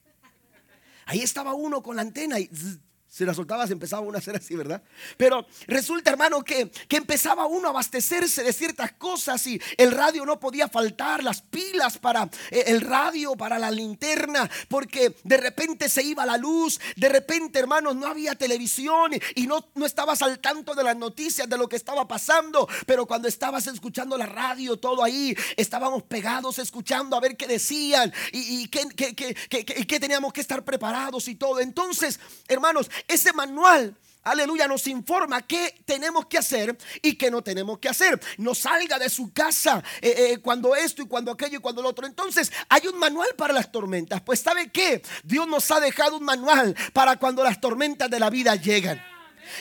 Ahí 1.07 1.21
estaba 1.21 1.53
uno 1.55 1.83
con 1.83 1.97
la 1.97 2.03
antena 2.03 2.39
y 2.39 2.49
si 3.13 3.27
la 3.27 3.35
soltabas 3.35 3.71
empezaba 3.71 4.01
uno 4.01 4.17
a 4.17 4.21
hacer 4.21 4.35
así, 4.37 4.57
¿verdad? 4.57 4.83
Pero 5.19 5.45
resulta, 5.67 6.11
hermano, 6.11 6.43
que, 6.43 6.71
que, 6.89 6.97
empezaba 6.97 7.45
uno 7.45 7.67
a 7.69 7.71
abastecerse 7.71 8.43
de 8.43 8.55
ciertas 8.55 8.93
cosas 8.93 9.47
y 9.47 9.61
el 9.77 9.91
radio 9.91 10.25
no 10.25 10.41
podía 10.41 10.67
faltar, 10.67 11.23
las 11.23 11.43
pilas 11.43 11.99
para 11.99 12.31
eh, 12.51 12.65
el 12.69 12.81
radio, 12.81 13.37
para 13.37 13.59
la 13.59 13.71
linterna, 13.71 14.49
porque 14.69 15.15
de 15.25 15.37
repente 15.37 15.91
se 15.91 16.03
iba 16.03 16.25
la 16.25 16.39
luz, 16.39 16.81
de 16.97 17.11
repente, 17.11 17.59
hermanos, 17.59 17.97
no 17.97 18.07
había 18.07 18.35
televisión 18.35 19.13
y 19.35 19.47
no, 19.47 19.63
no 19.75 19.85
estabas 19.85 20.23
al 20.23 20.39
tanto 20.39 20.75
de 20.75 20.83
las 20.83 20.97
noticias, 20.97 21.47
de 21.47 21.59
lo 21.59 21.69
que 21.69 21.77
estaba 21.77 22.09
pasando, 22.09 22.67
pero 22.87 23.05
cuando 23.05 23.29
estabas 23.29 23.67
escuchando 23.67 24.17
la 24.17 24.25
radio, 24.25 24.79
todo 24.79 25.05
ahí, 25.05 25.37
estábamos 25.59 26.03
pegados 26.05 26.59
escuchando 26.59 27.15
a 27.15 27.21
ver 27.21 27.37
qué 27.37 27.47
decían 27.47 28.11
y, 28.33 28.63
y 28.63 28.69
qué 28.69 30.01
teníamos 30.01 30.33
que 30.33 30.41
estar 30.41 30.65
preparados 30.65 31.29
y 31.29 31.35
todo. 31.35 31.61
Entonces, 31.61 32.19
hermanos, 32.49 32.89
ese 33.09 33.33
manual 33.33 33.97
aleluya, 34.25 34.69
nos 34.69 34.87
informa 34.87 35.43
qué 35.43 35.83
tenemos 35.85 36.27
que 36.27 36.39
hacer 36.39 36.77
y 37.01 37.15
qué 37.17 37.31
no 37.31 37.43
tenemos 37.43 37.79
que 37.79 37.89
hacer. 37.89 38.21
No 38.39 38.55
salga 38.55 38.99
de 38.99 39.11
su 39.11 39.33
casa 39.33 39.83
eh, 40.01 40.15
eh, 40.17 40.39
cuando 40.39 40.75
esto 40.75 41.03
y 41.03 41.07
cuando 41.07 41.33
aquello 41.33 41.59
y 41.59 41.61
cuando 41.61 41.83
lo 41.83 41.89
otro. 41.89 42.07
Entonces, 42.07 42.53
hay 42.69 42.87
un 42.87 42.99
manual 42.99 43.29
para 43.37 43.53
las 43.53 43.71
tormentas. 43.73 44.21
Pues, 44.23 44.41
¿sabe 44.41 44.71
qué? 44.71 45.03
Dios 45.25 45.47
nos 45.49 45.71
ha 45.71 45.81
dejado 45.81 46.19
un 46.19 46.25
manual 46.25 46.75
para 46.93 47.17
cuando 47.17 47.43
las 47.43 47.61
tormentas 47.61 48.11
de 48.11 48.21
la 48.21 48.31
vida 48.31 48.55
llegan. 48.57 49.03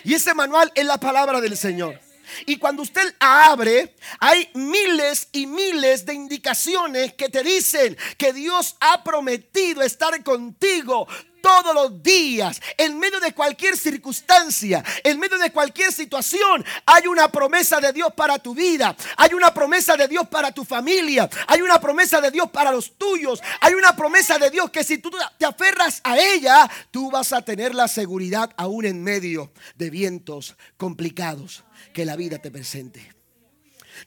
Y 0.04 0.14
ese 0.14 0.34
manual 0.34 0.72
es 0.76 0.86
la 0.86 1.00
palabra 1.00 1.42
del 1.42 1.58
Señor. 1.58 2.00
Y 2.46 2.58
cuando 2.58 2.84
usted 2.84 3.14
abre, 3.20 3.96
hay 4.20 4.50
miles 4.54 5.28
y 5.34 5.48
miles 5.48 6.06
de 6.06 6.14
indicaciones 6.14 7.14
que 7.14 7.28
te 7.28 7.44
dicen 7.44 7.98
que 8.18 8.32
Dios 8.32 8.78
ha 8.80 9.04
prometido 9.04 9.82
estar 9.82 10.24
contigo 10.24 11.08
todos 11.42 11.74
los 11.74 12.02
días, 12.02 12.62
en 12.78 13.00
medio 13.00 13.20
de 13.20 13.34
cualquier 13.34 13.78
circunstancia, 13.78 14.84
en 15.04 15.20
medio 15.20 15.38
de 15.38 15.52
cualquier 15.52 15.92
situación, 15.92 16.64
hay 16.86 17.08
una 17.08 17.32
promesa 17.32 17.80
de 17.80 17.92
Dios 17.92 18.14
para 18.14 18.40
tu 18.40 18.54
vida, 18.54 18.96
hay 19.18 19.34
una 19.34 19.54
promesa 19.54 19.98
de 19.98 20.08
Dios 20.08 20.28
para 20.28 20.52
tu 20.52 20.64
familia, 20.64 21.30
hay 21.48 21.62
una 21.62 21.80
promesa 21.80 22.22
de 22.22 22.32
Dios 22.32 22.50
para 22.52 22.72
los 22.72 22.98
tuyos, 22.98 23.42
hay 23.60 23.74
una 23.74 23.96
promesa 23.96 24.38
de 24.38 24.50
Dios 24.50 24.70
que 24.70 24.84
si 24.84 24.98
tú 24.98 25.12
te 25.38 25.46
aferras 25.46 26.02
a 26.04 26.18
ella, 26.18 26.70
tú 26.92 27.12
vas 27.12 27.34
a 27.34 27.42
tener 27.42 27.76
la 27.76 27.88
seguridad 27.88 28.52
aún 28.58 28.86
en 28.86 29.04
medio 29.04 29.52
de 29.76 29.90
vientos 29.90 30.56
complicados 30.78 31.64
que 31.94 32.06
la 32.06 32.16
vida 32.16 32.40
te 32.40 32.52
presente. 32.52 33.21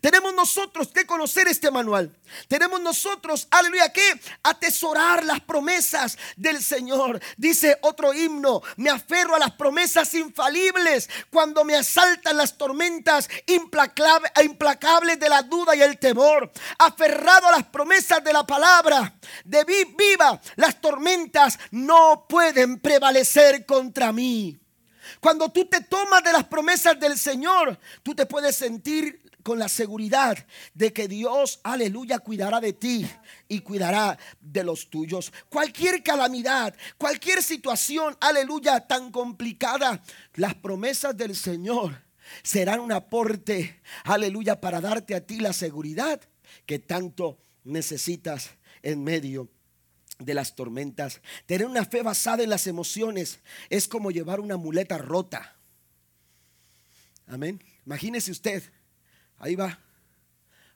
Tenemos 0.00 0.35
nosotros 0.35 0.88
que 0.88 1.07
conocer 1.07 1.48
este 1.48 1.70
manual. 1.70 2.14
Tenemos 2.48 2.80
nosotros, 2.80 3.46
aleluya, 3.50 3.92
que 3.92 4.20
atesorar 4.42 5.24
las 5.24 5.40
promesas 5.40 6.18
del 6.37 6.62
Señor. 6.62 7.20
Dice 7.37 7.78
otro 7.83 8.12
himno, 8.12 8.62
me 8.76 8.90
aferro 8.90 9.35
a 9.35 9.38
las 9.38 9.52
promesas 9.52 10.14
infalibles 10.14 11.09
cuando 11.30 11.64
me 11.64 11.76
asaltan 11.76 12.37
las 12.37 12.57
tormentas 12.57 13.28
implacables 13.46 15.18
de 15.18 15.28
la 15.28 15.42
duda 15.42 15.74
y 15.74 15.83
el 15.83 15.98
temor. 15.98 16.50
Aferrado 16.78 17.48
a 17.48 17.52
las 17.52 17.64
promesas 17.64 18.22
de 18.22 18.33
la 18.33 18.46
palabra, 18.46 19.14
de 19.44 19.64
viva, 19.64 20.40
las 20.57 20.80
tormentas 20.80 21.59
no 21.70 22.26
pueden 22.28 22.80
prevalecer 22.80 23.64
contra 23.64 24.12
mí. 24.12 24.59
Cuando 25.20 25.50
tú 25.50 25.66
te 25.66 25.80
tomas 25.83 26.22
de 26.22 26.33
las 26.33 26.44
promesas 26.44 26.98
del 26.98 27.18
Señor, 27.18 27.78
tú 28.02 28.14
te 28.14 28.26
puedes 28.26 28.57
sentir 28.57 29.22
con 29.44 29.59
la 29.59 29.68
seguridad 29.68 30.44
de 30.72 30.92
que 30.92 31.07
Dios, 31.07 31.61
aleluya, 31.62 32.18
cuidará 32.18 32.61
de 32.61 32.72
ti 32.72 33.09
y 33.46 33.61
cuidará 33.61 34.18
de 34.40 34.64
los 34.64 34.88
tuyos. 34.88 35.33
Cualquier 35.50 36.02
calamidad, 36.02 36.74
cualquier 36.98 37.42
situación, 37.42 38.16
aleluya, 38.20 38.80
tan 38.80 39.12
complicada, 39.12 40.02
las 40.35 40.54
promesas 40.54 41.16
del 41.16 41.37
Señor 41.37 42.02
serán 42.42 42.80
un 42.80 42.90
aporte, 42.90 43.83
aleluya, 44.04 44.61
para 44.61 44.80
darte 44.80 45.14
a 45.14 45.24
ti 45.24 45.38
la 45.38 45.52
seguridad 45.52 46.20
que 46.64 46.78
tanto 46.78 47.38
necesitas 47.64 48.50
en 48.83 49.04
medio 49.04 49.50
de 50.18 50.33
las 50.33 50.57
tormentas. 50.57 51.20
Tener 51.44 51.66
una 51.66 51.85
fe 51.85 52.02
basada 52.02 52.42
en 52.42 52.50
las 52.50 52.66
emociones 52.66 53.40
es 53.68 53.88
como 53.88 54.11
llevar 54.11 54.40
una 54.40 54.57
muleta 54.57 54.96
rota. 54.96 55.54
Amén. 57.26 57.62
Imagínese 57.85 58.30
usted 58.30 58.62
Ahí 59.44 59.57
va. 59.57 59.78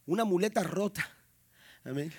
Una 0.05 0.25
muleta 0.25 0.63
rota. 0.63 1.11
Amén. 1.85 2.13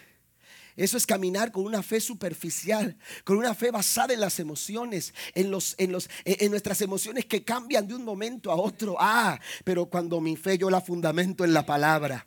Eso 0.75 0.97
es 0.97 1.05
caminar 1.05 1.51
con 1.51 1.63
una 1.63 1.83
fe 1.83 1.99
superficial, 1.99 2.97
con 3.23 3.37
una 3.37 3.53
fe 3.53 3.69
basada 3.69 4.15
en 4.15 4.19
las 4.19 4.39
emociones, 4.39 5.13
en, 5.35 5.51
los, 5.51 5.75
en, 5.77 5.91
los, 5.91 6.09
en 6.25 6.49
nuestras 6.49 6.81
emociones 6.81 7.27
que 7.27 7.43
cambian 7.43 7.87
de 7.87 7.93
un 7.93 8.03
momento 8.03 8.51
a 8.51 8.55
otro. 8.55 8.95
Ah, 8.99 9.39
pero 9.63 9.85
cuando 9.85 10.19
mi 10.21 10.35
fe 10.37 10.57
yo 10.57 10.71
la 10.71 10.81
fundamento 10.81 11.45
en 11.45 11.53
la 11.53 11.67
palabra. 11.67 12.25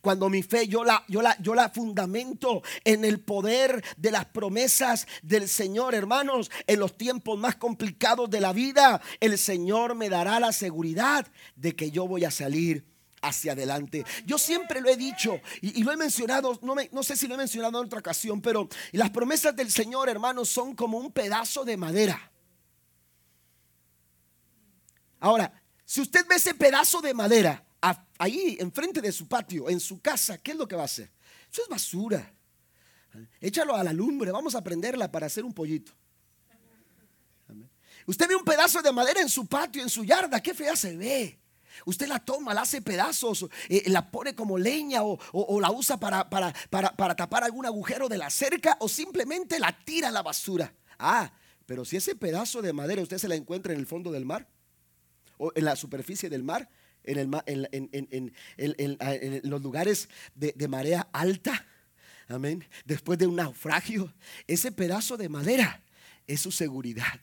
Cuando 0.00 0.30
mi 0.30 0.42
fe 0.42 0.66
yo 0.66 0.82
la, 0.82 1.04
yo, 1.06 1.20
la, 1.20 1.36
yo 1.42 1.54
la 1.54 1.68
fundamento 1.68 2.62
en 2.82 3.04
el 3.04 3.20
poder 3.20 3.84
de 3.98 4.10
las 4.10 4.24
promesas 4.24 5.06
del 5.20 5.50
Señor, 5.50 5.94
hermanos, 5.94 6.50
en 6.66 6.80
los 6.80 6.96
tiempos 6.96 7.38
más 7.38 7.56
complicados 7.56 8.30
de 8.30 8.40
la 8.40 8.54
vida, 8.54 9.02
el 9.20 9.36
Señor 9.36 9.94
me 9.96 10.08
dará 10.08 10.40
la 10.40 10.52
seguridad 10.52 11.26
de 11.56 11.76
que 11.76 11.90
yo 11.90 12.08
voy 12.08 12.24
a 12.24 12.30
salir 12.30 12.97
hacia 13.22 13.52
adelante. 13.52 14.04
Yo 14.24 14.38
siempre 14.38 14.80
lo 14.80 14.88
he 14.88 14.96
dicho 14.96 15.40
y, 15.60 15.82
lo 15.82 15.92
he 15.92 15.96
mencionado, 15.96 16.58
no, 16.62 17.02
sé 17.02 17.16
si 17.16 17.26
lo 17.26 17.34
he 17.34 17.38
mencionado 17.38 17.80
en 17.80 17.86
otra 17.86 17.98
ocasión, 17.98 18.40
pero 18.40 18.68
las 18.92 19.10
promesas 19.10 19.54
del 19.54 19.70
Señor, 19.70 20.08
hermanos, 20.08 20.48
son 20.48 20.74
como 20.74 20.98
un 20.98 21.12
pedazo 21.12 21.64
de 21.64 21.76
madera. 21.76 22.32
Ahora, 25.20 25.52
si 25.84 26.00
usted 26.00 26.26
ve 26.28 26.36
ese 26.36 26.54
pedazo 26.54 27.00
de 27.00 27.14
madera 27.14 27.64
ahí 28.18 28.56
enfrente 28.60 29.00
de 29.00 29.12
su 29.12 29.26
patio, 29.28 29.68
en 29.68 29.80
su 29.80 30.00
casa, 30.00 30.38
¿qué 30.38 30.52
es 30.52 30.56
lo 30.56 30.66
que 30.66 30.76
va 30.76 30.82
a 30.82 30.86
hacer? 30.86 31.10
Eso 31.50 31.62
es 31.62 31.68
basura. 31.68 32.34
Échalo 33.40 33.74
a 33.74 33.82
la 33.82 33.92
lumbre, 33.92 34.30
vamos 34.30 34.54
a 34.54 34.62
prenderla 34.62 35.10
para 35.10 35.26
hacer 35.26 35.44
un 35.44 35.52
pollito. 35.52 35.92
Usted 38.06 38.28
ve 38.28 38.36
un 38.36 38.44
pedazo 38.44 38.80
de 38.80 38.92
madera 38.92 39.20
en 39.20 39.28
su 39.28 39.46
patio, 39.46 39.82
en 39.82 39.90
su 39.90 40.04
yarda, 40.04 40.42
qué 40.42 40.54
fea 40.54 40.74
se 40.76 40.96
ve. 40.96 41.38
Usted 41.84 42.08
la 42.08 42.18
toma, 42.18 42.54
la 42.54 42.62
hace 42.62 42.82
pedazos, 42.82 43.46
eh, 43.68 43.84
la 43.86 44.10
pone 44.10 44.34
como 44.34 44.58
leña 44.58 45.02
o, 45.02 45.60
la 45.60 45.70
usa 45.70 45.98
para, 45.98 46.28
para, 46.28 46.52
tapar 47.16 47.44
algún 47.44 47.66
agujero 47.66 48.08
de 48.08 48.18
la 48.18 48.30
cerca 48.30 48.76
o 48.80 48.88
simplemente 48.88 49.58
la 49.58 49.76
tira 49.84 50.08
a 50.08 50.12
la 50.12 50.22
basura. 50.22 50.72
Ah, 50.98 51.32
pero 51.66 51.84
si 51.84 51.96
ese 51.96 52.14
pedazo 52.14 52.62
de 52.62 52.72
madera 52.72 53.02
usted 53.02 53.18
se 53.18 53.28
la 53.28 53.34
encuentra 53.34 53.72
en 53.72 53.78
el 53.78 53.86
fondo 53.86 54.10
del 54.10 54.24
mar 54.24 54.48
o 55.36 55.52
en 55.54 55.64
la 55.64 55.76
superficie 55.76 56.28
del 56.28 56.42
mar, 56.42 56.68
en, 57.04 57.18
el, 57.18 58.32
en, 58.56 59.50
los 59.50 59.62
lugares 59.62 60.08
de, 60.34 60.52
de 60.56 60.68
marea 60.68 61.08
alta, 61.12 61.66
amén, 62.28 62.66
después 62.84 63.18
de 63.18 63.26
un 63.26 63.36
naufragio, 63.36 64.12
ese 64.46 64.72
pedazo 64.72 65.16
de 65.16 65.28
madera 65.28 65.82
es 66.26 66.40
su 66.40 66.52
seguridad. 66.52 67.20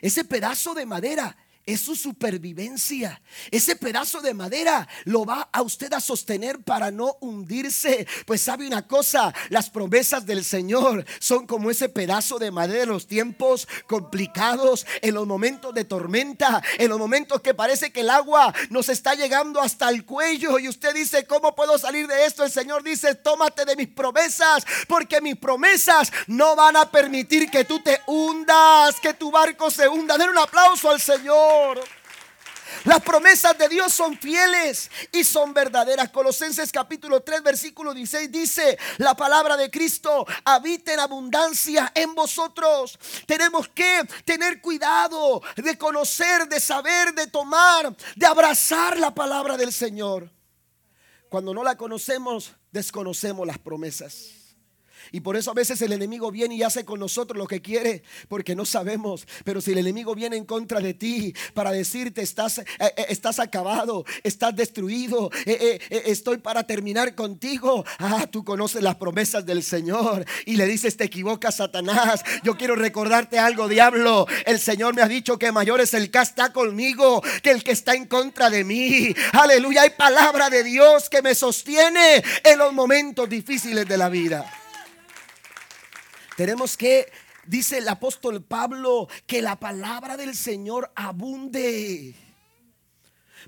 Ese 0.00 0.24
pedazo 0.24 0.74
de 0.74 0.86
madera 0.86 1.36
es 1.66 1.80
su 1.80 1.94
supervivencia. 1.94 3.20
Ese 3.50 3.76
pedazo 3.76 4.20
de 4.20 4.34
madera 4.34 4.88
lo 5.04 5.24
va 5.24 5.48
a 5.52 5.62
usted 5.62 5.92
a 5.92 6.00
sostener 6.00 6.58
para 6.60 6.90
no 6.90 7.16
hundirse. 7.20 8.06
Pues 8.26 8.40
sabe 8.40 8.66
una 8.66 8.86
cosa, 8.86 9.32
las 9.50 9.70
promesas 9.70 10.26
del 10.26 10.44
Señor 10.44 11.04
son 11.18 11.46
como 11.46 11.70
ese 11.70 11.88
pedazo 11.88 12.38
de 12.38 12.50
madera 12.50 12.84
en 12.84 12.88
los 12.90 13.06
tiempos 13.06 13.68
complicados, 13.86 14.86
en 15.02 15.14
los 15.14 15.26
momentos 15.26 15.74
de 15.74 15.84
tormenta, 15.84 16.62
en 16.78 16.88
los 16.88 16.98
momentos 16.98 17.40
que 17.40 17.54
parece 17.54 17.92
que 17.92 18.00
el 18.00 18.10
agua 18.10 18.52
nos 18.70 18.88
está 18.88 19.14
llegando 19.14 19.60
hasta 19.60 19.88
el 19.90 20.04
cuello 20.04 20.58
y 20.58 20.68
usted 20.68 20.94
dice, 20.94 21.26
¿cómo 21.26 21.54
puedo 21.54 21.78
salir 21.78 22.06
de 22.06 22.26
esto? 22.26 22.44
El 22.44 22.50
Señor 22.50 22.82
dice, 22.82 23.14
tómate 23.14 23.64
de 23.64 23.76
mis 23.76 23.88
promesas, 23.88 24.64
porque 24.88 25.20
mis 25.20 25.36
promesas 25.36 26.12
no 26.26 26.56
van 26.56 26.76
a 26.76 26.90
permitir 26.90 27.50
que 27.50 27.64
tú 27.64 27.80
te 27.80 28.00
hundas, 28.06 28.98
que 29.00 29.14
tu 29.14 29.30
barco 29.30 29.70
se 29.70 29.88
hunda. 29.88 30.16
Den 30.18 30.30
un 30.30 30.38
aplauso 30.38 30.90
al 30.90 31.00
Señor. 31.00 31.49
Las 32.84 33.02
promesas 33.02 33.58
de 33.58 33.68
Dios 33.68 33.92
son 33.92 34.16
fieles 34.16 34.90
y 35.12 35.22
son 35.22 35.52
verdaderas. 35.52 36.08
Colosenses 36.10 36.72
capítulo 36.72 37.22
3 37.22 37.42
versículo 37.42 37.92
16 37.92 38.32
dice, 38.32 38.78
la 38.98 39.14
palabra 39.14 39.56
de 39.56 39.70
Cristo 39.70 40.26
habita 40.44 40.94
en 40.94 41.00
abundancia 41.00 41.92
en 41.94 42.14
vosotros. 42.14 42.98
Tenemos 43.26 43.68
que 43.68 44.02
tener 44.24 44.62
cuidado 44.62 45.42
de 45.56 45.76
conocer, 45.76 46.48
de 46.48 46.58
saber, 46.58 47.12
de 47.12 47.26
tomar, 47.26 47.94
de 48.16 48.26
abrazar 48.26 48.98
la 48.98 49.14
palabra 49.14 49.56
del 49.56 49.72
Señor. 49.72 50.30
Cuando 51.28 51.52
no 51.52 51.62
la 51.62 51.76
conocemos, 51.76 52.52
desconocemos 52.72 53.46
las 53.46 53.58
promesas. 53.58 54.39
Y 55.12 55.20
por 55.20 55.36
eso 55.36 55.50
a 55.50 55.54
veces 55.54 55.80
el 55.82 55.92
enemigo 55.92 56.30
viene 56.30 56.54
y 56.54 56.62
hace 56.62 56.84
con 56.84 57.00
nosotros 57.00 57.36
lo 57.36 57.46
que 57.46 57.60
quiere, 57.60 58.02
porque 58.28 58.54
no 58.54 58.64
sabemos. 58.64 59.26
Pero 59.44 59.60
si 59.60 59.72
el 59.72 59.78
enemigo 59.78 60.14
viene 60.14 60.36
en 60.36 60.44
contra 60.44 60.80
de 60.80 60.94
ti 60.94 61.34
para 61.54 61.72
decirte, 61.72 62.22
estás, 62.22 62.58
eh, 62.58 62.64
eh, 62.78 63.06
estás 63.08 63.38
acabado, 63.38 64.04
estás 64.22 64.54
destruido, 64.54 65.30
eh, 65.46 65.80
estoy 65.90 66.38
para 66.38 66.64
terminar 66.64 67.14
contigo. 67.14 67.84
Ah, 67.98 68.26
tú 68.30 68.44
conoces 68.44 68.82
las 68.82 68.96
promesas 68.96 69.44
del 69.44 69.62
Señor 69.62 70.24
y 70.46 70.56
le 70.56 70.66
dices, 70.66 70.96
te 70.96 71.04
equivocas, 71.04 71.56
Satanás. 71.56 72.22
Yo 72.44 72.56
quiero 72.56 72.76
recordarte 72.76 73.38
algo, 73.38 73.68
diablo. 73.68 74.26
El 74.46 74.58
Señor 74.60 74.94
me 74.94 75.02
ha 75.02 75.08
dicho 75.08 75.38
que 75.38 75.52
mayor 75.52 75.80
es 75.80 75.94
el 75.94 76.10
que 76.10 76.20
está 76.20 76.52
conmigo 76.52 77.22
que 77.42 77.50
el 77.50 77.64
que 77.64 77.72
está 77.72 77.94
en 77.94 78.06
contra 78.06 78.50
de 78.50 78.64
mí. 78.64 79.14
Aleluya, 79.32 79.82
hay 79.82 79.90
palabra 79.90 80.50
de 80.50 80.62
Dios 80.62 81.08
que 81.08 81.22
me 81.22 81.34
sostiene 81.34 82.22
en 82.44 82.58
los 82.58 82.72
momentos 82.72 83.28
difíciles 83.28 83.86
de 83.86 83.96
la 83.96 84.08
vida. 84.08 84.59
Tenemos 86.40 86.78
que, 86.78 87.12
dice 87.44 87.76
el 87.76 87.88
apóstol 87.90 88.42
Pablo, 88.42 89.08
que 89.26 89.42
la 89.42 89.60
palabra 89.60 90.16
del 90.16 90.34
Señor 90.34 90.90
abunde. 90.96 92.14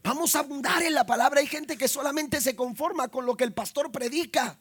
Vamos 0.02 0.36
a 0.36 0.40
abundar 0.40 0.82
en 0.82 0.92
la 0.92 1.06
palabra. 1.06 1.40
Hay 1.40 1.46
gente 1.46 1.78
que 1.78 1.88
solamente 1.88 2.38
se 2.42 2.54
conforma 2.54 3.08
con 3.08 3.24
lo 3.24 3.34
que 3.34 3.44
el 3.44 3.54
pastor 3.54 3.90
predica. 3.90 4.58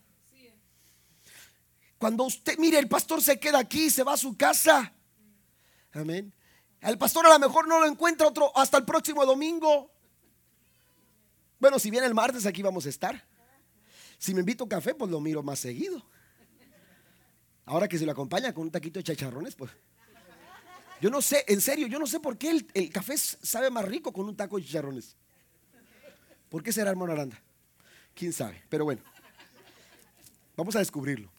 Cuando 1.98 2.24
usted, 2.24 2.58
mire, 2.58 2.80
el 2.80 2.88
pastor 2.88 3.22
se 3.22 3.38
queda 3.38 3.60
aquí, 3.60 3.90
se 3.90 4.02
va 4.02 4.14
a 4.14 4.18
su 4.18 4.38
casa. 4.38 4.94
Amén. 5.92 6.34
El 6.80 6.98
pastor 6.98 7.26
a 7.26 7.34
lo 7.34 7.40
mejor 7.40 7.68
no 7.68 7.82
lo 7.82 7.86
encuentra 7.86 8.28
otro 8.28 8.58
hasta 8.58 8.78
el 8.78 8.86
próximo 8.86 9.26
domingo. 9.26 9.92
Bueno, 11.60 11.80
si 11.80 11.92
viene 11.92 12.08
el 12.08 12.14
martes, 12.14 12.46
aquí 12.46 12.62
vamos 12.62 12.86
a 12.86 12.90
estar. 12.90 13.28
Si 14.18 14.34
me 14.34 14.40
invito 14.40 14.64
a 14.64 14.70
café, 14.70 14.96
pues 14.96 15.12
lo 15.12 15.20
miro 15.20 15.44
más 15.44 15.60
seguido. 15.60 16.02
Ahora 17.66 17.88
que 17.88 17.98
se 17.98 18.06
lo 18.06 18.12
acompaña 18.12 18.54
con 18.54 18.64
un 18.64 18.72
taquito 18.72 19.00
de 19.00 19.04
chicharrones, 19.04 19.56
pues. 19.56 19.72
Yo 21.02 21.10
no 21.10 21.22
sé, 21.22 21.44
en 21.48 21.62
serio, 21.62 21.88
yo 21.88 21.98
no 21.98 22.06
sé 22.06 22.20
por 22.20 22.38
qué 22.38 22.64
el, 22.74 22.90
café 22.92 23.18
sabe 23.18 23.72
más 23.72 23.86
rico 23.86 24.14
con 24.14 24.28
un 24.28 24.36
taco 24.36 24.58
de 24.58 24.66
chicharrones. 24.66 25.16
¿Por 26.50 26.62
qué 26.62 26.72
será, 26.72 26.92
hermano 26.92 27.14
Aranda? 27.14 27.42
¿Quién 28.14 28.34
sabe? 28.34 28.62
Pero 28.70 28.84
bueno, 28.84 29.02
vamos 30.56 30.76
a 30.76 30.80
descubrirlo. 30.80 31.32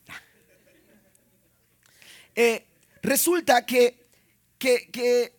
Eh, 2.35 2.67
resulta 3.03 3.65
que, 3.65 4.09
que, 4.59 4.91
que, 4.91 5.39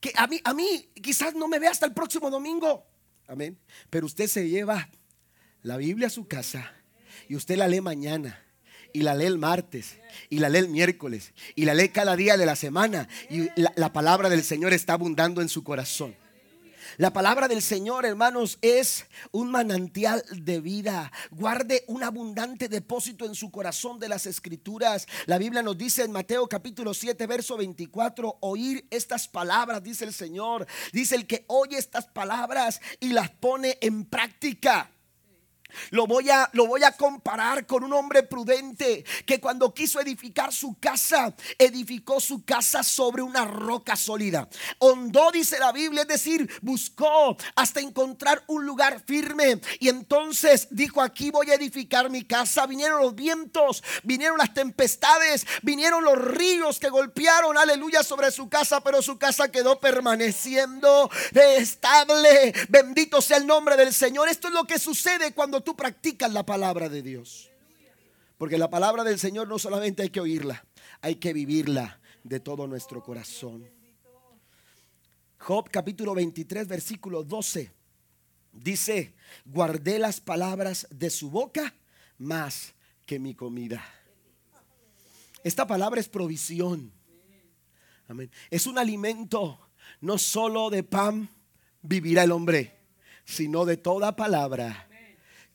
que, 0.00 0.12
a, 0.16 0.26
mí, 0.28 0.40
a 0.44 0.54
mí 0.54 0.88
quizás 0.94 1.34
no 1.34 1.48
me 1.48 1.58
vea 1.58 1.72
hasta 1.72 1.84
el 1.84 1.92
próximo 1.92 2.30
domingo. 2.30 2.86
Amén. 3.26 3.58
Pero 3.90 4.06
usted 4.06 4.28
se 4.28 4.48
lleva 4.48 4.88
la 5.62 5.76
Biblia 5.76 6.06
a 6.06 6.10
su 6.10 6.26
casa 6.26 6.72
y 7.28 7.36
usted 7.36 7.56
la 7.56 7.68
lee 7.68 7.80
mañana 7.80 8.40
y 8.92 9.02
la 9.02 9.14
lee 9.14 9.26
el 9.26 9.38
martes 9.38 9.96
y 10.28 10.38
la 10.38 10.48
lee 10.48 10.58
el 10.58 10.68
miércoles 10.68 11.32
y 11.54 11.64
la 11.64 11.74
lee 11.74 11.88
cada 11.88 12.16
día 12.16 12.36
de 12.36 12.46
la 12.46 12.56
semana 12.56 13.08
y 13.30 13.48
la, 13.56 13.92
palabra 13.92 14.28
del 14.28 14.42
Señor 14.42 14.72
está 14.72 14.94
abundando 14.94 15.40
en 15.42 15.48
su 15.48 15.64
corazón. 15.64 16.14
La 16.98 17.12
palabra 17.12 17.48
del 17.48 17.62
Señor, 17.62 18.04
hermanos, 18.04 18.58
es 18.60 19.06
un 19.30 19.50
manantial 19.50 20.22
de 20.30 20.60
vida. 20.60 21.10
Guarde 21.30 21.84
un 21.86 22.02
abundante 22.02 22.68
depósito 22.68 23.24
en 23.24 23.34
su 23.34 23.50
corazón 23.50 23.98
de 23.98 24.10
las 24.10 24.26
escrituras. 24.26 25.06
La 25.24 25.38
Biblia 25.38 25.62
nos 25.62 25.78
dice 25.78 26.02
en 26.02 26.12
Mateo 26.12 26.46
capítulo 26.48 26.92
7, 26.92 27.26
verso 27.26 27.56
24, 27.56 28.36
oír 28.40 28.86
estas 28.90 29.26
palabras, 29.26 29.82
dice 29.82 30.04
el 30.04 30.12
Señor. 30.12 30.66
Dice 30.92 31.14
el 31.14 31.26
que 31.26 31.44
oye 31.46 31.78
estas 31.78 32.06
palabras 32.06 32.80
y 33.00 33.08
las 33.08 33.30
pone 33.30 33.78
en 33.80 34.04
práctica 34.04 34.90
Lo 35.90 36.06
voy, 36.06 36.30
a, 36.30 36.48
lo 36.52 36.66
voy 36.66 36.82
a 36.84 36.92
comparar 36.92 37.66
con 37.66 37.84
un 37.84 37.92
hombre 37.92 38.22
prudente 38.22 39.04
que 39.26 39.40
cuando 39.40 39.72
quiso 39.72 40.00
edificar 40.00 40.52
su 40.52 40.78
casa, 40.78 41.34
edificó 41.58 42.20
su 42.20 42.44
casa 42.44 42.82
sobre 42.82 43.22
una 43.22 43.44
roca 43.44 43.96
sólida. 43.96 44.48
Hondó, 44.78 45.30
dice 45.30 45.58
la 45.58 45.72
Biblia, 45.72 46.02
es 46.02 46.08
decir, 46.08 46.50
buscó 46.60 47.36
hasta 47.54 47.80
encontrar 47.80 48.42
un 48.46 48.66
lugar 48.66 49.02
firme. 49.04 49.60
Y 49.80 49.88
entonces 49.88 50.68
dijo, 50.70 51.00
aquí 51.00 51.30
voy 51.30 51.50
a 51.50 51.54
edificar 51.54 52.10
mi 52.10 52.24
casa. 52.24 52.66
Vinieron 52.66 53.02
los 53.02 53.14
vientos, 53.14 53.82
vinieron 54.02 54.38
las 54.38 54.54
tempestades, 54.54 55.46
vinieron 55.62 56.04
los 56.04 56.18
ríos 56.18 56.78
que 56.78 56.88
golpearon, 56.88 57.58
aleluya, 57.58 58.02
sobre 58.02 58.30
su 58.30 58.48
casa, 58.48 58.80
pero 58.80 59.02
su 59.02 59.18
casa 59.18 59.50
quedó 59.50 59.80
permaneciendo 59.80 61.10
estable. 61.32 62.52
Bendito 62.68 63.20
sea 63.20 63.36
el 63.36 63.46
nombre 63.46 63.76
del 63.76 63.92
Señor. 63.92 64.28
Esto 64.28 64.48
es 64.48 64.54
lo 64.54 64.64
que 64.64 64.78
sucede 64.78 65.32
cuando 65.32 65.61
tú 65.62 65.74
practicas 65.76 66.32
la 66.32 66.44
palabra 66.44 66.88
de 66.88 67.02
Dios. 67.02 67.50
Porque 68.38 68.58
la 68.58 68.70
palabra 68.70 69.04
del 69.04 69.18
Señor 69.18 69.46
no 69.48 69.58
solamente 69.58 70.02
hay 70.02 70.10
que 70.10 70.20
oírla, 70.20 70.64
hay 71.00 71.16
que 71.16 71.32
vivirla 71.32 72.00
de 72.24 72.40
todo 72.40 72.66
nuestro 72.66 73.02
corazón. 73.02 73.68
Job 75.38 75.70
capítulo 75.70 76.14
23 76.14 76.66
versículo 76.68 77.24
12 77.24 77.72
dice, 78.52 79.14
guardé 79.44 79.98
las 79.98 80.20
palabras 80.20 80.86
de 80.90 81.10
su 81.10 81.30
boca 81.30 81.74
más 82.18 82.74
que 83.06 83.18
mi 83.18 83.34
comida. 83.34 83.84
Esta 85.44 85.66
palabra 85.66 86.00
es 86.00 86.08
provisión. 86.08 86.92
Amén. 88.08 88.30
Es 88.50 88.66
un 88.66 88.78
alimento, 88.78 89.58
no 90.00 90.18
solo 90.18 90.70
de 90.70 90.82
pan 90.82 91.28
vivirá 91.80 92.24
el 92.24 92.32
hombre, 92.32 92.76
sino 93.24 93.64
de 93.64 93.76
toda 93.76 94.14
palabra 94.14 94.88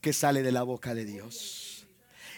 que 0.02 0.14
sale 0.14 0.44
de 0.44 0.52
la 0.52 0.64
boca 0.64 0.94
de 0.94 1.06
Dios. 1.06 1.86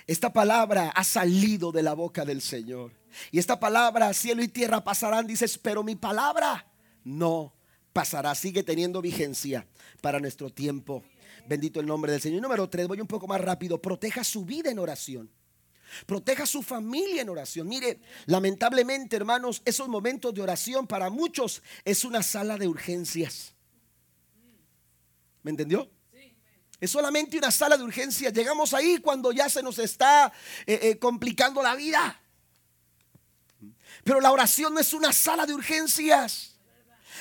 Esta 0.08 0.34
palabra 0.34 0.90
ha 0.90 1.04
salido 1.04 1.72
de 1.72 1.84
la 1.84 1.94
boca 1.94 2.26
del 2.26 2.42
Señor. 2.42 2.92
Y 3.32 3.40
esta 3.40 3.60
palabra, 3.60 4.12
cielo 4.14 4.42
y 4.42 4.48
tierra 4.48 4.84
pasarán, 4.84 5.28
dices, 5.28 5.58
pero 5.58 5.84
mi 5.84 5.96
palabra 5.96 6.66
no 7.04 7.54
pasará. 7.94 8.34
Sigue 8.34 8.64
teniendo 8.64 9.02
vigencia 9.02 9.68
para 10.02 10.20
nuestro 10.20 10.52
tiempo. 10.52 11.04
Bendito 11.48 11.80
el 11.80 11.86
nombre 11.86 12.12
del 12.12 12.22
Señor. 12.22 12.42
número 12.42 12.70
tres, 12.70 12.88
voy 12.88 13.02
un 13.02 13.08
poco 13.08 13.28
más 13.28 13.42
rápido. 13.42 13.82
Proteja 13.82 14.24
su 14.24 14.46
vida 14.46 14.72
en 14.72 14.80
oración. 14.80 15.30
Proteja 16.06 16.46
su 16.46 16.62
familia 16.62 17.22
en 17.22 17.30
oración. 17.30 17.68
Mire, 17.68 18.00
lamentablemente, 18.26 19.16
hermanos, 19.16 19.62
esos 19.66 19.88
momentos 19.88 20.34
de 20.34 20.42
oración 20.42 20.88
para 20.88 21.10
muchos 21.10 21.62
es 21.84 22.04
una 22.04 22.24
sala 22.24 22.58
de 22.58 22.68
urgencias. 22.68 23.54
¿Me 25.44 25.52
entendió? 25.52 25.90
Es 26.80 26.92
solamente 26.92 27.38
una 27.38 27.52
sala 27.52 27.78
de 27.78 27.84
urgencias. 27.84 28.34
Llegamos 28.34 28.74
ahí 28.74 29.00
cuando 29.00 29.32
ya 29.32 29.50
se 29.50 29.62
nos 29.62 29.80
está 29.80 30.32
eh, 30.66 30.80
eh, 30.82 31.00
complicando 31.00 31.62
la 31.62 31.76
vida. 31.76 32.22
Pero 34.04 34.22
la 34.22 34.32
oración 34.32 34.74
no 34.74 34.80
es 34.80 34.94
una 34.94 35.12
sala 35.12 35.46
de 35.46 35.54
urgencias. 35.54 36.56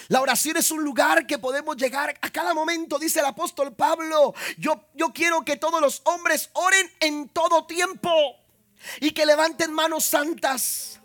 La 0.09 0.23
oración 0.23 0.57
es 0.57 0.71
un 0.71 0.83
lugar 0.83 1.27
que 1.27 1.39
podemos 1.39 1.77
llegar 1.77 2.17
a 2.23 2.31
cada 2.31 2.55
momento, 2.55 2.99
dice 2.99 3.21
el 3.21 3.27
apóstol 3.27 3.75
Pablo. 3.75 4.33
Yo, 4.57 4.89
yo 4.95 5.13
quiero 5.13 5.45
que 5.45 5.57
todos 5.57 5.81
los 5.81 6.01
hombres 6.05 6.51
oren 6.55 6.91
en 7.01 7.29
todo 7.29 7.67
tiempo 7.67 8.11
y 9.01 9.11
que 9.11 9.27
levanten 9.27 9.73
manos 9.73 10.05
santas. 10.05 11.01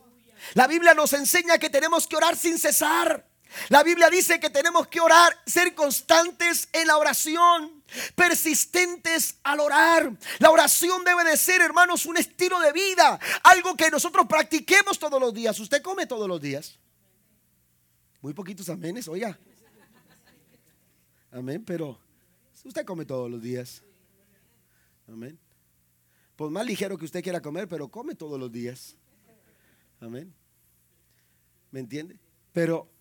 La 0.53 0.67
Biblia 0.67 0.93
nos 0.93 1.11
enseña 1.13 1.57
que 1.57 1.69
tenemos 1.69 2.07
que 2.07 2.15
orar 2.15 2.37
sin 2.37 2.57
cesar. 2.57 3.25
La 3.69 3.83
Biblia 3.83 4.09
dice 4.09 4.39
que 4.39 4.49
tenemos 4.49 4.87
que 4.87 4.99
orar, 4.99 5.37
ser 5.45 5.75
constantes 5.75 6.69
en 6.71 6.87
la 6.87 6.97
oración, 6.97 7.82
persistentes 8.15 9.37
al 9.43 9.59
orar. 9.59 10.11
La 10.39 10.51
oración 10.51 11.03
debe 11.03 11.23
de 11.23 11.37
ser, 11.37 11.61
hermanos, 11.61 12.05
un 12.05 12.17
estilo 12.17 12.59
de 12.59 12.71
vida, 12.71 13.19
algo 13.43 13.75
que 13.75 13.89
nosotros 13.89 14.25
practiquemos 14.27 14.99
todos 14.99 15.19
los 15.19 15.33
días. 15.33 15.59
¿Usted 15.59 15.81
come 15.81 16.05
todos 16.05 16.27
los 16.27 16.41
días? 16.41 16.79
Muy 18.21 18.33
poquitos 18.33 18.69
amenes, 18.69 19.07
oiga. 19.07 19.37
Amén, 21.31 21.63
pero 21.65 21.99
usted 22.63 22.85
come 22.85 23.05
todos 23.05 23.29
los 23.29 23.41
días. 23.41 23.83
Amén. 25.07 25.37
Pues 26.35 26.51
más 26.51 26.65
ligero 26.65 26.97
que 26.97 27.05
usted 27.05 27.23
quiera 27.23 27.41
comer, 27.41 27.67
pero 27.67 27.89
come 27.89 28.15
todos 28.15 28.39
los 28.39 28.51
días. 28.51 28.95
Amén. 29.99 30.33
¿Me 31.71 31.79
entiende? 31.79 32.17
Pero 32.51 32.93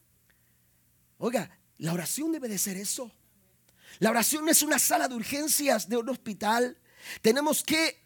Oiga, 1.24 1.48
la 1.78 1.92
oración 1.92 2.32
debe 2.32 2.48
de 2.48 2.58
ser 2.58 2.76
eso. 2.76 3.08
La 3.98 4.10
oración 4.10 4.48
es 4.48 4.62
una 4.62 4.78
sala 4.78 5.08
de 5.08 5.14
urgencias 5.14 5.88
de 5.88 5.96
un 5.96 6.08
hospital. 6.08 6.78
Tenemos 7.20 7.62
que 7.62 8.01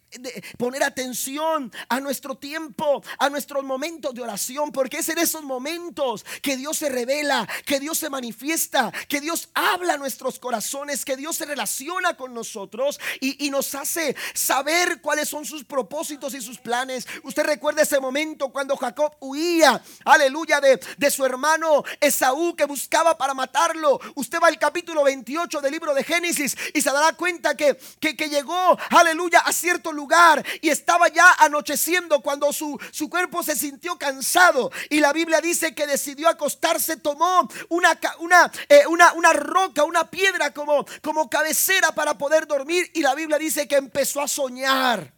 poner 0.56 0.82
atención 0.82 1.72
a 1.88 2.00
nuestro 2.00 2.36
tiempo, 2.36 3.02
a 3.18 3.28
nuestros 3.28 3.64
momentos 3.64 4.14
de 4.14 4.22
oración, 4.22 4.72
porque 4.72 4.98
es 4.98 5.08
en 5.08 5.18
esos 5.18 5.42
momentos 5.42 6.24
que 6.42 6.56
Dios 6.56 6.78
se 6.78 6.88
revela, 6.88 7.46
que 7.64 7.80
Dios 7.80 7.98
se 7.98 8.10
manifiesta, 8.10 8.92
que 9.08 9.20
Dios 9.20 9.48
habla 9.54 9.94
a 9.94 9.98
nuestros 9.98 10.38
corazones, 10.38 11.04
que 11.04 11.16
Dios 11.16 11.36
se 11.36 11.44
relaciona 11.44 12.16
con 12.16 12.34
nosotros 12.34 12.98
y, 13.20 13.46
nos 13.46 13.76
hace 13.76 14.16
saber 14.34 15.00
cuáles 15.00 15.28
son 15.28 15.44
sus 15.44 15.64
propósitos 15.64 16.34
y 16.34 16.40
sus 16.40 16.58
planes. 16.58 17.06
Usted 17.22 17.44
recuerda 17.44 17.82
ese 17.82 18.00
momento 18.00 18.50
cuando 18.50 18.76
Jacob 18.76 19.14
huía, 19.20 19.80
aleluya, 20.04 20.60
de, 20.60 20.80
de 20.98 21.10
su 21.10 21.24
hermano 21.24 21.84
Esaú 22.00 22.56
que 22.56 22.64
buscaba 22.64 23.16
para 23.16 23.34
matarlo. 23.34 24.00
Usted 24.16 24.40
va 24.42 24.48
al 24.48 24.58
capítulo 24.58 25.04
28 25.04 25.60
del 25.60 25.72
libro 25.72 25.94
de 25.94 26.02
Génesis 26.02 26.56
y 26.74 26.82
se 26.82 26.90
dará 26.90 27.12
cuenta 27.16 27.56
que, 27.56 27.78
que, 28.00 28.16
que 28.16 28.28
llegó, 28.28 28.76
aleluya, 28.90 29.38
a 29.40 29.52
cierto 29.52 29.92
lugar 29.96 30.44
y 30.60 30.68
estaba 30.68 31.08
ya 31.08 31.32
anocheciendo 31.38 32.20
cuando 32.20 32.52
su, 32.52 32.78
su 32.92 33.08
cuerpo 33.10 33.42
se 33.42 33.56
sintió 33.56 33.96
cansado 33.96 34.70
y 34.90 35.00
la 35.00 35.12
Biblia 35.12 35.40
dice 35.40 35.74
que 35.74 35.86
decidió 35.86 36.28
acostarse, 36.28 36.98
tomó 36.98 37.48
una, 37.68 37.98
una, 38.20 38.52
eh, 38.68 38.86
una, 38.88 39.12
una 39.14 39.32
roca, 39.32 39.84
una 39.84 40.08
piedra 40.10 40.52
como, 40.52 40.84
como 41.02 41.28
cabecera 41.28 41.92
para 41.92 42.16
poder 42.16 42.46
dormir 42.46 42.90
y 42.94 43.00
la 43.00 43.14
Biblia 43.14 43.38
dice 43.38 43.66
que 43.66 43.76
empezó 43.76 44.20
a 44.20 44.28
soñar. 44.28 45.15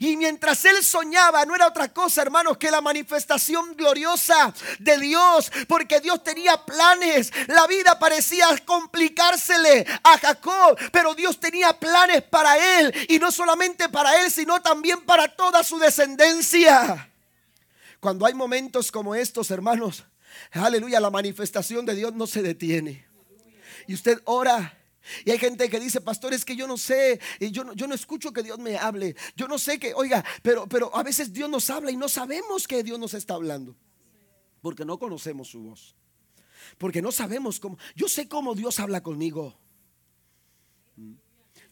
Y 0.00 0.16
mientras 0.16 0.64
él 0.64 0.82
soñaba, 0.82 1.44
no 1.44 1.54
era 1.54 1.66
otra 1.66 1.92
cosa, 1.92 2.22
hermanos, 2.22 2.56
que 2.56 2.70
la 2.70 2.80
manifestación 2.80 3.76
gloriosa 3.76 4.52
de 4.78 4.98
Dios, 4.98 5.50
porque 5.68 6.00
Dios 6.00 6.22
tenía 6.22 6.64
planes. 6.64 7.32
La 7.48 7.66
vida 7.66 7.98
parecía 7.98 8.46
complicársele 8.64 9.86
a 10.02 10.18
Jacob, 10.18 10.78
pero 10.92 11.14
Dios 11.14 11.38
tenía 11.38 11.72
planes 11.78 12.22
para 12.22 12.80
él, 12.80 12.94
y 13.08 13.18
no 13.18 13.30
solamente 13.30 13.88
para 13.88 14.22
él, 14.22 14.30
sino 14.30 14.60
también 14.60 15.00
para 15.02 15.28
toda 15.28 15.62
su 15.62 15.78
descendencia. 15.78 17.10
Cuando 18.00 18.26
hay 18.26 18.34
momentos 18.34 18.92
como 18.92 19.14
estos, 19.14 19.50
hermanos, 19.50 20.04
aleluya, 20.52 21.00
la 21.00 21.10
manifestación 21.10 21.86
de 21.86 21.94
Dios 21.94 22.14
no 22.14 22.26
se 22.26 22.42
detiene. 22.42 23.06
Y 23.86 23.94
usted 23.94 24.20
ora 24.24 24.75
y 25.24 25.30
hay 25.30 25.38
gente 25.38 25.68
que 25.68 25.80
dice, 25.80 26.00
pastor, 26.00 26.34
es 26.34 26.44
que 26.44 26.56
yo 26.56 26.66
no 26.66 26.76
sé, 26.76 27.20
y 27.40 27.50
yo 27.50 27.64
no, 27.64 27.72
yo 27.74 27.86
no 27.86 27.94
escucho 27.94 28.32
que 28.32 28.42
Dios 28.42 28.58
me 28.58 28.76
hable. 28.76 29.16
Yo 29.36 29.48
no 29.48 29.58
sé 29.58 29.78
que, 29.78 29.94
oiga, 29.94 30.24
pero, 30.42 30.66
pero 30.66 30.94
a 30.94 31.02
veces 31.02 31.32
Dios 31.32 31.48
nos 31.48 31.70
habla 31.70 31.90
y 31.90 31.96
no 31.96 32.08
sabemos 32.08 32.66
que 32.66 32.82
Dios 32.82 32.98
nos 32.98 33.14
está 33.14 33.34
hablando. 33.34 33.76
Porque 34.60 34.84
no 34.84 34.98
conocemos 34.98 35.48
su 35.48 35.62
voz. 35.62 35.94
Porque 36.78 37.02
no 37.02 37.12
sabemos 37.12 37.60
cómo. 37.60 37.78
Yo 37.94 38.08
sé 38.08 38.28
cómo 38.28 38.54
Dios 38.54 38.80
habla 38.80 39.02
conmigo. 39.02 39.56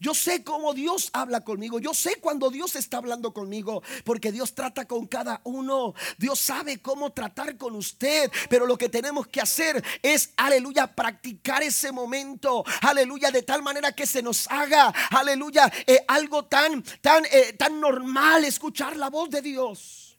Yo 0.00 0.14
sé 0.14 0.44
cómo 0.44 0.74
Dios 0.74 1.10
habla 1.12 1.42
conmigo. 1.42 1.78
Yo 1.78 1.94
sé 1.94 2.16
cuando 2.20 2.50
Dios 2.50 2.76
está 2.76 2.98
hablando 2.98 3.32
conmigo. 3.32 3.82
Porque 4.04 4.32
Dios 4.32 4.54
trata 4.54 4.86
con 4.86 5.06
cada 5.06 5.40
uno. 5.44 5.94
Dios 6.18 6.38
sabe 6.38 6.80
cómo 6.80 7.12
tratar 7.12 7.56
con 7.56 7.74
usted. 7.74 8.30
Pero 8.48 8.66
lo 8.66 8.76
que 8.76 8.88
tenemos 8.88 9.26
que 9.28 9.40
hacer 9.40 9.84
es, 10.02 10.32
aleluya, 10.36 10.94
practicar 10.94 11.62
ese 11.62 11.92
momento. 11.92 12.64
Aleluya, 12.82 13.30
de 13.30 13.42
tal 13.42 13.62
manera 13.62 13.92
que 13.92 14.06
se 14.06 14.22
nos 14.22 14.50
haga, 14.50 14.92
aleluya, 15.10 15.70
eh, 15.86 16.04
algo 16.08 16.44
tan, 16.44 16.82
tan, 17.00 17.24
eh, 17.26 17.54
tan 17.54 17.80
normal 17.80 18.44
escuchar 18.44 18.96
la 18.96 19.10
voz 19.10 19.30
de 19.30 19.42
Dios. 19.42 20.18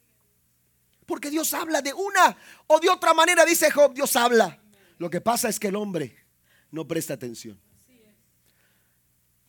Porque 1.06 1.30
Dios 1.30 1.54
habla 1.54 1.82
de 1.82 1.92
una 1.92 2.36
o 2.66 2.80
de 2.80 2.90
otra 2.90 3.14
manera, 3.14 3.44
dice 3.44 3.70
Job, 3.70 3.94
Dios 3.94 4.16
habla. 4.16 4.60
Lo 4.98 5.08
que 5.08 5.20
pasa 5.20 5.48
es 5.48 5.60
que 5.60 5.68
el 5.68 5.76
hombre 5.76 6.16
no 6.70 6.86
presta 6.86 7.14
atención. 7.14 7.60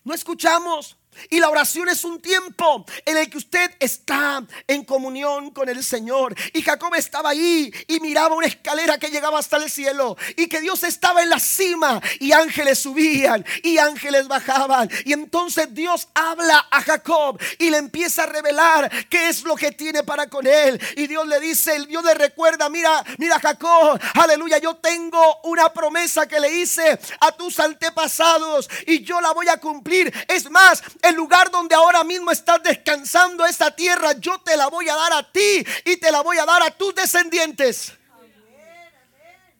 No 0.07 0.13
escuchamos. 0.13 0.95
Y 1.29 1.39
la 1.39 1.49
oración 1.49 1.89
es 1.89 2.03
un 2.03 2.21
tiempo 2.21 2.85
en 3.05 3.17
el 3.17 3.29
que 3.29 3.37
usted 3.37 3.71
está 3.79 4.43
en 4.67 4.83
comunión 4.83 5.51
con 5.51 5.69
el 5.69 5.83
Señor. 5.83 6.35
Y 6.53 6.61
Jacob 6.61 6.93
estaba 6.95 7.31
ahí 7.31 7.71
y 7.87 7.99
miraba 7.99 8.35
una 8.35 8.47
escalera 8.47 8.97
que 8.97 9.09
llegaba 9.09 9.39
hasta 9.39 9.57
el 9.57 9.69
cielo. 9.69 10.17
Y 10.35 10.47
que 10.47 10.61
Dios 10.61 10.83
estaba 10.83 11.21
en 11.21 11.29
la 11.29 11.39
cima. 11.39 12.01
Y 12.19 12.31
ángeles 12.31 12.79
subían 12.79 13.45
y 13.63 13.77
ángeles 13.77 14.27
bajaban. 14.27 14.89
Y 15.05 15.13
entonces 15.13 15.73
Dios 15.73 16.07
habla 16.13 16.67
a 16.71 16.81
Jacob 16.81 17.39
y 17.59 17.69
le 17.69 17.77
empieza 17.77 18.23
a 18.23 18.27
revelar 18.27 18.89
qué 19.09 19.29
es 19.29 19.43
lo 19.43 19.55
que 19.55 19.71
tiene 19.71 20.03
para 20.03 20.27
con 20.27 20.45
él. 20.45 20.79
Y 20.95 21.07
Dios 21.07 21.27
le 21.27 21.39
dice, 21.39 21.75
el 21.75 21.87
Dios 21.87 22.03
le 22.03 22.13
recuerda, 22.13 22.69
mira, 22.69 23.03
mira 23.17 23.39
Jacob, 23.39 23.99
aleluya, 24.13 24.57
yo 24.57 24.75
tengo 24.75 25.41
una 25.43 25.71
promesa 25.73 26.27
que 26.27 26.39
le 26.39 26.59
hice 26.59 26.99
a 27.19 27.31
tus 27.31 27.59
antepasados 27.59 28.69
y 28.85 29.01
yo 29.03 29.21
la 29.21 29.31
voy 29.31 29.47
a 29.47 29.57
cumplir. 29.57 30.13
Es 30.27 30.49
más, 30.49 30.83
El 31.07 31.15
lugar 31.15 31.49
donde 31.49 31.73
ahora 31.73 32.03
mismo 32.03 32.31
estás 32.31 32.61
descansando, 32.61 33.45
esa 33.45 33.71
tierra, 33.71 34.11
yo 34.19 34.39
te 34.39 34.57
la 34.57 34.67
voy 34.67 34.89
a 34.89 34.95
dar 34.95 35.13
a 35.13 35.31
ti 35.31 35.65
y 35.85 35.95
te 35.95 36.11
la 36.11 36.21
voy 36.21 36.37
a 36.37 36.45
dar 36.45 36.61
a 36.63 36.71
tus 36.71 36.93
descendientes. 36.93 37.93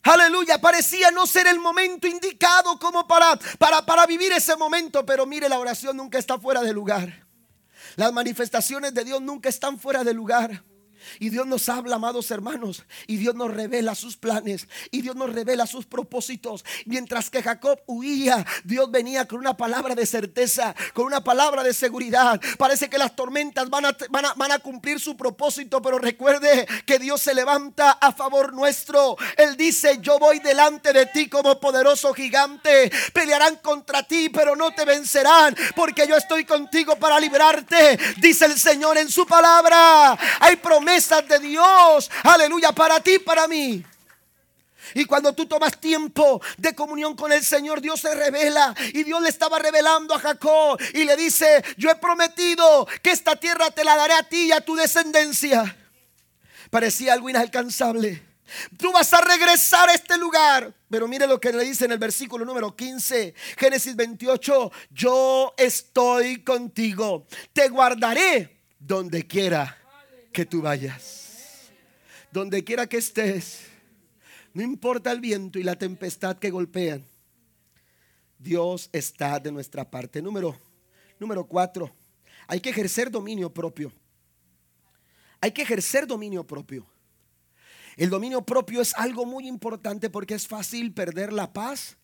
Aleluya, 0.03 0.59
parecía 0.59 1.09
no 1.11 1.25
ser 1.25 1.47
el 1.47 1.59
momento 1.59 2.05
indicado 2.05 2.77
como 2.79 3.07
para, 3.07 3.39
para, 3.57 3.85
para 3.85 4.05
vivir 4.05 4.31
ese 4.33 4.57
momento, 4.57 5.05
pero 5.05 5.25
mire, 5.25 5.47
la 5.47 5.59
oración 5.59 5.95
nunca 5.95 6.17
está 6.17 6.37
fuera 6.37 6.61
de 6.61 6.73
lugar. 6.73 7.25
Las 7.95 8.11
manifestaciones 8.11 8.93
de 8.93 9.05
Dios 9.05 9.21
nunca 9.21 9.47
están 9.47 9.79
fuera 9.79 10.03
de 10.03 10.13
lugar. 10.13 10.63
Y 11.19 11.29
Dios 11.29 11.47
nos 11.47 11.69
habla, 11.69 11.95
amados 11.95 12.31
hermanos, 12.31 12.83
y 13.07 13.17
Dios 13.17 13.35
nos 13.35 13.53
revela 13.53 13.95
sus 13.95 14.17
planes, 14.17 14.67
y 14.91 15.01
Dios 15.01 15.15
nos 15.15 15.33
revela 15.33 15.67
sus 15.67 15.85
propósitos. 15.85 16.65
Mientras 16.85 17.29
que 17.29 17.41
Jacob 17.41 17.79
huía, 17.85 18.45
Dios 18.63 18.89
venía 18.91 19.27
con 19.27 19.39
una 19.39 19.55
palabra 19.55 19.95
de 19.95 20.05
certeza, 20.05 20.75
con 20.93 21.05
una 21.05 21.23
palabra 21.23 21.63
de 21.63 21.73
seguridad. 21.73 22.39
Parece 22.57 22.89
que 22.89 22.97
las 22.97 23.15
tormentas 23.15 23.69
van 23.69 23.85
a, 23.85 24.59
cumplir 24.59 24.99
su 24.99 25.15
propósito, 25.15 25.81
pero 25.81 25.99
recuerde 25.99 26.67
que 26.85 26.99
Dios 26.99 27.21
se 27.21 27.33
levanta 27.33 27.91
a 27.91 28.11
favor 28.11 28.53
nuestro. 28.53 29.15
Él 29.37 29.55
dice, 29.55 29.99
yo 30.01 30.19
voy 30.19 30.39
delante 30.39 30.93
de 30.93 31.05
ti 31.05 31.29
como 31.29 31.59
poderoso 31.59 32.13
gigante. 32.13 32.91
Pelearán 33.13 33.57
contra 33.57 34.03
ti, 34.03 34.29
pero 34.29 34.55
no 34.55 34.71
te 34.71 34.85
vencerán, 34.85 35.55
porque 35.75 36.07
yo 36.07 36.17
estoy 36.17 36.45
contigo 36.45 36.95
para 36.97 37.19
librarte, 37.19 37.97
dice 38.17 38.45
el 38.45 38.57
Señor 38.57 38.97
en 38.97 39.09
su 39.09 39.25
palabra. 39.25 40.17
Hay 40.39 40.55
promesas 40.57 40.96
de 40.97 41.39
Dios, 41.39 42.09
aleluya, 42.23 42.71
para 42.71 42.99
ti, 42.99 43.19
para 43.19 43.47
mí. 43.47 43.85
Y 44.95 45.05
cuando 45.05 45.33
tú 45.33 45.45
tomas 45.45 45.79
tiempo 45.79 46.41
de 46.57 46.73
comunión 46.73 47.15
con 47.15 47.31
el 47.31 47.43
Señor, 47.43 47.81
Dios 47.81 47.99
se 47.99 48.15
revela. 48.15 48.73
Y 48.93 49.03
Dios 49.03 49.21
le 49.21 49.29
estaba 49.29 49.59
revelando 49.59 50.15
a 50.15 50.19
Jacob 50.19 50.79
y 50.93 51.03
le 51.03 51.15
dice, 51.15 51.63
yo 51.77 51.91
he 51.91 51.95
prometido 51.95 52.87
que 53.03 53.11
esta 53.11 53.35
tierra 53.35 53.69
te 53.69 53.83
la 53.83 53.95
daré 53.95 54.13
a 54.13 54.23
ti 54.23 54.47
y 54.47 54.51
a 54.51 54.61
tu 54.61 54.75
descendencia. 54.75 55.75
Parecía 56.71 57.13
algo 57.13 57.29
inalcanzable. 57.29 58.23
Tú 58.77 58.91
vas 58.91 59.13
a 59.13 59.21
regresar 59.21 59.89
a 59.89 59.93
este 59.93 60.17
lugar. 60.17 60.73
Pero 60.89 61.07
mire 61.07 61.27
lo 61.27 61.39
que 61.39 61.51
le 61.51 61.63
dice 61.63 61.85
en 61.85 61.91
el 61.91 61.99
versículo 61.99 62.43
número 62.43 62.75
15, 62.75 63.35
Génesis 63.57 63.95
28, 63.95 64.71
yo 64.89 65.53
estoy 65.57 66.43
contigo, 66.43 67.27
te 67.53 67.67
guardaré 67.67 68.57
donde 68.79 69.27
quiera 69.27 69.76
que 70.37 70.45
tú 70.45 70.61
vayas. 70.61 71.71
Donde 72.31 72.63
quiera 72.63 72.85
que 72.85 72.97
estés, 72.97 73.61
no 74.53 74.61
importa 74.61 75.11
el 75.11 75.19
viento 75.19 75.57
y 75.57 75.63
la 75.63 75.75
tempestad 75.75 76.37
que 76.37 76.51
golpean, 76.51 77.03
Dios 78.37 78.87
está 78.93 79.39
de 79.39 79.51
nuestra 79.51 79.89
parte. 79.89 80.21
Número, 80.21 80.55
número 81.19 81.43
cuatro, 81.47 81.91
hay 82.45 82.59
que 82.59 82.69
ejercer 82.69 83.09
dominio 83.09 83.51
propio. 83.51 83.91
Hay 85.41 85.53
que 85.53 85.63
ejercer 85.63 86.05
dominio 86.05 86.45
propio. 86.45 86.85
El 87.95 88.11
dominio 88.11 88.45
propio 88.45 88.79
es 88.79 88.93
algo 88.93 89.25
muy 89.25 89.47
importante 89.47 90.11
porque 90.11 90.35
es 90.35 90.47
fácil 90.47 90.93
perder 90.93 91.33
la 91.33 91.51
paz 91.51 91.97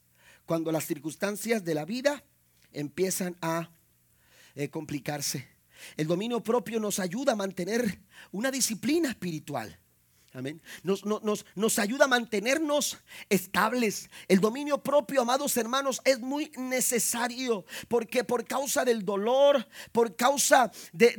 cuando 0.48 0.72
las 0.72 0.86
circunstancias 0.88 1.64
de 1.64 1.76
la 1.76 1.86
vida 1.86 2.24
empiezan 2.72 3.38
a 3.42 3.70
eh, 4.56 4.70
complicarse. 4.70 5.53
El 5.98 6.08
dominio 6.08 6.42
propio 6.42 6.80
nos 6.80 7.00
ayuda 7.00 7.34
a 7.34 7.36
mantener 7.36 8.02
una 8.32 8.52
disciplina 8.52 9.10
espiritual. 9.10 9.80
Amén. 10.36 10.60
Nos, 10.82 11.06
nos, 11.06 11.78
ayuda 11.78 12.06
a 12.06 12.08
mantenernos 12.08 12.98
estables. 13.30 14.10
El 14.28 14.40
dominio 14.40 14.82
propio, 14.82 15.22
amados 15.22 15.56
hermanos, 15.58 16.02
es 16.06 16.20
muy 16.20 16.52
necesario 16.58 17.66
porque 17.88 18.24
por 18.24 18.44
causa 18.44 18.84
del 18.84 19.06
dolor, 19.06 19.68
por 19.92 20.16
causa 20.16 20.72
de, 20.92 21.12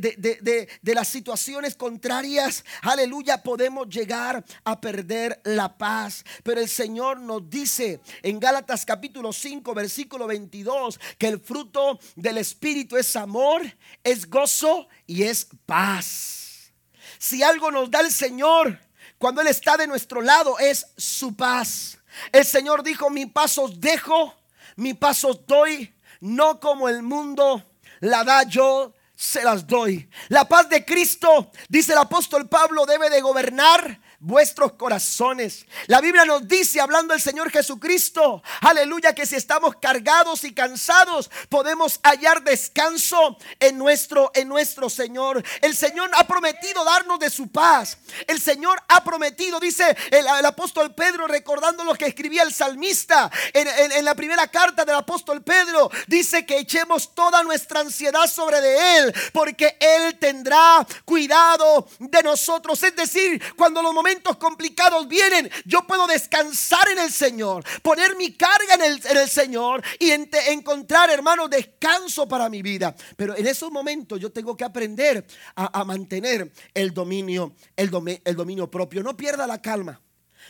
de, 0.83 0.94
las 0.94 1.07
situaciones 1.07 1.77
contrarias, 1.77 2.64
aleluya, 2.83 3.40
podemos 3.40 3.88
llegar 3.88 4.44
a 4.64 4.81
perder 4.81 5.40
la 5.44 5.79
paz. 5.79 6.24
Pero 6.42 6.61
el 6.61 6.68
Señor 6.68 7.20
nos 7.20 7.48
dice 7.48 8.00
en 8.20 8.40
Gálatas 8.40 8.85
capítulo 8.85 9.33
5, 9.33 9.74
versículo 9.74 10.27
22, 10.27 10.98
que 11.18 11.29
el 11.29 11.38
fruto 11.38 12.00
del 12.16 12.38
Espíritu 12.38 12.96
es 12.96 13.14
amor, 13.14 13.62
es 14.03 14.29
gozo 14.29 14.88
y 15.07 15.22
es 15.22 15.46
paz. 15.66 16.72
Si 17.18 17.44
algo 17.44 17.70
nos 17.70 17.90
da 17.90 18.00
el 18.00 18.11
Señor, 18.11 18.81
cuando 19.18 19.40
Él 19.40 19.48
está 19.48 19.77
de 19.77 19.87
nuestro 19.87 20.20
lado 20.20 20.59
es 20.59 20.87
su 20.96 21.35
paz. 21.35 21.98
El 22.33 22.44
Señor 22.44 22.83
dijo, 22.83 23.11
mi 23.11 23.27
paz 23.27 23.59
os 23.59 23.81
dejo, 23.81 24.35
mi 24.77 24.94
paz 24.94 25.24
os 25.24 25.46
doy, 25.46 25.94
no 26.20 26.61
como 26.61 26.88
el 26.88 27.03
mundo 27.03 27.64
la 28.00 28.24
da 28.24 28.42
yo, 28.44 28.92
se 29.16 29.42
las 29.42 29.66
doy. 29.66 30.09
La 30.29 30.46
paz 30.46 30.68
de 30.68 30.85
Cristo, 30.85 31.50
dice 31.68 31.92
el 31.92 31.98
apóstol 31.98 32.48
Pablo, 32.48 32.87
debe 32.87 33.11
de 33.11 33.20
gobernar 33.20 34.00
vuestros 34.25 34.73
corazones. 34.73 35.67
La 35.87 36.01
Biblia 36.01 36.25
nos 36.25 36.49
dice, 36.49 36.81
hablando 36.81 37.13
el 37.13 37.21
Señor 37.21 37.51
Jesucristo, 37.51 38.43
aleluya, 38.63 39.15
que 39.15 39.27
si 39.27 39.37
estamos 39.37 39.77
cargados 39.77 40.45
y 40.45 40.55
cansados, 40.55 41.31
podemos 41.51 42.01
hallar 42.03 42.43
descanso 42.43 43.37
en 43.61 43.77
nuestro, 43.77 44.31
en 44.35 44.49
nuestro 44.49 44.89
Señor. 44.89 45.45
El 45.61 45.77
Señor 45.77 46.11
ha 46.15 46.27
prometido 46.27 46.83
darnos 46.85 47.19
de 47.19 47.29
su 47.29 47.49
paz. 47.49 47.99
El 48.27 48.41
Señor 48.41 48.83
ha 48.89 49.05
prometido, 49.05 49.61
dice 49.61 49.95
el, 50.11 50.27
apóstol 50.47 50.95
Pedro, 50.95 51.27
recordando 51.27 51.85
lo 51.85 51.95
que 51.95 52.07
escribía 52.07 52.45
el 52.45 52.55
salmista 52.55 53.31
en, 53.53 53.69
en 53.93 54.05
la 54.05 54.15
primera 54.15 54.49
carta 54.49 54.87
del 54.87 54.97
apóstol 54.97 55.43
Pedro, 55.43 55.91
dice 56.07 56.47
que 56.47 56.59
echemos 56.59 57.15
toda 57.15 57.43
nuestra 57.43 57.81
ansiedad 57.81 58.27
sobre 58.27 58.63
de 58.63 58.99
Él, 58.99 59.15
porque 59.35 59.77
Él 59.79 60.19
tendrá 60.19 60.87
cuidado 61.05 61.87
de 61.99 62.23
nosotros. 62.23 62.83
Es 62.83 62.97
decir, 62.97 63.43
cuando 63.57 63.83
los 63.83 63.93
momentos 63.93 64.13
complicados 64.37 65.09
vienen, 65.09 65.50
yo 65.64 65.87
puedo 65.87 66.07
descansar 66.07 66.88
en 66.88 66.98
el 66.98 67.11
Señor, 67.11 67.64
poner 67.83 68.16
mi 68.16 68.33
carga 68.35 68.74
en 68.74 69.16
el, 69.16 69.29
Señor 69.29 69.83
y 69.98 70.11
encontrar, 70.11 71.11
hermano, 71.11 71.48
descanso 71.48 72.29
para 72.29 72.48
mi 72.48 72.62
vida. 72.62 72.94
Pero 73.16 73.37
en 73.37 73.46
esos 73.46 73.70
momentos 73.70 74.20
yo 74.20 74.31
tengo 74.31 74.57
que 74.57 74.64
aprender 74.64 75.27
a, 75.55 75.85
mantener 75.85 76.53
el 76.72 76.92
dominio, 76.92 77.55
el, 77.77 77.90
el 78.24 78.37
dominio 78.37 78.70
propio. 78.70 79.03
No 79.03 79.16
pierda 79.16 79.46
la 79.46 79.61
calma. 79.61 80.00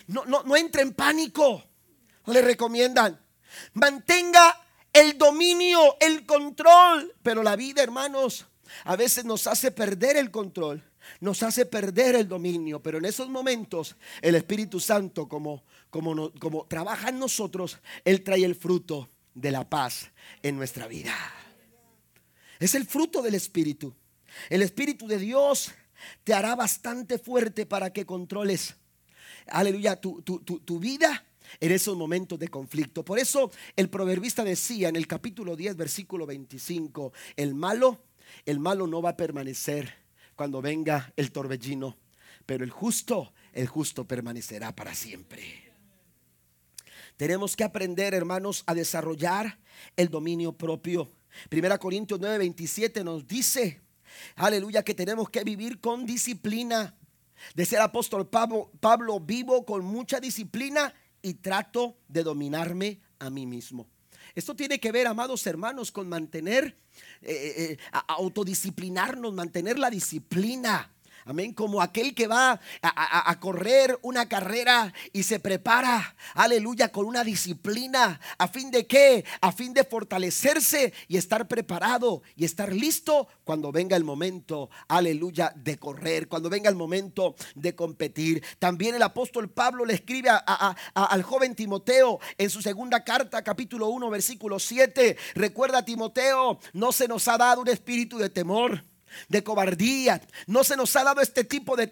No, 0.06 0.24
no, 0.24 0.42
no 0.42 0.56
entre 0.56 0.82
en 0.82 0.92
pánico. 0.92 1.64
Le 2.26 2.42
recomiendan. 2.42 3.20
Mantenga 3.74 4.60
el 4.92 5.18
dominio, 5.18 5.96
el 6.00 6.26
control. 6.26 7.14
Pero 7.22 7.42
la 7.42 7.56
vida, 7.56 7.82
hermanos, 7.82 8.46
a 8.84 8.96
veces 8.96 9.24
nos 9.24 9.46
hace 9.46 9.70
perder 9.70 10.16
el 10.16 10.30
control 10.30 10.82
nos 11.20 11.42
hace 11.42 11.66
perder 11.66 12.14
el 12.14 12.28
dominio, 12.28 12.82
pero 12.82 12.98
en 12.98 13.04
esos 13.04 13.28
momentos 13.28 13.96
el 14.22 14.34
Espíritu 14.34 14.80
Santo, 14.80 15.28
como, 15.28 15.64
como, 15.90 16.32
como 16.34 16.66
trabaja 16.66 17.08
en 17.08 17.18
nosotros, 17.18 17.78
Él 18.04 18.22
trae 18.22 18.44
el 18.44 18.54
fruto 18.54 19.08
de 19.34 19.50
la 19.50 19.68
paz 19.68 20.10
en 20.42 20.56
nuestra 20.56 20.86
vida. 20.86 21.14
Es 22.58 22.74
el 22.74 22.86
fruto 22.86 23.22
del 23.22 23.34
Espíritu. 23.34 23.94
El 24.48 24.62
Espíritu 24.62 25.06
de 25.06 25.18
Dios 25.18 25.72
te 26.22 26.34
hará 26.34 26.54
bastante 26.54 27.18
fuerte 27.18 27.66
para 27.66 27.92
que 27.92 28.06
controles, 28.06 28.76
aleluya, 29.46 29.96
tu, 29.96 30.22
tu 30.22 30.78
vida 30.78 31.24
en 31.60 31.72
esos 31.72 31.96
momentos 31.96 32.38
de 32.38 32.48
conflicto. 32.48 33.04
Por 33.04 33.18
eso 33.18 33.50
el 33.76 33.88
proverbista 33.88 34.44
decía 34.44 34.88
en 34.88 34.96
el 34.96 35.06
capítulo 35.06 35.56
10, 35.56 35.76
versículo 35.76 36.26
25, 36.26 37.12
el 37.36 37.54
malo, 37.54 38.00
el 38.46 38.58
malo 38.58 38.86
no 38.86 39.02
va 39.02 39.10
a 39.10 39.16
permanecer 39.16 40.03
cuando 40.34 40.60
venga 40.60 41.12
el 41.16 41.32
torbellino, 41.32 41.96
pero 42.46 42.64
el 42.64 42.70
justo, 42.70 43.32
el 43.52 43.66
justo 43.66 44.06
permanecerá 44.06 44.74
para 44.74 44.94
siempre. 44.94 45.42
Tenemos 47.16 47.54
que 47.54 47.64
aprender, 47.64 48.14
hermanos, 48.14 48.64
a 48.66 48.74
desarrollar 48.74 49.58
el 49.96 50.08
dominio 50.08 50.52
propio. 50.52 51.12
Primera 51.48 51.78
Corintios 51.78 52.18
9, 52.20 52.38
27 52.38 53.04
nos 53.04 53.26
dice, 53.26 53.80
aleluya, 54.36 54.82
que 54.82 54.94
tenemos 54.94 55.30
que 55.30 55.44
vivir 55.44 55.80
con 55.80 56.06
disciplina. 56.06 56.96
De 57.54 57.64
ser 57.66 57.80
apóstol 57.80 58.28
Pablo, 58.28 58.70
Pablo 58.80 59.20
vivo 59.20 59.64
con 59.64 59.84
mucha 59.84 60.18
disciplina 60.18 60.94
y 61.20 61.34
trato 61.34 61.98
de 62.08 62.22
dominarme 62.22 63.00
a 63.18 63.30
mí 63.30 63.46
mismo. 63.46 63.88
Esto 64.34 64.56
tiene 64.56 64.80
que 64.80 64.90
ver, 64.90 65.06
amados 65.06 65.46
hermanos, 65.46 65.92
con 65.92 66.08
mantener, 66.08 66.76
eh, 67.22 67.32
eh, 67.32 67.54
eh, 67.72 67.78
autodisciplinarnos, 68.08 69.32
mantener 69.32 69.78
la 69.78 69.90
disciplina. 69.90 70.93
Amén, 71.26 71.54
como 71.54 71.80
aquel 71.80 72.14
que 72.14 72.26
va 72.26 72.60
a, 72.82 73.40
correr 73.40 73.98
una 74.02 74.28
carrera 74.28 74.92
y 75.10 75.22
se 75.22 75.40
prepara, 75.40 76.14
aleluya, 76.34 76.92
con 76.92 77.06
una 77.06 77.24
disciplina. 77.24 78.20
¿A 78.36 78.46
fin 78.46 78.70
de 78.70 78.86
qué? 78.86 79.24
A 79.40 79.50
fin 79.50 79.72
de 79.72 79.84
fortalecerse 79.84 80.92
y 81.08 81.16
estar 81.16 81.48
preparado 81.48 82.22
y 82.36 82.44
estar 82.44 82.74
listo 82.74 83.26
cuando 83.42 83.72
venga 83.72 83.96
el 83.96 84.04
momento, 84.04 84.68
aleluya, 84.86 85.50
de 85.56 85.78
correr, 85.78 86.28
cuando 86.28 86.50
venga 86.50 86.68
el 86.68 86.76
momento 86.76 87.36
de 87.54 87.74
competir. 87.74 88.44
También 88.58 88.94
el 88.94 89.02
apóstol 89.02 89.48
Pablo 89.48 89.86
le 89.86 89.94
escribe 89.94 90.28
al 90.28 91.22
joven 91.22 91.54
Timoteo 91.54 92.20
en 92.36 92.50
su 92.50 92.60
segunda 92.60 93.02
carta, 93.02 93.42
capítulo 93.42 93.88
1, 93.88 94.10
versículo 94.10 94.58
7. 94.58 95.16
Recuerda, 95.36 95.86
Timoteo, 95.86 96.58
no 96.74 96.92
se 96.92 97.08
nos 97.08 97.26
ha 97.28 97.38
dado 97.38 97.62
un 97.62 97.68
espíritu 97.68 98.18
de 98.18 98.28
temor 98.28 98.84
de 99.28 99.42
cobardía. 99.42 100.20
No 100.46 100.64
se 100.64 100.76
nos 100.76 100.94
ha 100.96 101.04
dado 101.04 101.20
este 101.20 101.44
tipo 101.44 101.76
de, 101.76 101.90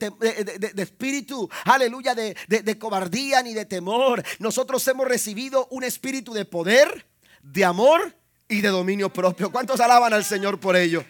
espíritu, 0.77 1.49
aleluya, 1.64 2.14
de, 2.14 2.79
cobardía 2.79 3.43
ni 3.43 3.55
de 3.55 3.64
temor. 3.64 4.23
Nosotros 4.39 4.87
hemos 4.89 5.07
recibido 5.07 5.68
un 5.70 5.85
espíritu 5.85 6.33
de 6.33 6.45
poder, 6.45 7.07
de 7.43 7.64
amor 7.64 8.16
y 8.49 8.61
de 8.61 8.68
dominio 8.68 9.12
propio. 9.12 9.51
¿Cuántos 9.51 9.81
alaban 9.81 10.12
al 10.12 10.25
Señor 10.25 10.61
por 10.61 10.77
ello? 10.77 11.05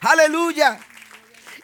Aleluya. 0.00 0.78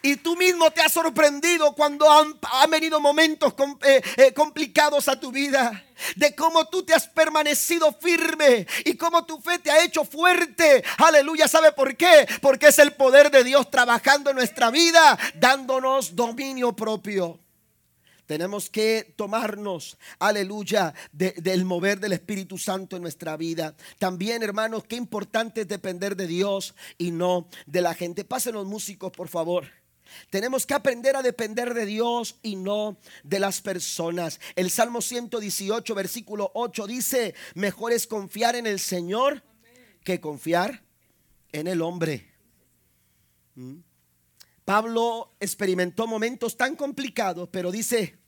Y 0.02 0.16
tú 0.16 0.36
mismo 0.36 0.70
te 0.70 0.80
has 0.80 0.92
sorprendido 0.92 1.74
cuando 1.74 2.10
han, 2.10 2.70
venido 2.70 3.00
momentos 3.00 3.54
eh, 3.82 4.02
eh, 4.16 4.32
complicados 4.32 5.08
a 5.08 5.20
tu 5.20 5.30
vida. 5.30 5.84
De 6.16 6.34
cómo 6.34 6.66
tú 6.68 6.82
te 6.82 6.94
has 6.94 7.06
permanecido 7.06 7.92
firme 7.92 8.66
y 8.84 8.94
cómo 8.96 9.24
tu 9.24 9.40
fe 9.40 9.58
te 9.58 9.70
ha 9.70 9.82
hecho 9.84 10.04
fuerte. 10.04 10.84
Aleluya. 10.98 11.48
¿Sabe 11.48 11.72
por 11.72 11.96
qué? 11.96 12.26
Porque 12.40 12.68
es 12.68 12.78
el 12.78 12.92
poder 12.92 13.30
de 13.30 13.44
Dios 13.44 13.70
trabajando 13.70 14.30
en 14.30 14.36
nuestra 14.36 14.70
vida, 14.70 15.18
dándonos 15.34 16.16
dominio 16.16 16.72
propio. 16.72 17.40
Tenemos 18.30 18.70
que 18.70 19.12
tomarnos, 19.16 19.98
aleluya, 20.20 20.94
del 21.10 21.64
mover 21.64 21.98
del 21.98 22.12
Espíritu 22.12 22.58
Santo 22.58 22.94
en 22.94 23.02
nuestra 23.02 23.36
vida. 23.36 23.74
También, 23.98 24.44
hermanos, 24.44 24.84
qué 24.84 24.94
importante 24.94 25.62
es 25.62 25.68
depender 25.68 26.14
de 26.14 26.28
Dios 26.28 26.76
y 26.96 27.10
no 27.10 27.48
de 27.66 27.80
la 27.80 27.92
gente. 27.92 28.24
Pasen 28.24 28.54
los 28.54 28.66
músicos, 28.66 29.10
por 29.10 29.26
favor. 29.26 29.79
Tenemos 30.30 30.66
que 30.66 30.74
aprender 30.74 31.16
a 31.16 31.22
depender 31.22 31.74
de 31.74 31.86
Dios 31.86 32.36
y 32.42 32.56
no 32.56 32.98
de 33.22 33.40
las 33.40 33.60
personas. 33.60 34.40
El 34.56 34.70
Salmo 34.70 35.00
118, 35.00 35.94
versículo 35.94 36.50
8 36.54 36.86
dice, 36.86 37.34
mejor 37.54 37.92
es 37.92 38.06
confiar 38.06 38.56
en 38.56 38.66
el 38.66 38.80
Señor 38.80 39.42
que 40.04 40.20
confiar 40.20 40.82
en 41.52 41.66
el 41.66 41.82
hombre. 41.82 42.30
¿Mm? 43.54 43.78
Pablo 44.64 45.32
experimentó 45.40 46.06
momentos 46.06 46.56
tan 46.56 46.76
complicados, 46.76 47.48
pero 47.50 47.72
dice 47.72 48.18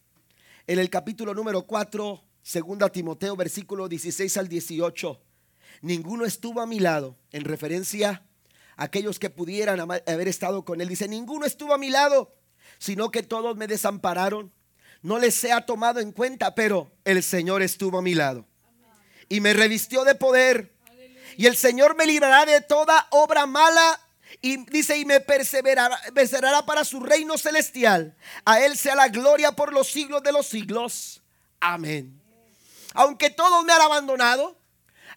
en 0.67 0.79
el 0.79 0.91
capítulo 0.91 1.35
número 1.35 1.67
4, 1.67 2.25
segunda 2.43 2.89
Timoteo, 2.89 3.37
versículo 3.37 3.89
16 3.89 4.37
al 4.37 4.49
18, 4.49 5.21
ninguno 5.83 6.25
estuvo 6.25 6.61
a 6.61 6.67
mi 6.67 6.81
lado 6.81 7.17
en 7.31 7.45
referencia 7.45 8.27
aquellos 8.77 9.19
que 9.19 9.31
pudieran 9.31 9.81
haber 9.81 10.29
estado 10.29 10.65
con 10.65 10.81
él. 10.81 10.89
Dice, 10.89 11.09
ninguno 11.09 11.47
estuvo 11.47 11.75
a 11.75 11.79
mi 11.79 11.91
lado, 11.91 12.35
sino 12.79 13.11
que 13.11 13.23
todos 13.23 13.57
me 13.57 13.67
desampararon. 13.67 14.53
No 15.03 15.19
les 15.19 15.35
sea 15.35 15.67
tomado 15.67 16.01
en 16.01 16.13
cuenta, 16.13 16.55
pero 16.55 16.93
el 17.05 17.23
Señor 17.23 17.63
estuvo 17.63 17.99
a 17.99 18.03
mi 18.03 18.15
lado 18.15 18.47
y 19.33 19.41
me 19.41 19.55
revistió 19.55 20.05
de 20.05 20.15
poder. 20.15 20.75
Y 21.39 21.47
el 21.47 21.57
Señor 21.57 21.97
me 21.97 22.05
librará 22.05 22.45
de 22.45 22.61
toda 22.61 23.07
obra 23.09 23.47
mala 23.47 23.99
y 24.43 24.59
dice, 24.67 24.99
y 24.99 25.07
me 25.07 25.21
perseverará, 25.21 25.99
perseverará 26.15 26.67
para 26.67 26.85
su 26.85 27.01
reino 27.01 27.39
celestial. 27.39 28.15
A 28.45 28.61
Él 28.61 28.77
sea 28.77 28.95
la 28.95 29.09
gloria 29.09 29.53
por 29.53 29.73
los 29.73 29.89
siglos 29.89 30.23
de 30.23 30.33
los 30.33 30.47
siglos. 30.47 31.23
Amén. 31.61 32.21
Aunque 32.93 33.31
todos 33.31 33.65
me 33.65 33.73
han 33.73 33.81
abandonado, 33.81 34.55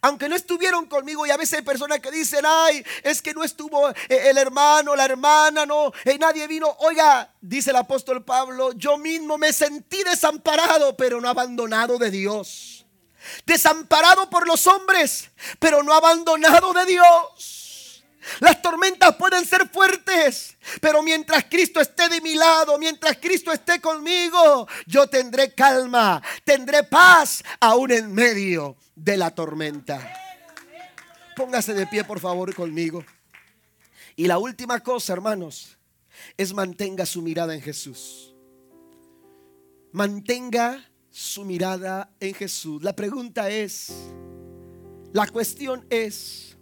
aunque 0.02 0.28
no 0.28 0.36
estuvieron 0.36 0.86
conmigo 0.86 1.26
y 1.26 1.30
a 1.30 1.36
veces 1.36 1.58
hay 1.58 1.64
personas 1.64 2.00
que 2.00 2.10
dicen, 2.10 2.44
ay, 2.46 2.84
es 3.02 3.22
que 3.22 3.34
no 3.34 3.42
estuvo 3.44 3.88
eh, 3.90 3.94
el 4.08 4.38
hermano, 4.38 4.94
la 4.96 5.04
hermana, 5.04 5.66
no, 5.66 5.92
eh, 6.04 6.18
nadie 6.18 6.46
vino. 6.46 6.74
Oiga, 6.80 7.32
dice 7.40 7.70
el 7.70 7.76
apóstol 7.76 8.24
Pablo, 8.24 8.72
yo 8.72 8.98
mismo 8.98 9.38
me 9.38 9.52
sentí 9.52 10.02
desamparado, 10.02 10.96
pero 10.96 11.20
no 11.20 11.28
abandonado 11.28 11.98
de 11.98 12.10
Dios. 12.10 12.86
Desamparado 13.44 14.30
por 14.30 14.46
los 14.46 14.66
hombres, 14.66 15.30
pero 15.58 15.82
no 15.82 15.92
abandonado 15.92 16.72
de 16.72 16.84
Dios. 16.86 17.65
Las 18.40 18.60
tormentas 18.60 19.16
pueden 19.16 19.44
ser 19.44 19.68
fuertes, 19.68 20.56
pero 20.80 21.02
mientras 21.02 21.44
Cristo 21.44 21.80
esté 21.80 22.08
de 22.08 22.20
mi 22.20 22.34
lado, 22.34 22.78
mientras 22.78 23.16
Cristo 23.18 23.52
esté 23.52 23.80
conmigo, 23.80 24.66
yo 24.86 25.06
tendré 25.06 25.54
calma, 25.54 26.22
tendré 26.44 26.82
paz 26.84 27.42
aún 27.60 27.92
en 27.92 28.12
medio 28.12 28.76
de 28.94 29.16
la 29.16 29.34
tormenta. 29.34 30.12
Póngase 31.36 31.74
de 31.74 31.86
pie, 31.86 32.02
por 32.04 32.18
favor, 32.18 32.54
conmigo. 32.54 33.04
Y 34.16 34.26
la 34.26 34.38
última 34.38 34.80
cosa, 34.80 35.12
hermanos, 35.12 35.76
es 36.36 36.54
mantenga 36.54 37.04
su 37.04 37.20
mirada 37.22 37.54
en 37.54 37.60
Jesús. 37.60 38.34
Mantenga 39.92 40.90
su 41.10 41.44
mirada 41.44 42.10
en 42.20 42.34
Jesús. 42.34 42.82
La 42.82 42.96
pregunta 42.96 43.50
es, 43.50 43.92
la 45.12 45.26
cuestión 45.26 45.86
es, 45.90 46.55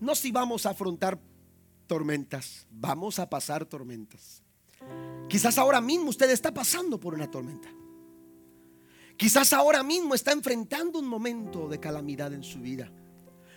no 0.00 0.14
si 0.14 0.30
vamos 0.30 0.66
a 0.66 0.70
afrontar 0.70 1.18
tormentas, 1.86 2.66
vamos 2.70 3.18
a 3.18 3.28
pasar 3.28 3.64
tormentas. 3.64 4.42
Quizás 5.28 5.58
ahora 5.58 5.80
mismo 5.80 6.10
usted 6.10 6.30
está 6.30 6.52
pasando 6.52 7.00
por 7.00 7.14
una 7.14 7.30
tormenta. 7.30 7.68
Quizás 9.16 9.52
ahora 9.52 9.82
mismo 9.82 10.14
está 10.14 10.32
enfrentando 10.32 10.98
un 10.98 11.06
momento 11.06 11.68
de 11.68 11.80
calamidad 11.80 12.32
en 12.34 12.44
su 12.44 12.60
vida. 12.60 12.92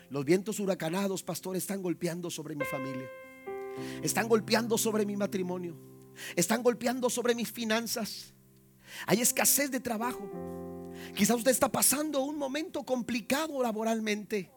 Los 0.09 0.25
vientos 0.25 0.59
huracanados, 0.59 1.21
pastor, 1.21 1.55
están 1.55 1.81
golpeando 1.81 2.31
sobre 2.31 2.55
mi 2.55 2.65
familia. 2.65 3.07
Están 4.01 4.27
golpeando 4.27 4.77
sobre 4.77 5.05
mi 5.05 5.17
matrimonio. 5.17 5.77
Están 6.35 6.63
golpeando 6.63 7.09
sobre 7.09 7.35
mis 7.35 7.51
finanzas. 7.51 8.33
Hay 9.05 9.21
escasez 9.21 9.69
de 9.69 9.79
trabajo. 9.79 10.29
Quizás 11.15 11.37
usted 11.37 11.51
está 11.51 11.71
pasando 11.71 12.21
un 12.21 12.37
momento 12.37 12.83
complicado 12.83 13.61
laboralmente 13.61 14.51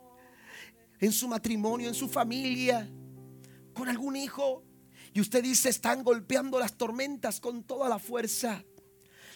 en 1.02 1.10
su 1.10 1.26
matrimonio, 1.26 1.88
en 1.88 1.94
su 1.94 2.08
familia, 2.08 2.88
con 3.74 3.88
algún 3.88 4.14
hijo. 4.14 4.62
Y 5.12 5.20
usted 5.20 5.42
dice, 5.42 5.68
están 5.68 6.04
golpeando 6.04 6.60
las 6.60 6.78
tormentas 6.78 7.40
con 7.40 7.64
toda 7.64 7.88
la 7.88 7.98
fuerza. 7.98 8.64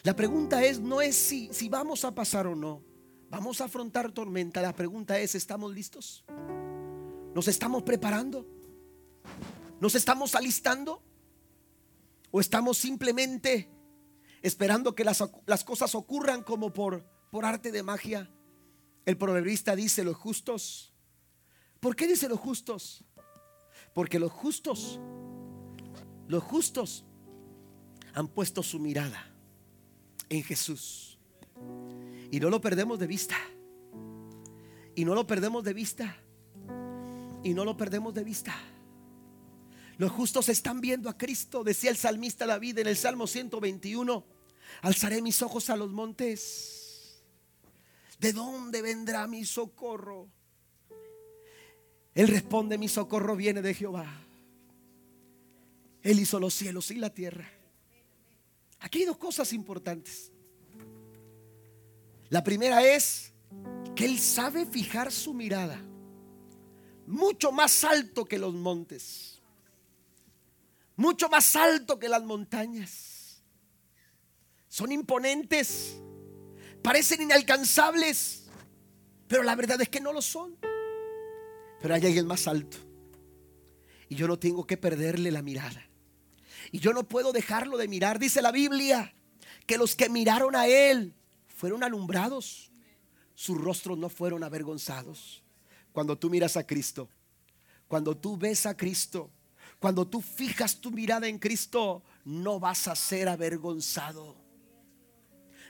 La 0.03 0.15
pregunta 0.15 0.63
es, 0.63 0.79
no 0.79 1.01
es 1.01 1.17
si, 1.17 1.49
si 1.51 1.67
vamos 1.67 2.05
a 2.05 2.15
pasar 2.15 2.47
o 2.47 2.55
no. 2.55 2.85
Vamos 3.29 3.59
a 3.59 3.65
afrontar 3.65 4.13
tormenta. 4.13 4.61
La 4.61 4.73
pregunta 4.73 5.19
es, 5.19 5.35
¿estamos 5.35 5.73
listos? 5.73 6.23
¿Nos 7.35 7.49
estamos 7.49 7.83
preparando? 7.83 8.47
¿Nos 9.81 9.93
estamos 9.93 10.35
alistando? 10.35 11.03
¿O 12.31 12.39
estamos 12.39 12.77
simplemente 12.77 13.69
esperando 14.41 14.95
que 14.95 15.03
las, 15.03 15.21
las 15.45 15.65
cosas 15.65 15.95
ocurran 15.95 16.43
como 16.43 16.71
por, 16.71 17.03
por 17.29 17.43
arte 17.43 17.73
de 17.73 17.83
magia? 17.83 18.31
El 19.05 19.17
proverbista 19.17 19.75
dice, 19.75 20.05
los 20.05 20.15
justos 20.15 20.93
¿Por 21.79 21.95
qué 21.95 22.07
dice 22.07 22.27
los 22.27 22.39
justos? 22.39 23.03
Porque 23.93 24.19
los 24.19 24.31
justos, 24.31 24.99
los 26.27 26.43
justos 26.43 27.05
han 28.13 28.27
puesto 28.27 28.63
su 28.63 28.79
mirada 28.79 29.31
en 30.29 30.43
Jesús. 30.43 31.17
Y 32.31 32.39
no 32.39 32.49
lo 32.49 32.61
perdemos 32.61 32.99
de 32.99 33.07
vista. 33.07 33.37
Y 34.95 35.05
no 35.05 35.13
lo 35.15 35.27
perdemos 35.27 35.63
de 35.63 35.73
vista. 35.73 36.17
Y 37.43 37.53
no 37.53 37.63
lo 37.63 37.77
perdemos 37.77 38.13
de 38.13 38.23
vista. 38.23 38.55
Los 39.97 40.11
justos 40.11 40.49
están 40.49 40.79
viendo 40.79 41.09
a 41.09 41.17
Cristo, 41.17 41.63
decía 41.63 41.89
el 41.89 41.97
salmista 41.97 42.45
David 42.45 42.79
en 42.79 42.87
el 42.87 42.97
Salmo 42.97 43.25
121. 43.25 44.25
Alzaré 44.81 45.21
mis 45.21 45.41
ojos 45.41 45.69
a 45.69 45.75
los 45.75 45.91
montes. 45.91 47.23
¿De 48.19 48.33
dónde 48.33 48.81
vendrá 48.81 49.27
mi 49.27 49.45
socorro? 49.45 50.29
Él 52.17 52.29
responde, 52.29 52.79
mi 52.79 52.87
socorro 52.87 53.35
viene 53.35 53.61
de 53.61 53.75
Jehová. 53.75 54.07
Él 56.01 56.19
hizo 56.19 56.39
los 56.39 56.55
cielos 56.55 56.89
y 56.89 56.95
la 56.95 57.13
tierra. 57.13 57.47
Aquí 58.79 59.01
hay 59.01 59.05
dos 59.05 59.17
cosas 59.17 59.53
importantes. 59.53 60.31
La 62.29 62.43
primera 62.43 62.83
es 62.83 63.33
que 63.95 64.05
Él 64.05 64.17
sabe 64.17 64.65
fijar 64.65 65.11
su 65.11 65.35
mirada 65.35 65.79
mucho 67.05 67.51
más 67.51 67.83
alto 67.83 68.25
que 68.25 68.39
los 68.39 68.55
montes, 68.55 69.39
mucho 70.95 71.29
más 71.29 71.55
alto 71.55 71.99
que 71.99 72.09
las 72.09 72.23
montañas. 72.23 73.43
Son 74.67 74.91
imponentes, 74.91 76.01
parecen 76.81 77.21
inalcanzables, 77.21 78.45
pero 79.27 79.43
la 79.43 79.55
verdad 79.55 79.79
es 79.81 79.89
que 79.89 80.01
no 80.01 80.11
lo 80.11 80.23
son. 80.23 80.57
Pero 81.81 81.93
hay 81.93 82.05
alguien 82.05 82.27
más 82.27 82.47
alto. 82.47 82.77
Y 84.09 84.15
yo 84.15 84.27
no 84.27 84.39
tengo 84.39 84.65
que 84.65 84.77
perderle 84.77 85.31
la 85.31 85.41
mirada. 85.41 85.87
Y 86.71 86.79
yo 86.79 86.93
no 86.93 87.07
puedo 87.07 87.31
dejarlo 87.31 87.77
de 87.77 87.87
mirar. 87.87 88.19
Dice 88.19 88.41
la 88.41 88.51
Biblia 88.51 89.13
que 89.65 89.77
los 89.77 89.95
que 89.95 90.09
miraron 90.09 90.55
a 90.55 90.67
Él 90.67 91.13
fueron 91.47 91.83
alumbrados. 91.83 92.71
Sus 93.35 93.57
rostros 93.59 93.97
no 93.97 94.09
fueron 94.09 94.43
avergonzados. 94.43 95.43
Cuando 95.91 96.17
tú 96.17 96.29
miras 96.29 96.57
a 96.57 96.65
Cristo, 96.65 97.09
cuando 97.87 98.15
tú 98.15 98.37
ves 98.37 98.65
a 98.65 98.75
Cristo, 98.75 99.31
cuando 99.79 100.07
tú 100.07 100.21
fijas 100.21 100.79
tu 100.79 100.91
mirada 100.91 101.27
en 101.27 101.37
Cristo, 101.37 102.03
no 102.25 102.59
vas 102.59 102.87
a 102.87 102.95
ser 102.95 103.29
avergonzado. 103.29 104.35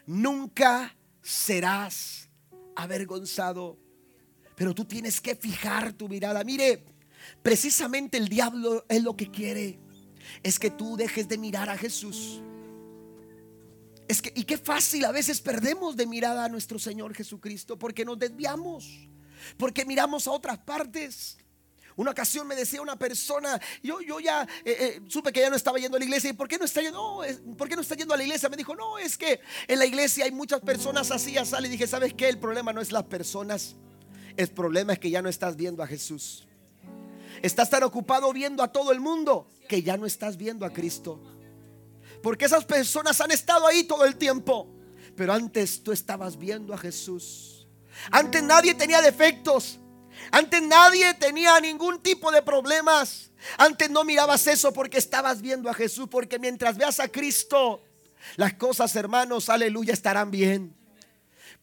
Nunca 0.05 0.95
serás 1.21 2.29
avergonzado. 2.75 3.77
Pero 4.57 4.73
tú 4.73 4.85
tienes 4.85 5.21
que 5.21 5.35
fijar 5.35 5.93
tu 5.93 6.09
mirada. 6.09 6.43
Mire, 6.43 6.83
precisamente 7.43 8.17
el 8.17 8.27
diablo 8.27 8.83
es 8.89 9.03
lo 9.03 9.15
que 9.15 9.29
quiere. 9.29 9.79
Es 10.41 10.57
que 10.57 10.71
tú 10.71 10.97
dejes 10.97 11.27
de 11.27 11.37
mirar 11.37 11.69
a 11.69 11.77
Jesús. 11.77 12.41
Es 14.07 14.19
que, 14.19 14.33
y 14.35 14.45
qué 14.45 14.57
fácil, 14.57 15.05
a 15.05 15.11
veces 15.11 15.41
perdemos 15.41 15.95
de 15.95 16.07
mirada 16.07 16.45
a 16.45 16.49
nuestro 16.49 16.79
Señor 16.79 17.13
Jesucristo 17.13 17.77
porque 17.77 18.03
nos 18.03 18.17
desviamos, 18.17 19.07
porque 19.57 19.85
miramos 19.85 20.27
a 20.27 20.31
otras 20.31 20.57
partes. 20.57 21.37
Una 21.95 22.09
ocasión 22.09 22.47
me 22.47 22.55
decía 22.55 22.81
una 22.81 22.97
persona, 22.97 23.61
yo, 23.83 24.01
yo 24.01 24.19
ya 24.19 24.41
eh, 24.65 24.77
eh, 24.79 25.01
supe 25.07 25.31
que 25.31 25.41
ya 25.41 25.51
no 25.51 25.55
estaba 25.55 25.77
yendo 25.77 25.97
a 25.97 25.99
la 25.99 26.05
iglesia. 26.05 26.31
¿Y 26.31 26.33
por 26.33 26.47
qué 26.47 26.57
no 26.57 26.65
está 26.65 26.81
yendo? 26.81 27.21
¿Por 27.55 27.69
qué 27.69 27.75
no 27.75 27.81
está 27.83 27.93
yendo 27.93 28.15
a 28.15 28.17
la 28.17 28.23
iglesia? 28.23 28.49
Me 28.49 28.57
dijo, 28.57 28.75
no, 28.75 28.97
es 28.97 29.19
que 29.19 29.39
en 29.67 29.77
la 29.77 29.85
iglesia 29.85 30.25
hay 30.25 30.31
muchas 30.31 30.61
personas 30.61 31.11
así, 31.11 31.37
así. 31.37 31.53
Y 31.63 31.69
dije, 31.69 31.85
¿sabes 31.85 32.15
qué? 32.15 32.27
El 32.27 32.39
problema 32.39 32.73
no 32.73 32.81
es 32.81 32.91
las 32.91 33.03
personas. 33.03 33.75
El 34.37 34.49
problema 34.49 34.93
es 34.93 34.99
que 34.99 35.09
ya 35.09 35.21
no 35.23 35.29
estás 35.29 35.55
viendo 35.55 35.81
a 35.81 35.87
Jesús. 35.87 36.47
Estás 37.41 37.69
tan 37.69 37.83
ocupado 37.83 38.31
viendo 38.31 38.61
a 38.61 38.71
todo 38.71 38.91
el 38.91 38.99
mundo 38.99 39.47
que 39.67 39.81
ya 39.81 39.97
no 39.97 40.05
estás 40.05 40.37
viendo 40.37 40.65
a 40.65 40.71
Cristo. 40.71 41.19
Porque 42.21 42.45
esas 42.45 42.63
personas 42.63 43.19
han 43.19 43.31
estado 43.31 43.65
ahí 43.65 43.83
todo 43.83 44.05
el 44.05 44.15
tiempo. 44.15 44.67
Pero 45.15 45.33
antes 45.33 45.81
tú 45.83 45.91
estabas 45.91 46.37
viendo 46.37 46.73
a 46.73 46.77
Jesús. 46.77 47.67
Antes 48.11 48.43
nadie 48.43 48.75
tenía 48.75 49.01
defectos. 49.01 49.79
Antes 50.31 50.61
nadie 50.61 51.15
tenía 51.15 51.59
ningún 51.59 51.99
tipo 52.01 52.31
de 52.31 52.43
problemas. 52.43 53.31
Antes 53.57 53.89
no 53.89 54.03
mirabas 54.03 54.45
eso 54.45 54.71
porque 54.71 54.99
estabas 54.99 55.41
viendo 55.41 55.67
a 55.67 55.73
Jesús. 55.73 56.07
Porque 56.09 56.37
mientras 56.37 56.77
veas 56.77 56.99
a 56.99 57.07
Cristo, 57.07 57.81
las 58.35 58.53
cosas, 58.53 58.95
hermanos, 58.95 59.49
aleluya, 59.49 59.93
estarán 59.93 60.29
bien. 60.29 60.76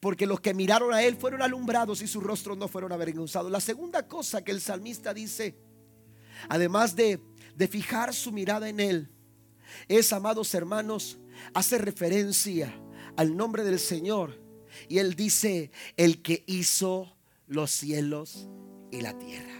Porque 0.05 0.27
los 0.27 0.39
que 0.39 0.53
miraron 0.53 0.93
a 0.93 1.01
Él 1.01 1.15
fueron 1.15 1.41
alumbrados 1.41 2.03
y 2.03 2.07
sus 2.07 2.21
rostros 2.21 2.55
no 2.59 2.67
fueron 2.67 2.91
avergonzados. 2.91 3.51
La 3.51 3.59
segunda 3.59 4.07
cosa 4.07 4.43
que 4.43 4.51
el 4.51 4.61
salmista 4.61 5.15
dice, 5.15 5.57
además 6.47 6.95
de, 6.95 7.19
de 7.55 7.67
fijar 7.67 8.13
su 8.13 8.31
mirada 8.31 8.69
en 8.69 8.79
Él, 8.79 9.09
es, 9.87 10.13
amados 10.13 10.53
hermanos, 10.53 11.17
hace 11.55 11.79
referencia 11.79 12.71
al 13.17 13.35
nombre 13.35 13.63
del 13.63 13.79
Señor. 13.79 14.39
Y 14.87 14.99
Él 14.99 15.15
dice, 15.15 15.71
el 15.97 16.21
que 16.21 16.43
hizo 16.45 17.17
los 17.47 17.71
cielos 17.71 18.47
y 18.91 19.01
la 19.01 19.17
tierra. 19.17 19.59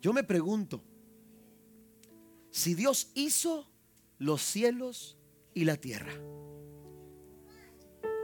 Yo 0.00 0.14
me 0.14 0.24
pregunto, 0.24 0.82
si 2.50 2.72
Dios 2.72 3.10
hizo 3.12 3.70
los 4.16 4.40
cielos 4.40 5.18
y 5.52 5.66
la 5.66 5.76
tierra, 5.76 6.14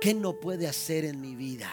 ¿Qué 0.05 0.13
no 0.13 0.35
puede 0.35 0.69
hacer 0.69 1.07
en 1.07 1.19
mi 1.23 1.35
vida? 1.35 1.71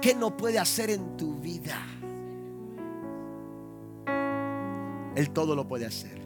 ¿Qué 0.00 0.16
no 0.16 0.36
puede 0.36 0.58
hacer 0.58 0.90
en 0.90 1.16
tu 1.16 1.38
vida? 1.38 1.78
Él 5.14 5.30
todo 5.30 5.54
lo 5.54 5.68
puede 5.68 5.86
hacer. 5.86 6.20